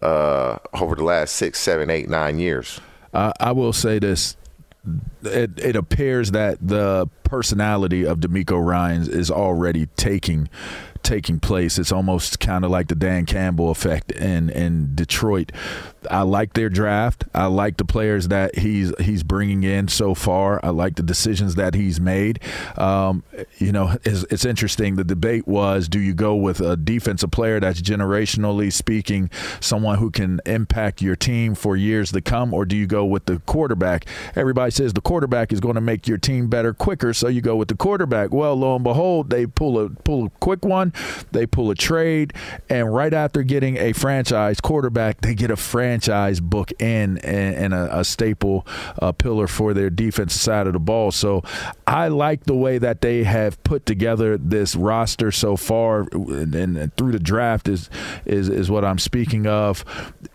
uh, 0.00 0.58
over 0.74 0.94
the 0.94 1.04
last 1.04 1.36
six, 1.36 1.58
seven, 1.58 1.90
eight, 1.90 2.08
nine 2.08 2.38
years. 2.38 2.80
Uh, 3.12 3.32
I 3.40 3.52
will 3.52 3.72
say 3.72 3.98
this. 3.98 4.36
It, 5.22 5.58
it 5.58 5.76
appears 5.76 6.32
that 6.32 6.58
the 6.60 7.08
personality 7.24 8.04
of 8.04 8.18
DeMeco 8.18 8.64
Ryans 8.64 9.08
is 9.08 9.30
already 9.30 9.86
taking 9.96 10.48
taking 11.02 11.40
place. 11.40 11.78
It's 11.78 11.92
almost 11.92 12.40
kind 12.40 12.64
of 12.64 12.70
like 12.70 12.88
the 12.88 12.94
Dan 12.94 13.26
Campbell 13.26 13.70
effect 13.70 14.12
in 14.12 14.50
in 14.50 14.94
Detroit. 14.94 15.52
I 16.10 16.22
like 16.22 16.54
their 16.54 16.68
draft. 16.68 17.24
I 17.34 17.46
like 17.46 17.76
the 17.76 17.84
players 17.84 18.28
that 18.28 18.58
he's 18.58 18.92
he's 18.98 19.22
bringing 19.22 19.62
in 19.62 19.88
so 19.88 20.14
far. 20.14 20.60
I 20.62 20.70
like 20.70 20.96
the 20.96 21.02
decisions 21.02 21.54
that 21.56 21.74
he's 21.74 22.00
made. 22.00 22.40
Um, 22.76 23.22
you 23.58 23.72
know, 23.72 23.96
it's, 24.04 24.24
it's 24.24 24.44
interesting. 24.44 24.96
The 24.96 25.04
debate 25.04 25.46
was: 25.46 25.88
Do 25.88 26.00
you 26.00 26.14
go 26.14 26.34
with 26.34 26.60
a 26.60 26.76
defensive 26.76 27.30
player 27.30 27.60
that's 27.60 27.80
generationally 27.80 28.72
speaking, 28.72 29.30
someone 29.60 29.98
who 29.98 30.10
can 30.10 30.40
impact 30.46 31.02
your 31.02 31.16
team 31.16 31.54
for 31.54 31.76
years 31.76 32.12
to 32.12 32.20
come, 32.20 32.52
or 32.52 32.64
do 32.64 32.76
you 32.76 32.86
go 32.86 33.04
with 33.04 33.26
the 33.26 33.38
quarterback? 33.40 34.06
Everybody 34.34 34.70
says 34.70 34.92
the 34.92 35.00
quarterback 35.12 35.52
is 35.52 35.60
going 35.60 35.74
to 35.74 35.80
make 35.82 36.08
your 36.08 36.16
team 36.16 36.46
better 36.46 36.72
quicker, 36.72 37.12
so 37.12 37.28
you 37.28 37.42
go 37.42 37.54
with 37.54 37.68
the 37.68 37.74
quarterback. 37.74 38.32
Well, 38.32 38.54
lo 38.54 38.76
and 38.76 38.82
behold, 38.82 39.28
they 39.28 39.46
pull 39.46 39.78
a 39.78 39.90
pull 39.90 40.24
a 40.24 40.30
quick 40.40 40.64
one, 40.64 40.94
they 41.32 41.44
pull 41.44 41.70
a 41.70 41.74
trade, 41.74 42.32
and 42.70 42.94
right 42.94 43.12
after 43.12 43.42
getting 43.42 43.76
a 43.76 43.92
franchise 43.92 44.58
quarterback, 44.58 45.20
they 45.20 45.34
get 45.34 45.50
a 45.50 45.56
franchise 45.56 46.40
book 46.40 46.72
in 46.80 47.18
and, 47.18 47.54
and 47.56 47.74
a, 47.74 47.98
a, 47.98 48.04
staple 48.04 48.66
uh, 49.02 49.12
pillar 49.12 49.46
for 49.46 49.74
their 49.74 49.90
defensive 49.90 50.40
side 50.40 50.66
of 50.66 50.72
the 50.72 50.78
ball. 50.78 51.10
So 51.10 51.42
I 51.86 52.08
like 52.08 52.44
the 52.44 52.54
way 52.54 52.78
that 52.78 53.02
they 53.02 53.24
have 53.24 53.62
put 53.64 53.84
together 53.84 54.38
this 54.38 54.74
roster 54.74 55.30
so 55.30 55.58
far, 55.58 56.08
and, 56.12 56.54
and 56.54 56.96
through 56.96 57.12
the 57.12 57.20
draft 57.20 57.68
is 57.68 57.90
is 58.24 58.48
is 58.48 58.70
what 58.70 58.82
I'm 58.82 58.98
speaking 58.98 59.46
of. 59.46 59.84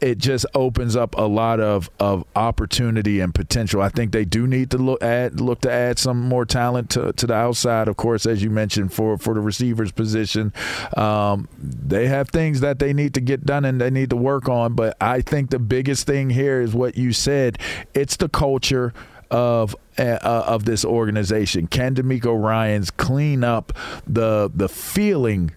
It 0.02 0.20
just 0.20 0.46
opens 0.54 0.96
up 0.96 1.16
a 1.18 1.28
lot 1.28 1.60
of 1.60 1.90
of 2.00 2.24
opportunity 2.36 3.22
and 3.22 3.34
potential. 3.34 3.82
I 3.82 3.90
think 3.90 4.12
they 4.12 4.24
do 4.24 4.46
need 4.46 4.67
to 4.72 4.78
look 4.78 5.04
at 5.04 5.36
look 5.36 5.62
to 5.62 5.72
add 5.72 6.00
some 6.00 6.20
more 6.20 6.46
talent 6.46 6.90
to, 6.92 7.14
to 7.14 7.28
the 7.28 7.34
outside, 7.34 7.88
of 7.88 7.98
course, 7.98 8.26
as 8.26 8.44
you 8.44 8.50
mentioned 8.50 8.94
for 8.94 9.18
for 9.18 9.34
the 9.34 9.40
receivers 9.40 9.92
position. 9.92 10.54
Um, 10.96 11.48
they 11.58 12.08
have 12.08 12.30
things 12.30 12.60
that 12.62 12.80
they 12.80 12.94
need 12.94 13.14
to 13.16 13.22
get 13.22 13.46
done 13.46 13.66
and 13.66 13.80
they 13.80 13.90
need 13.90 14.10
to 14.12 14.16
work 14.16 14.50
on. 14.50 14.74
But 14.74 14.98
I 15.02 15.22
think 15.22 15.50
the 15.50 15.60
biggest 15.60 16.08
thing 16.08 16.30
here 16.30 16.62
is 16.62 16.74
what 16.74 16.98
you 16.98 17.14
said. 17.14 17.58
It's 17.94 18.18
the 18.18 18.30
culture 18.30 18.94
of 19.30 19.76
uh, 19.98 20.20
of 20.24 20.66
this 20.66 20.86
organization. 20.86 21.68
Can 21.68 21.96
DeMeco 21.96 22.42
Ryans 22.42 22.92
clean 22.92 23.44
up 23.44 23.74
the 24.06 24.50
the 24.54 24.70
feeling 24.70 25.52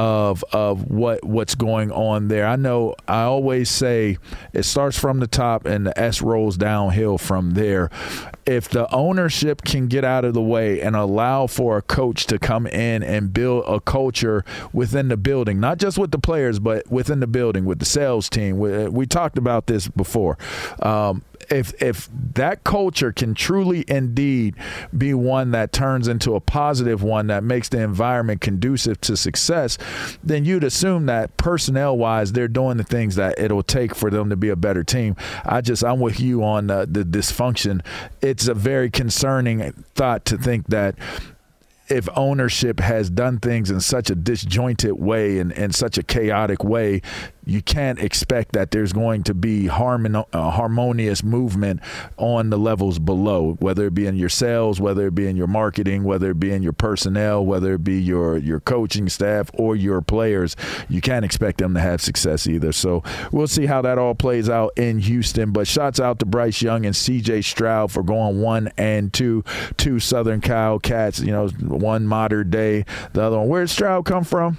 of 0.00 0.42
of 0.50 0.90
what 0.90 1.22
what's 1.22 1.54
going 1.54 1.92
on 1.92 2.28
there. 2.28 2.46
I 2.46 2.56
know 2.56 2.94
I 3.06 3.24
always 3.24 3.68
say 3.68 4.16
it 4.54 4.62
starts 4.62 4.98
from 4.98 5.20
the 5.20 5.26
top 5.26 5.66
and 5.66 5.86
the 5.86 6.00
S 6.00 6.22
rolls 6.22 6.56
downhill 6.56 7.18
from 7.18 7.50
there. 7.50 7.90
If 8.46 8.70
the 8.70 8.90
ownership 8.94 9.60
can 9.60 9.88
get 9.88 10.02
out 10.02 10.24
of 10.24 10.32
the 10.32 10.40
way 10.40 10.80
and 10.80 10.96
allow 10.96 11.46
for 11.46 11.76
a 11.76 11.82
coach 11.82 12.24
to 12.28 12.38
come 12.38 12.66
in 12.66 13.02
and 13.02 13.34
build 13.34 13.64
a 13.66 13.78
culture 13.78 14.42
within 14.72 15.08
the 15.08 15.18
building, 15.18 15.60
not 15.60 15.76
just 15.76 15.98
with 15.98 16.12
the 16.12 16.18
players, 16.18 16.58
but 16.58 16.90
within 16.90 17.20
the 17.20 17.26
building 17.26 17.66
with 17.66 17.78
the 17.78 17.84
sales 17.84 18.30
team. 18.30 18.58
We, 18.58 18.88
we 18.88 19.04
talked 19.04 19.36
about 19.36 19.66
this 19.66 19.86
before. 19.86 20.38
Um, 20.80 21.22
if 21.50 21.80
if 21.82 22.08
that 22.34 22.64
culture 22.64 23.12
can 23.12 23.34
truly 23.34 23.84
indeed 23.88 24.54
be 24.96 25.12
one 25.12 25.50
that 25.50 25.72
turns 25.72 26.08
into 26.08 26.34
a 26.34 26.40
positive 26.40 27.02
one 27.02 27.26
that 27.26 27.42
makes 27.42 27.68
the 27.68 27.82
environment 27.82 28.40
conducive 28.40 29.00
to 29.02 29.16
success, 29.16 29.76
then 30.22 30.44
you'd 30.44 30.64
assume 30.64 31.06
that 31.06 31.36
personnel 31.36 31.96
wise 31.96 32.32
they're 32.32 32.48
doing 32.48 32.76
the 32.76 32.84
things 32.84 33.16
that 33.16 33.38
it'll 33.38 33.62
take 33.62 33.94
for 33.94 34.10
them 34.10 34.30
to 34.30 34.36
be 34.36 34.48
a 34.48 34.56
better 34.56 34.84
team. 34.84 35.16
I 35.44 35.60
just 35.60 35.84
I'm 35.84 36.00
with 36.00 36.20
you 36.20 36.44
on 36.44 36.68
the, 36.68 36.86
the 36.88 37.04
dysfunction. 37.04 37.84
It's 38.22 38.46
a 38.46 38.54
very 38.54 38.90
concerning 38.90 39.72
thought 39.94 40.24
to 40.26 40.38
think 40.38 40.68
that 40.68 40.94
if 41.90 42.08
ownership 42.16 42.78
has 42.78 43.10
done 43.10 43.38
things 43.38 43.70
in 43.70 43.80
such 43.80 44.10
a 44.10 44.14
disjointed 44.14 44.92
way 44.92 45.38
and 45.40 45.50
in 45.52 45.72
such 45.72 45.98
a 45.98 46.02
chaotic 46.02 46.62
way 46.62 47.02
you 47.44 47.62
can't 47.62 47.98
expect 47.98 48.52
that 48.52 48.70
there's 48.70 48.92
going 48.92 49.22
to 49.24 49.34
be 49.34 49.66
harmon- 49.66 50.16
uh, 50.16 50.50
harmonious 50.50 51.22
movement 51.22 51.80
on 52.16 52.50
the 52.50 52.58
levels 52.58 52.98
below, 52.98 53.56
whether 53.60 53.86
it 53.86 53.94
be 53.94 54.06
in 54.06 54.16
your 54.16 54.28
sales, 54.28 54.80
whether 54.80 55.06
it 55.06 55.14
be 55.14 55.26
in 55.26 55.36
your 55.36 55.46
marketing, 55.46 56.04
whether 56.04 56.30
it 56.30 56.40
be 56.40 56.52
in 56.52 56.62
your 56.62 56.72
personnel, 56.72 57.44
whether 57.44 57.74
it 57.74 57.84
be 57.84 58.00
your 58.00 58.36
your 58.36 58.60
coaching 58.60 59.08
staff 59.08 59.50
or 59.54 59.74
your 59.74 60.00
players. 60.00 60.56
You 60.88 61.00
can't 61.00 61.24
expect 61.24 61.58
them 61.58 61.74
to 61.74 61.80
have 61.80 62.00
success 62.00 62.46
either. 62.46 62.72
So 62.72 63.02
we'll 63.32 63.46
see 63.46 63.66
how 63.66 63.82
that 63.82 63.98
all 63.98 64.14
plays 64.14 64.48
out 64.48 64.72
in 64.76 64.98
Houston. 65.00 65.52
But 65.52 65.66
shots 65.66 66.00
out 66.00 66.18
to 66.20 66.26
Bryce 66.26 66.60
Young 66.62 66.84
and 66.86 66.94
C.J. 66.94 67.42
Stroud 67.42 67.90
for 67.90 68.02
going 68.02 68.40
one 68.40 68.70
and 68.76 69.12
two, 69.12 69.44
two 69.76 69.98
Southern 69.98 70.40
Cal 70.40 70.78
cats. 70.78 71.20
You 71.20 71.32
know, 71.32 71.48
one 71.48 72.06
modern 72.06 72.50
day, 72.50 72.84
the 73.12 73.22
other 73.22 73.38
one. 73.38 73.48
Where 73.48 73.62
did 73.62 73.70
Stroud 73.70 74.04
come 74.04 74.24
from? 74.24 74.58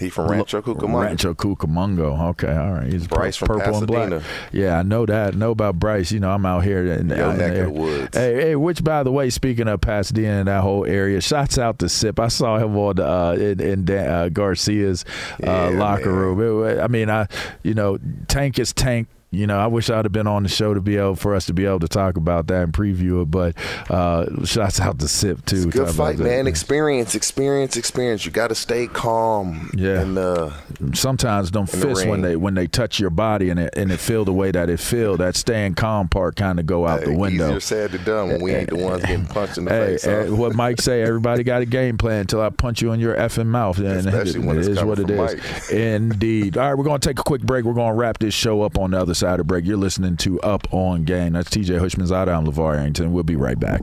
He 0.00 0.08
from 0.08 0.28
Rancho 0.30 0.60
Cucamonga. 0.62 1.02
Rancho 1.04 1.34
Cucamonga. 1.34 2.28
Okay, 2.30 2.56
all 2.56 2.72
right. 2.72 2.92
He's 2.92 3.06
Bryce 3.06 3.38
purple 3.38 3.60
from 3.60 3.72
Pasadena. 3.72 4.02
and 4.02 4.10
black. 4.10 4.22
Yeah, 4.50 4.78
I 4.78 4.82
know 4.82 5.04
that. 5.06 5.34
I 5.34 5.36
know 5.36 5.50
about 5.52 5.78
Bryce. 5.78 6.10
You 6.10 6.18
know, 6.20 6.30
I'm 6.30 6.44
out 6.46 6.64
here 6.64 6.86
in 6.86 7.08
neck 7.08 7.36
there. 7.36 7.64
the 7.66 7.70
woods. 7.70 8.16
Hey, 8.16 8.34
hey, 8.34 8.56
which 8.56 8.82
by 8.82 9.02
the 9.02 9.12
way, 9.12 9.28
speaking 9.30 9.68
of 9.68 9.80
Pasadena 9.82 10.38
and 10.40 10.48
that 10.48 10.62
whole 10.62 10.86
area, 10.86 11.20
shots 11.20 11.58
out 11.58 11.78
to 11.80 11.88
Sip. 11.88 12.18
I 12.18 12.28
saw 12.28 12.58
him 12.58 12.76
on 12.76 12.96
the, 12.96 13.06
uh, 13.06 13.32
in, 13.38 13.60
in 13.60 13.84
Dan, 13.84 14.10
uh, 14.10 14.28
Garcia's 14.30 15.04
uh, 15.42 15.46
Yeah, 15.46 15.78
locker 15.78 16.06
man. 16.06 16.14
room. 16.36 16.64
It- 16.66 16.80
I 16.80 16.88
mean, 16.88 17.10
I 17.10 17.26
you 17.62 17.74
know, 17.74 17.98
Tank 18.26 18.58
is 18.58 18.72
Tank. 18.72 19.06
You 19.32 19.46
know, 19.46 19.58
I 19.60 19.68
wish 19.68 19.90
I'd 19.90 20.04
have 20.04 20.10
been 20.12 20.26
on 20.26 20.42
the 20.42 20.48
show 20.48 20.74
to 20.74 20.80
be 20.80 20.96
able 20.96 21.14
for 21.14 21.36
us 21.36 21.46
to 21.46 21.52
be 21.54 21.64
able 21.64 21.78
to 21.80 21.88
talk 21.88 22.16
about 22.16 22.48
that 22.48 22.64
and 22.64 22.72
preview 22.72 23.22
it. 23.22 23.30
But 23.30 23.54
uh, 23.88 24.44
shots 24.44 24.80
out 24.80 24.98
to 24.98 25.06
Sip 25.06 25.44
too. 25.46 25.56
It's 25.56 25.64
a 25.66 25.68
good 25.68 25.90
fight, 25.90 26.18
man. 26.18 26.48
Experience, 26.48 27.14
experience, 27.14 27.76
experience. 27.76 28.24
You 28.26 28.32
got 28.32 28.48
to 28.48 28.56
stay 28.56 28.88
calm. 28.88 29.70
Yeah. 29.72 30.00
And 30.00 30.18
uh, 30.18 30.50
sometimes 30.94 31.52
them 31.52 31.66
in 31.72 31.80
the 31.80 32.06
when 32.08 32.22
they 32.22 32.34
when 32.34 32.54
they 32.54 32.66
touch 32.66 32.98
your 32.98 33.10
body 33.10 33.50
and 33.50 33.60
it 33.60 33.72
and 33.76 33.92
it 33.92 33.98
feel 34.00 34.24
the 34.24 34.32
way 34.32 34.50
that 34.50 34.68
it 34.68 34.80
feel, 34.80 35.16
that 35.18 35.36
staying 35.36 35.74
calm 35.76 36.08
part 36.08 36.34
kind 36.34 36.58
of 36.58 36.66
go 36.66 36.88
out 36.88 37.02
the 37.04 37.14
window. 37.16 37.46
easier 37.50 37.60
said 37.60 37.92
than 37.92 38.02
done 38.04 38.28
when 38.30 38.42
we 38.42 38.52
ain't 38.52 38.70
the 38.70 38.76
ones 38.78 39.02
getting 39.04 39.26
punched 39.26 39.58
in 39.58 39.64
the 39.66 39.70
Hey, 39.70 39.86
face. 39.92 40.06
eh, 40.08 40.26
huh? 40.26 40.34
what 40.34 40.56
Mike 40.56 40.80
say? 40.80 41.02
Everybody 41.02 41.44
got 41.44 41.62
a 41.62 41.66
game 41.66 41.98
plan 41.98 42.22
until 42.22 42.40
I 42.40 42.50
punch 42.50 42.82
you 42.82 42.90
in 42.90 42.98
your 42.98 43.14
effing 43.14 43.46
mouth. 43.46 43.78
And 43.78 43.86
Especially 44.08 44.40
it, 44.40 44.44
when 44.44 44.58
it 44.58 44.66
it's 44.66 44.82
what 44.82 44.98
it 44.98 45.08
is. 45.08 45.16
Mike. 45.18 45.70
Indeed. 45.70 46.56
All 46.56 46.66
right, 46.68 46.74
we're 46.76 46.82
going 46.84 46.98
to 47.00 47.08
take 47.08 47.20
a 47.20 47.22
quick 47.22 47.42
break. 47.42 47.64
We're 47.64 47.74
going 47.74 47.92
to 47.92 47.96
wrap 47.96 48.18
this 48.18 48.34
show 48.34 48.62
up 48.62 48.76
on 48.76 48.90
the 48.90 48.98
other 48.98 49.14
side 49.20 49.38
of 49.38 49.46
break. 49.46 49.66
You're 49.66 49.76
listening 49.76 50.16
to 50.18 50.40
Up 50.40 50.66
on 50.72 51.04
Game. 51.04 51.34
That's 51.34 51.50
TJ 51.50 51.78
Houshmandzadeh. 51.78 52.34
I'm 52.34 52.46
LaVar 52.46 52.76
Arrington. 52.78 53.12
We'll 53.12 53.22
be 53.22 53.36
right 53.36 53.60
back. 53.60 53.82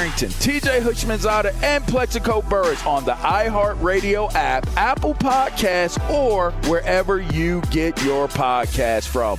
TJ 0.09 0.81
Houshmandzadeh, 0.81 1.63
and 1.63 1.85
Plaxico 1.85 2.41
Burress 2.41 2.85
on 2.85 3.05
the 3.05 3.13
iHeartRadio 3.13 4.33
app, 4.33 4.67
Apple 4.77 5.13
Podcasts, 5.13 5.97
or 6.09 6.51
wherever 6.69 7.21
you 7.21 7.61
get 7.71 8.01
your 8.03 8.27
podcast 8.27 9.07
from. 9.07 9.37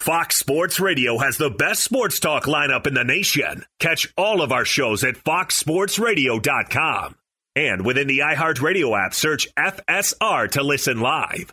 Fox 0.00 0.36
Sports 0.36 0.78
Radio 0.78 1.18
has 1.18 1.36
the 1.36 1.50
best 1.50 1.82
sports 1.82 2.20
talk 2.20 2.44
lineup 2.44 2.86
in 2.86 2.94
the 2.94 3.02
nation. 3.02 3.64
Catch 3.80 4.12
all 4.16 4.40
of 4.40 4.52
our 4.52 4.64
shows 4.64 5.02
at 5.02 5.16
foxsportsradio.com. 5.16 7.16
And 7.56 7.84
within 7.84 8.06
the 8.06 8.18
iHeartRadio 8.18 9.04
app, 9.04 9.14
search 9.14 9.48
FSR 9.58 10.48
to 10.52 10.62
listen 10.62 11.00
live. 11.00 11.52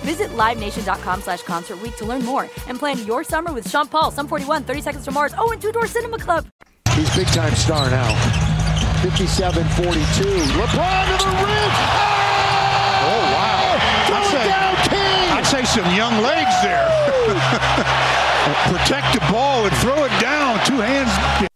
Visit 0.00 0.30
LiveNation.com 0.30 1.22
slash 1.22 1.42
Concert 1.42 1.80
Week 1.82 1.96
to 1.96 2.04
learn 2.04 2.24
more 2.24 2.48
and 2.66 2.78
plan 2.78 3.04
your 3.06 3.24
summer 3.24 3.52
with 3.52 3.68
Sean 3.68 3.86
Paul, 3.86 4.10
Sum 4.10 4.28
41, 4.28 4.64
30 4.64 4.80
Seconds 4.80 5.04
to 5.04 5.10
Mars, 5.10 5.34
oh, 5.36 5.50
and 5.50 5.60
Two 5.60 5.72
Door 5.72 5.86
Cinema 5.88 6.18
Club. 6.18 6.46
He's 6.94 7.14
big 7.16 7.26
time 7.28 7.54
star 7.54 7.90
now. 7.90 8.14
57 9.02 9.64
42. 9.64 9.84
LeBron 9.84 11.18
to 11.18 11.24
the 11.24 11.46
rim. 11.46 11.72
Oh, 13.00 13.22
wow. 13.32 13.78
I'd 14.10 14.26
say, 14.30 14.48
down 14.48 14.74
King. 14.88 15.30
I'd 15.30 15.46
say 15.46 15.64
some 15.64 15.94
young 15.94 16.20
legs 16.22 16.54
there. 16.62 16.88
Protect 18.66 19.14
the 19.14 19.20
ball 19.30 19.66
and 19.66 19.76
throw 19.76 20.04
it 20.04 20.20
down. 20.20 20.58
Two 20.66 20.80
hands. 20.80 21.48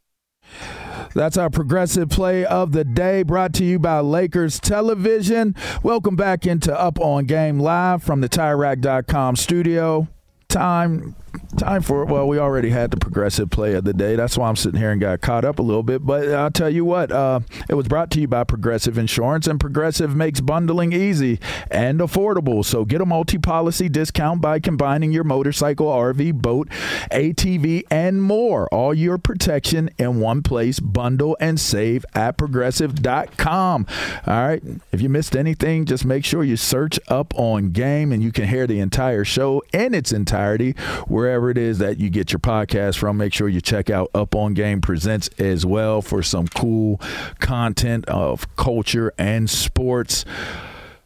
That's 1.15 1.37
our 1.37 1.51
progressive 1.51 2.09
play 2.09 2.45
of 2.45 2.73
the 2.73 2.85
day 2.85 3.23
brought 3.23 3.53
to 3.55 3.65
you 3.65 3.79
by 3.79 4.01
Lakers 4.01 4.59
Television. 4.59 5.55
Welcome 5.83 6.17
back 6.17 6.47
into 6.47 6.79
Up 6.79 6.99
on 7.01 7.25
Game 7.27 7.59
Live 7.59 8.03
from 8.03 8.21
the 8.21 8.29
TireRack.com 8.29 9.37
studio. 9.37 10.09
Time 10.49 11.15
Time 11.57 11.83
for 11.83 12.03
it. 12.03 12.09
well, 12.09 12.27
we 12.27 12.39
already 12.39 12.71
had 12.71 12.91
the 12.91 12.97
progressive 12.97 13.51
play 13.51 13.75
of 13.75 13.85
the 13.85 13.93
day. 13.93 14.17
That's 14.17 14.39
why 14.39 14.49
I'm 14.49 14.57
sitting 14.57 14.81
here 14.81 14.91
and 14.91 15.01
got 15.01 15.21
caught 15.21 15.45
up 15.45 15.59
a 15.59 15.63
little 15.63 15.83
bit. 15.83 16.05
But 16.05 16.29
I'll 16.31 16.51
tell 16.51 16.71
you 16.71 16.85
what, 16.85 17.13
uh, 17.13 17.41
it 17.69 17.75
was 17.75 17.89
brought 17.89 18.11
to 18.13 18.21
you 18.21 18.27
by 18.27 18.45
Progressive 18.45 18.97
Insurance, 18.97 19.47
and 19.47 19.61
Progressive 19.61 20.17
makes 20.17 20.41
bundling 20.41 20.93
easy 20.93 21.39
and 21.71 22.01
affordable. 22.01 22.65
So 22.65 22.85
get 22.85 23.01
a 23.01 23.07
multi-policy 23.07 23.91
discount 23.91 24.41
by 24.41 24.61
combining 24.61 25.13
your 25.13 25.25
motorcycle, 25.25 25.87
RV, 25.87 26.35
boat, 26.41 26.69
ATV, 27.11 27.85
and 27.91 28.23
more. 28.23 28.67
All 28.73 28.95
your 28.95 29.19
protection 29.19 29.91
in 29.99 30.21
one 30.21 30.43
place. 30.43 30.81
Bundle 30.81 31.37
and 31.39 31.61
save 31.61 32.07
at 32.15 32.39
Progressive.com. 32.39 33.87
All 34.27 34.35
right. 34.35 34.63
If 34.91 35.03
you 35.03 35.09
missed 35.11 35.37
anything, 35.37 35.85
just 35.85 36.05
make 36.05 36.25
sure 36.25 36.43
you 36.43 36.57
search 36.57 36.99
up 37.09 37.35
on 37.37 37.73
game, 37.73 38.11
and 38.11 38.23
you 38.23 38.33
can 38.33 38.49
hear 38.49 38.67
the 38.67 38.81
entire 38.81 39.25
show 39.25 39.63
in 39.73 39.95
its 39.95 40.13
entirety 40.13 40.73
wherever 41.07 41.42
it 41.51 41.59
is 41.59 41.79
that 41.79 41.99
you 41.99 42.11
get 42.11 42.33
your 42.33 42.41
podcast 42.41 42.99
from. 42.99 43.17
Make 43.17 43.33
sure 43.33 43.49
you 43.49 43.61
check 43.61 43.91
out 43.91 44.11
Up 44.15 44.35
on 44.35 44.55
Game 44.55 44.81
Presents 44.81 45.29
as 45.39 45.65
well 45.65 46.03
for 46.03 46.23
some 46.23 46.49
cool 46.49 47.01
content 47.39 48.05
of 48.07 48.57
culture 48.57 49.13
and 49.19 49.49
sports. 49.49 50.25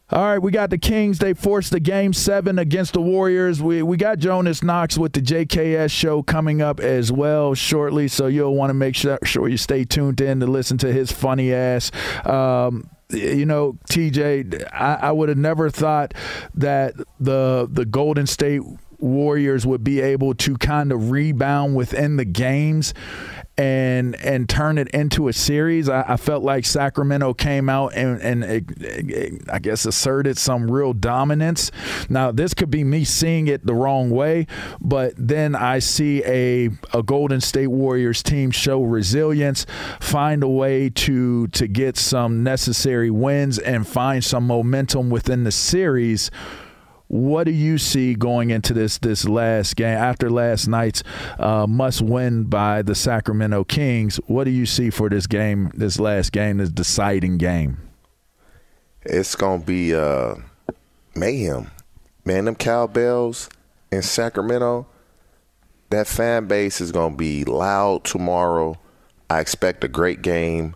All 0.08 0.22
right, 0.22 0.38
we 0.38 0.52
got 0.52 0.70
the 0.70 0.78
Kings. 0.78 1.18
They 1.18 1.34
forced 1.34 1.72
the 1.72 1.80
game 1.80 2.12
seven 2.12 2.60
against 2.60 2.92
the 2.92 3.00
Warriors. 3.00 3.60
We 3.60 3.82
we 3.82 3.96
got 3.96 4.20
Jonas 4.20 4.62
Knox 4.62 4.96
with 4.96 5.12
the 5.12 5.20
JKS 5.20 5.90
show 5.90 6.22
coming 6.22 6.62
up 6.62 6.78
as 6.78 7.10
well 7.10 7.54
shortly, 7.54 8.06
so 8.06 8.28
you'll 8.28 8.54
want 8.54 8.70
to 8.70 8.74
make 8.74 8.94
sure, 8.94 9.18
sure 9.24 9.48
you 9.48 9.56
stay 9.56 9.84
tuned 9.84 10.20
in 10.20 10.38
to 10.38 10.46
listen 10.46 10.78
to 10.78 10.92
his 10.92 11.10
funny 11.10 11.52
ass. 11.52 11.90
Um, 12.24 12.88
you 13.10 13.46
know, 13.46 13.78
TJ, 13.90 14.68
I, 14.72 14.94
I 14.94 15.12
would 15.12 15.28
have 15.28 15.38
never 15.38 15.70
thought 15.70 16.14
that 16.54 16.94
the 17.18 17.66
the 17.68 17.84
Golden 17.84 18.28
State 18.28 18.62
Warriors 18.98 19.66
would 19.66 19.84
be 19.84 20.00
able 20.00 20.34
to 20.34 20.56
kind 20.56 20.92
of 20.92 21.10
rebound 21.10 21.76
within 21.76 22.16
the 22.16 22.24
games 22.24 22.94
and 23.58 24.14
and 24.16 24.48
turn 24.48 24.76
it 24.76 24.88
into 24.88 25.28
a 25.28 25.32
series. 25.32 25.88
I, 25.88 26.04
I 26.08 26.16
felt 26.16 26.42
like 26.42 26.66
Sacramento 26.66 27.34
came 27.34 27.68
out 27.68 27.94
and, 27.94 28.20
and 28.20 28.44
it, 28.44 28.64
it, 28.82 29.50
I 29.50 29.58
guess 29.58 29.86
asserted 29.86 30.36
some 30.36 30.70
real 30.70 30.92
dominance. 30.92 31.70
Now 32.10 32.32
this 32.32 32.52
could 32.52 32.70
be 32.70 32.84
me 32.84 33.04
seeing 33.04 33.48
it 33.48 33.64
the 33.64 33.74
wrong 33.74 34.10
way, 34.10 34.46
but 34.80 35.14
then 35.16 35.54
I 35.54 35.78
see 35.78 36.22
a 36.24 36.70
a 36.92 37.02
Golden 37.02 37.40
State 37.40 37.68
Warriors 37.68 38.22
team 38.22 38.50
show 38.50 38.82
resilience, 38.82 39.66
find 40.00 40.42
a 40.42 40.48
way 40.48 40.90
to 40.90 41.46
to 41.48 41.66
get 41.66 41.96
some 41.96 42.42
necessary 42.42 43.10
wins 43.10 43.58
and 43.58 43.86
find 43.86 44.22
some 44.22 44.46
momentum 44.46 45.08
within 45.08 45.44
the 45.44 45.52
series 45.52 46.30
what 47.08 47.44
do 47.44 47.52
you 47.52 47.78
see 47.78 48.14
going 48.14 48.50
into 48.50 48.74
this 48.74 48.98
this 48.98 49.28
last 49.28 49.76
game 49.76 49.96
after 49.96 50.28
last 50.28 50.66
night's 50.66 51.02
uh, 51.38 51.66
must 51.66 52.02
win 52.02 52.44
by 52.44 52.82
the 52.82 52.94
Sacramento 52.94 53.64
Kings? 53.64 54.16
What 54.26 54.44
do 54.44 54.50
you 54.50 54.66
see 54.66 54.90
for 54.90 55.08
this 55.08 55.26
game, 55.26 55.70
this 55.74 56.00
last 56.00 56.32
game, 56.32 56.58
this 56.58 56.70
deciding 56.70 57.38
game? 57.38 57.78
It's 59.02 59.36
gonna 59.36 59.62
be 59.62 59.94
uh, 59.94 60.34
mayhem, 61.14 61.70
man. 62.24 62.46
Them 62.46 62.56
cowbells 62.56 63.48
in 63.92 64.02
Sacramento, 64.02 64.86
that 65.90 66.08
fan 66.08 66.46
base 66.46 66.80
is 66.80 66.90
gonna 66.90 67.14
be 67.14 67.44
loud 67.44 68.04
tomorrow. 68.04 68.78
I 69.30 69.40
expect 69.40 69.84
a 69.84 69.88
great 69.88 70.22
game. 70.22 70.74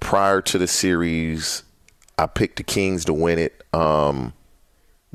Prior 0.00 0.40
to 0.42 0.58
the 0.58 0.66
series, 0.66 1.64
I 2.16 2.26
picked 2.26 2.56
the 2.56 2.62
Kings 2.62 3.04
to 3.06 3.12
win 3.12 3.38
it. 3.38 3.64
Um, 3.74 4.32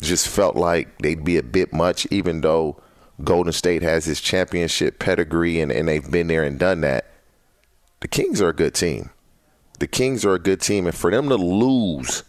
just 0.04 0.28
felt 0.28 0.56
like 0.56 0.98
they'd 1.00 1.24
be 1.24 1.38
a 1.38 1.44
bit 1.44 1.74
much, 1.74 2.06
even 2.12 2.42
though 2.42 2.82
Golden 3.24 3.54
State 3.54 3.82
has 3.82 4.06
his 4.06 4.22
championship 4.22 5.00
pedigree 5.00 5.60
and, 5.60 5.72
and 5.72 5.88
they've 5.88 6.10
been 6.10 6.28
there 6.28 6.44
and 6.44 6.60
done 6.60 6.82
that. 6.82 7.08
The 8.02 8.08
Kings 8.08 8.42
are 8.42 8.50
a 8.50 8.54
good 8.54 8.74
team. 8.74 9.12
The 9.80 9.88
Kings 9.88 10.26
are 10.26 10.34
a 10.34 10.40
good 10.40 10.62
team, 10.62 10.86
and 10.86 10.96
for 10.96 11.12
them 11.12 11.30
to 11.30 11.36
lose 11.36 12.24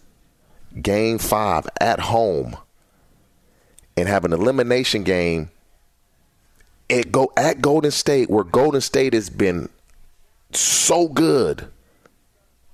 game 0.80 1.18
five 1.18 1.68
at 1.80 2.00
home 2.00 2.56
and 3.96 4.08
have 4.08 4.24
an 4.24 4.32
elimination 4.32 5.04
game 5.04 5.50
at 6.90 7.12
go 7.12 7.32
at 7.36 7.60
Golden 7.60 7.90
State, 7.90 8.30
where 8.30 8.44
Golden 8.44 8.80
State 8.80 9.12
has 9.12 9.30
been 9.30 9.68
so 10.52 11.08
good, 11.08 11.68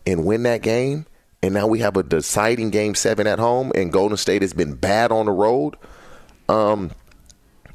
and 0.06 0.24
win 0.24 0.42
that 0.44 0.62
game, 0.62 1.06
and 1.42 1.54
now 1.54 1.66
we 1.66 1.78
have 1.78 1.96
a 1.96 2.02
deciding 2.02 2.70
game 2.70 2.94
seven 2.94 3.26
at 3.26 3.38
home, 3.38 3.72
and 3.74 3.92
Golden 3.92 4.16
State 4.16 4.42
has 4.42 4.52
been 4.52 4.74
bad 4.74 5.10
on 5.10 5.26
the 5.26 5.32
road. 5.32 5.76
Um, 6.48 6.90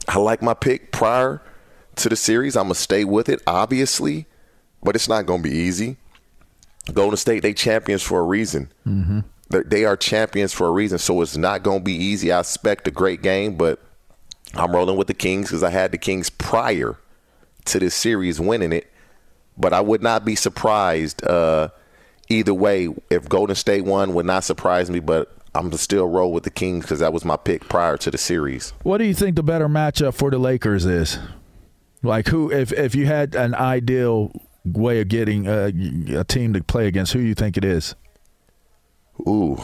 I 0.07 0.19
like 0.19 0.41
my 0.41 0.53
pick 0.53 0.91
prior 0.91 1.41
to 1.95 2.09
the 2.09 2.15
series. 2.15 2.55
I'm 2.55 2.65
gonna 2.65 2.75
stay 2.75 3.03
with 3.03 3.29
it, 3.29 3.41
obviously, 3.47 4.27
but 4.83 4.95
it's 4.95 5.09
not 5.09 5.25
gonna 5.25 5.41
be 5.41 5.51
easy. 5.51 5.97
Golden 6.93 7.17
State, 7.17 7.41
they 7.41 7.53
champions 7.53 8.03
for 8.03 8.19
a 8.19 8.23
reason. 8.23 8.71
Mm-hmm. 8.85 9.19
They 9.49 9.85
are 9.85 9.97
champions 9.97 10.53
for 10.53 10.67
a 10.67 10.71
reason, 10.71 10.99
so 10.99 11.21
it's 11.21 11.37
not 11.37 11.63
gonna 11.63 11.79
be 11.79 11.95
easy. 11.95 12.31
I 12.31 12.39
expect 12.39 12.87
a 12.87 12.91
great 12.91 13.23
game, 13.23 13.55
but 13.55 13.79
I'm 14.53 14.71
rolling 14.71 14.97
with 14.97 15.07
the 15.07 15.13
Kings 15.13 15.47
because 15.47 15.63
I 15.63 15.71
had 15.71 15.91
the 15.91 15.97
Kings 15.97 16.29
prior 16.29 16.97
to 17.65 17.79
this 17.79 17.95
series 17.95 18.39
winning 18.39 18.73
it. 18.73 18.91
But 19.57 19.73
I 19.73 19.81
would 19.81 20.03
not 20.03 20.25
be 20.25 20.35
surprised. 20.35 21.25
Uh, 21.25 21.69
either 22.29 22.53
way, 22.53 22.89
if 23.09 23.27
Golden 23.29 23.55
State 23.55 23.85
won, 23.85 24.13
would 24.13 24.25
not 24.25 24.43
surprise 24.43 24.89
me. 24.89 24.99
But 24.99 25.35
I'm 25.53 25.71
still 25.73 26.07
roll 26.07 26.31
with 26.31 26.43
the 26.43 26.49
Kings 26.49 26.85
because 26.85 26.99
that 26.99 27.13
was 27.13 27.25
my 27.25 27.37
pick 27.37 27.67
prior 27.69 27.97
to 27.97 28.11
the 28.11 28.17
series. 28.17 28.73
What 28.83 28.97
do 28.97 29.05
you 29.05 29.13
think 29.13 29.35
the 29.35 29.43
better 29.43 29.67
matchup 29.67 30.13
for 30.13 30.29
the 30.29 30.37
Lakers 30.37 30.85
is? 30.85 31.17
Like 32.03 32.27
who, 32.27 32.51
if 32.51 32.71
if 32.71 32.93
you 32.93 33.05
had 33.07 33.35
an 33.35 33.55
ideal 33.55 34.31
way 34.63 35.01
of 35.01 35.07
getting 35.07 35.47
a, 35.47 36.19
a 36.19 36.23
team 36.23 36.53
to 36.53 36.63
play 36.63 36.87
against, 36.87 37.13
who 37.13 37.19
do 37.19 37.25
you 37.25 37.35
think 37.35 37.57
it 37.57 37.65
is? 37.65 37.95
Ooh. 39.27 39.57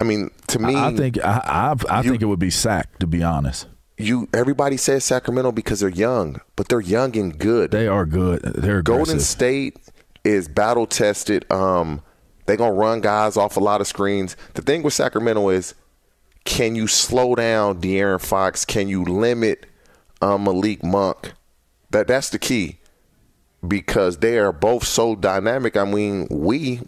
I 0.00 0.04
mean, 0.04 0.30
to 0.48 0.58
me, 0.58 0.74
I, 0.74 0.88
I 0.88 0.96
think 0.96 1.18
I 1.24 1.40
I, 1.44 1.74
I 1.88 2.02
you, 2.02 2.10
think 2.10 2.22
it 2.22 2.26
would 2.26 2.38
be 2.38 2.50
Sac. 2.50 2.98
To 2.98 3.06
be 3.06 3.22
honest, 3.22 3.66
you 3.96 4.28
everybody 4.34 4.76
says 4.76 5.04
Sacramento 5.04 5.52
because 5.52 5.80
they're 5.80 5.88
young, 5.88 6.40
but 6.56 6.68
they're 6.68 6.80
young 6.80 7.16
and 7.16 7.38
good. 7.38 7.70
They 7.70 7.88
are 7.88 8.04
good. 8.04 8.42
They're 8.42 8.78
aggressive. 8.78 9.06
Golden 9.06 9.20
State 9.20 9.78
is 10.24 10.48
battle 10.48 10.86
tested. 10.86 11.50
Um, 11.52 12.02
they're 12.46 12.56
gonna 12.56 12.72
run 12.74 13.00
guys 13.00 13.36
off 13.36 13.56
a 13.56 13.60
lot 13.60 13.80
of 13.80 13.86
screens. 13.86 14.36
The 14.54 14.62
thing 14.62 14.82
with 14.82 14.94
Sacramento 14.94 15.48
is, 15.50 15.74
can 16.44 16.74
you 16.74 16.86
slow 16.86 17.34
down 17.34 17.80
De'Aaron 17.80 18.20
Fox? 18.20 18.64
Can 18.64 18.88
you 18.88 19.04
limit 19.04 19.66
um, 20.20 20.44
Malik 20.44 20.82
Monk? 20.84 21.32
That 21.90 22.06
that's 22.08 22.30
the 22.30 22.38
key. 22.38 22.78
because 23.66 24.18
they 24.18 24.38
are 24.38 24.52
both 24.52 24.84
so 24.84 25.14
dynamic. 25.16 25.76
I 25.76 25.84
mean, 25.84 26.26
we 26.30 26.80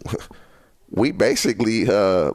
we 0.91 1.11
basically 1.11 1.87
uh, 1.89 2.31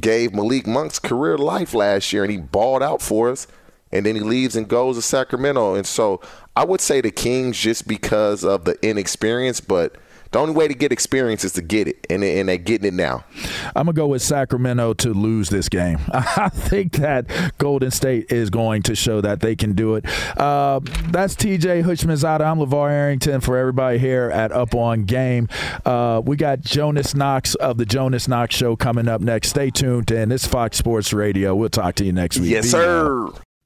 gave 0.00 0.34
Malik 0.34 0.66
Monk's 0.66 0.98
career 0.98 1.38
life 1.38 1.74
last 1.74 2.12
year, 2.12 2.24
and 2.24 2.30
he 2.30 2.38
balled 2.38 2.82
out 2.82 3.02
for 3.02 3.30
us. 3.30 3.46
And 3.90 4.04
then 4.04 4.16
he 4.16 4.20
leaves 4.20 4.54
and 4.54 4.68
goes 4.68 4.96
to 4.96 5.02
Sacramento. 5.02 5.74
And 5.74 5.86
so 5.86 6.20
I 6.58 6.64
would 6.64 6.80
say 6.80 7.00
the 7.00 7.12
Kings 7.12 7.56
just 7.56 7.86
because 7.86 8.42
of 8.42 8.64
the 8.64 8.76
inexperience, 8.84 9.60
but– 9.60 9.94
the 10.30 10.38
only 10.38 10.52
way 10.52 10.68
to 10.68 10.74
get 10.74 10.92
experience 10.92 11.42
is 11.42 11.52
to 11.52 11.62
get 11.62 11.88
it, 11.88 12.06
and, 12.10 12.22
and 12.22 12.48
they're 12.48 12.58
getting 12.58 12.88
it 12.88 12.94
now. 12.94 13.24
I'm 13.74 13.86
going 13.86 13.86
to 13.86 13.92
go 13.94 14.06
with 14.08 14.20
Sacramento 14.20 14.94
to 14.94 15.14
lose 15.14 15.48
this 15.48 15.70
game. 15.70 15.98
I 16.12 16.50
think 16.50 16.94
that 16.96 17.26
Golden 17.56 17.90
State 17.90 18.30
is 18.30 18.50
going 18.50 18.82
to 18.84 18.94
show 18.94 19.22
that 19.22 19.40
they 19.40 19.56
can 19.56 19.72
do 19.72 19.94
it. 19.94 20.04
Uh, 20.38 20.80
that's 21.10 21.34
TJ 21.34 21.82
Houshmandzadeh. 21.82 22.44
I'm 22.44 22.58
LaVar 22.58 22.90
Arrington 22.90 23.40
for 23.40 23.56
everybody 23.56 23.98
here 23.98 24.30
at 24.30 24.52
Up 24.52 24.74
On 24.74 25.04
Game. 25.04 25.48
Uh, 25.86 26.20
we 26.22 26.36
got 26.36 26.60
Jonas 26.60 27.14
Knox 27.14 27.54
of 27.54 27.78
the 27.78 27.86
Jonas 27.86 28.28
Knox 28.28 28.54
Show 28.54 28.76
coming 28.76 29.08
up 29.08 29.22
next. 29.22 29.48
Stay 29.48 29.70
tuned, 29.70 30.10
and 30.10 30.30
it's 30.30 30.46
Fox 30.46 30.76
Sports 30.76 31.14
Radio. 31.14 31.54
We'll 31.54 31.70
talk 31.70 31.94
to 31.96 32.04
you 32.04 32.12
next 32.12 32.38
week. 32.38 32.50
Yes, 32.50 32.66
Be 32.66 32.70
sir. 32.70 33.28
Out. 33.28 33.47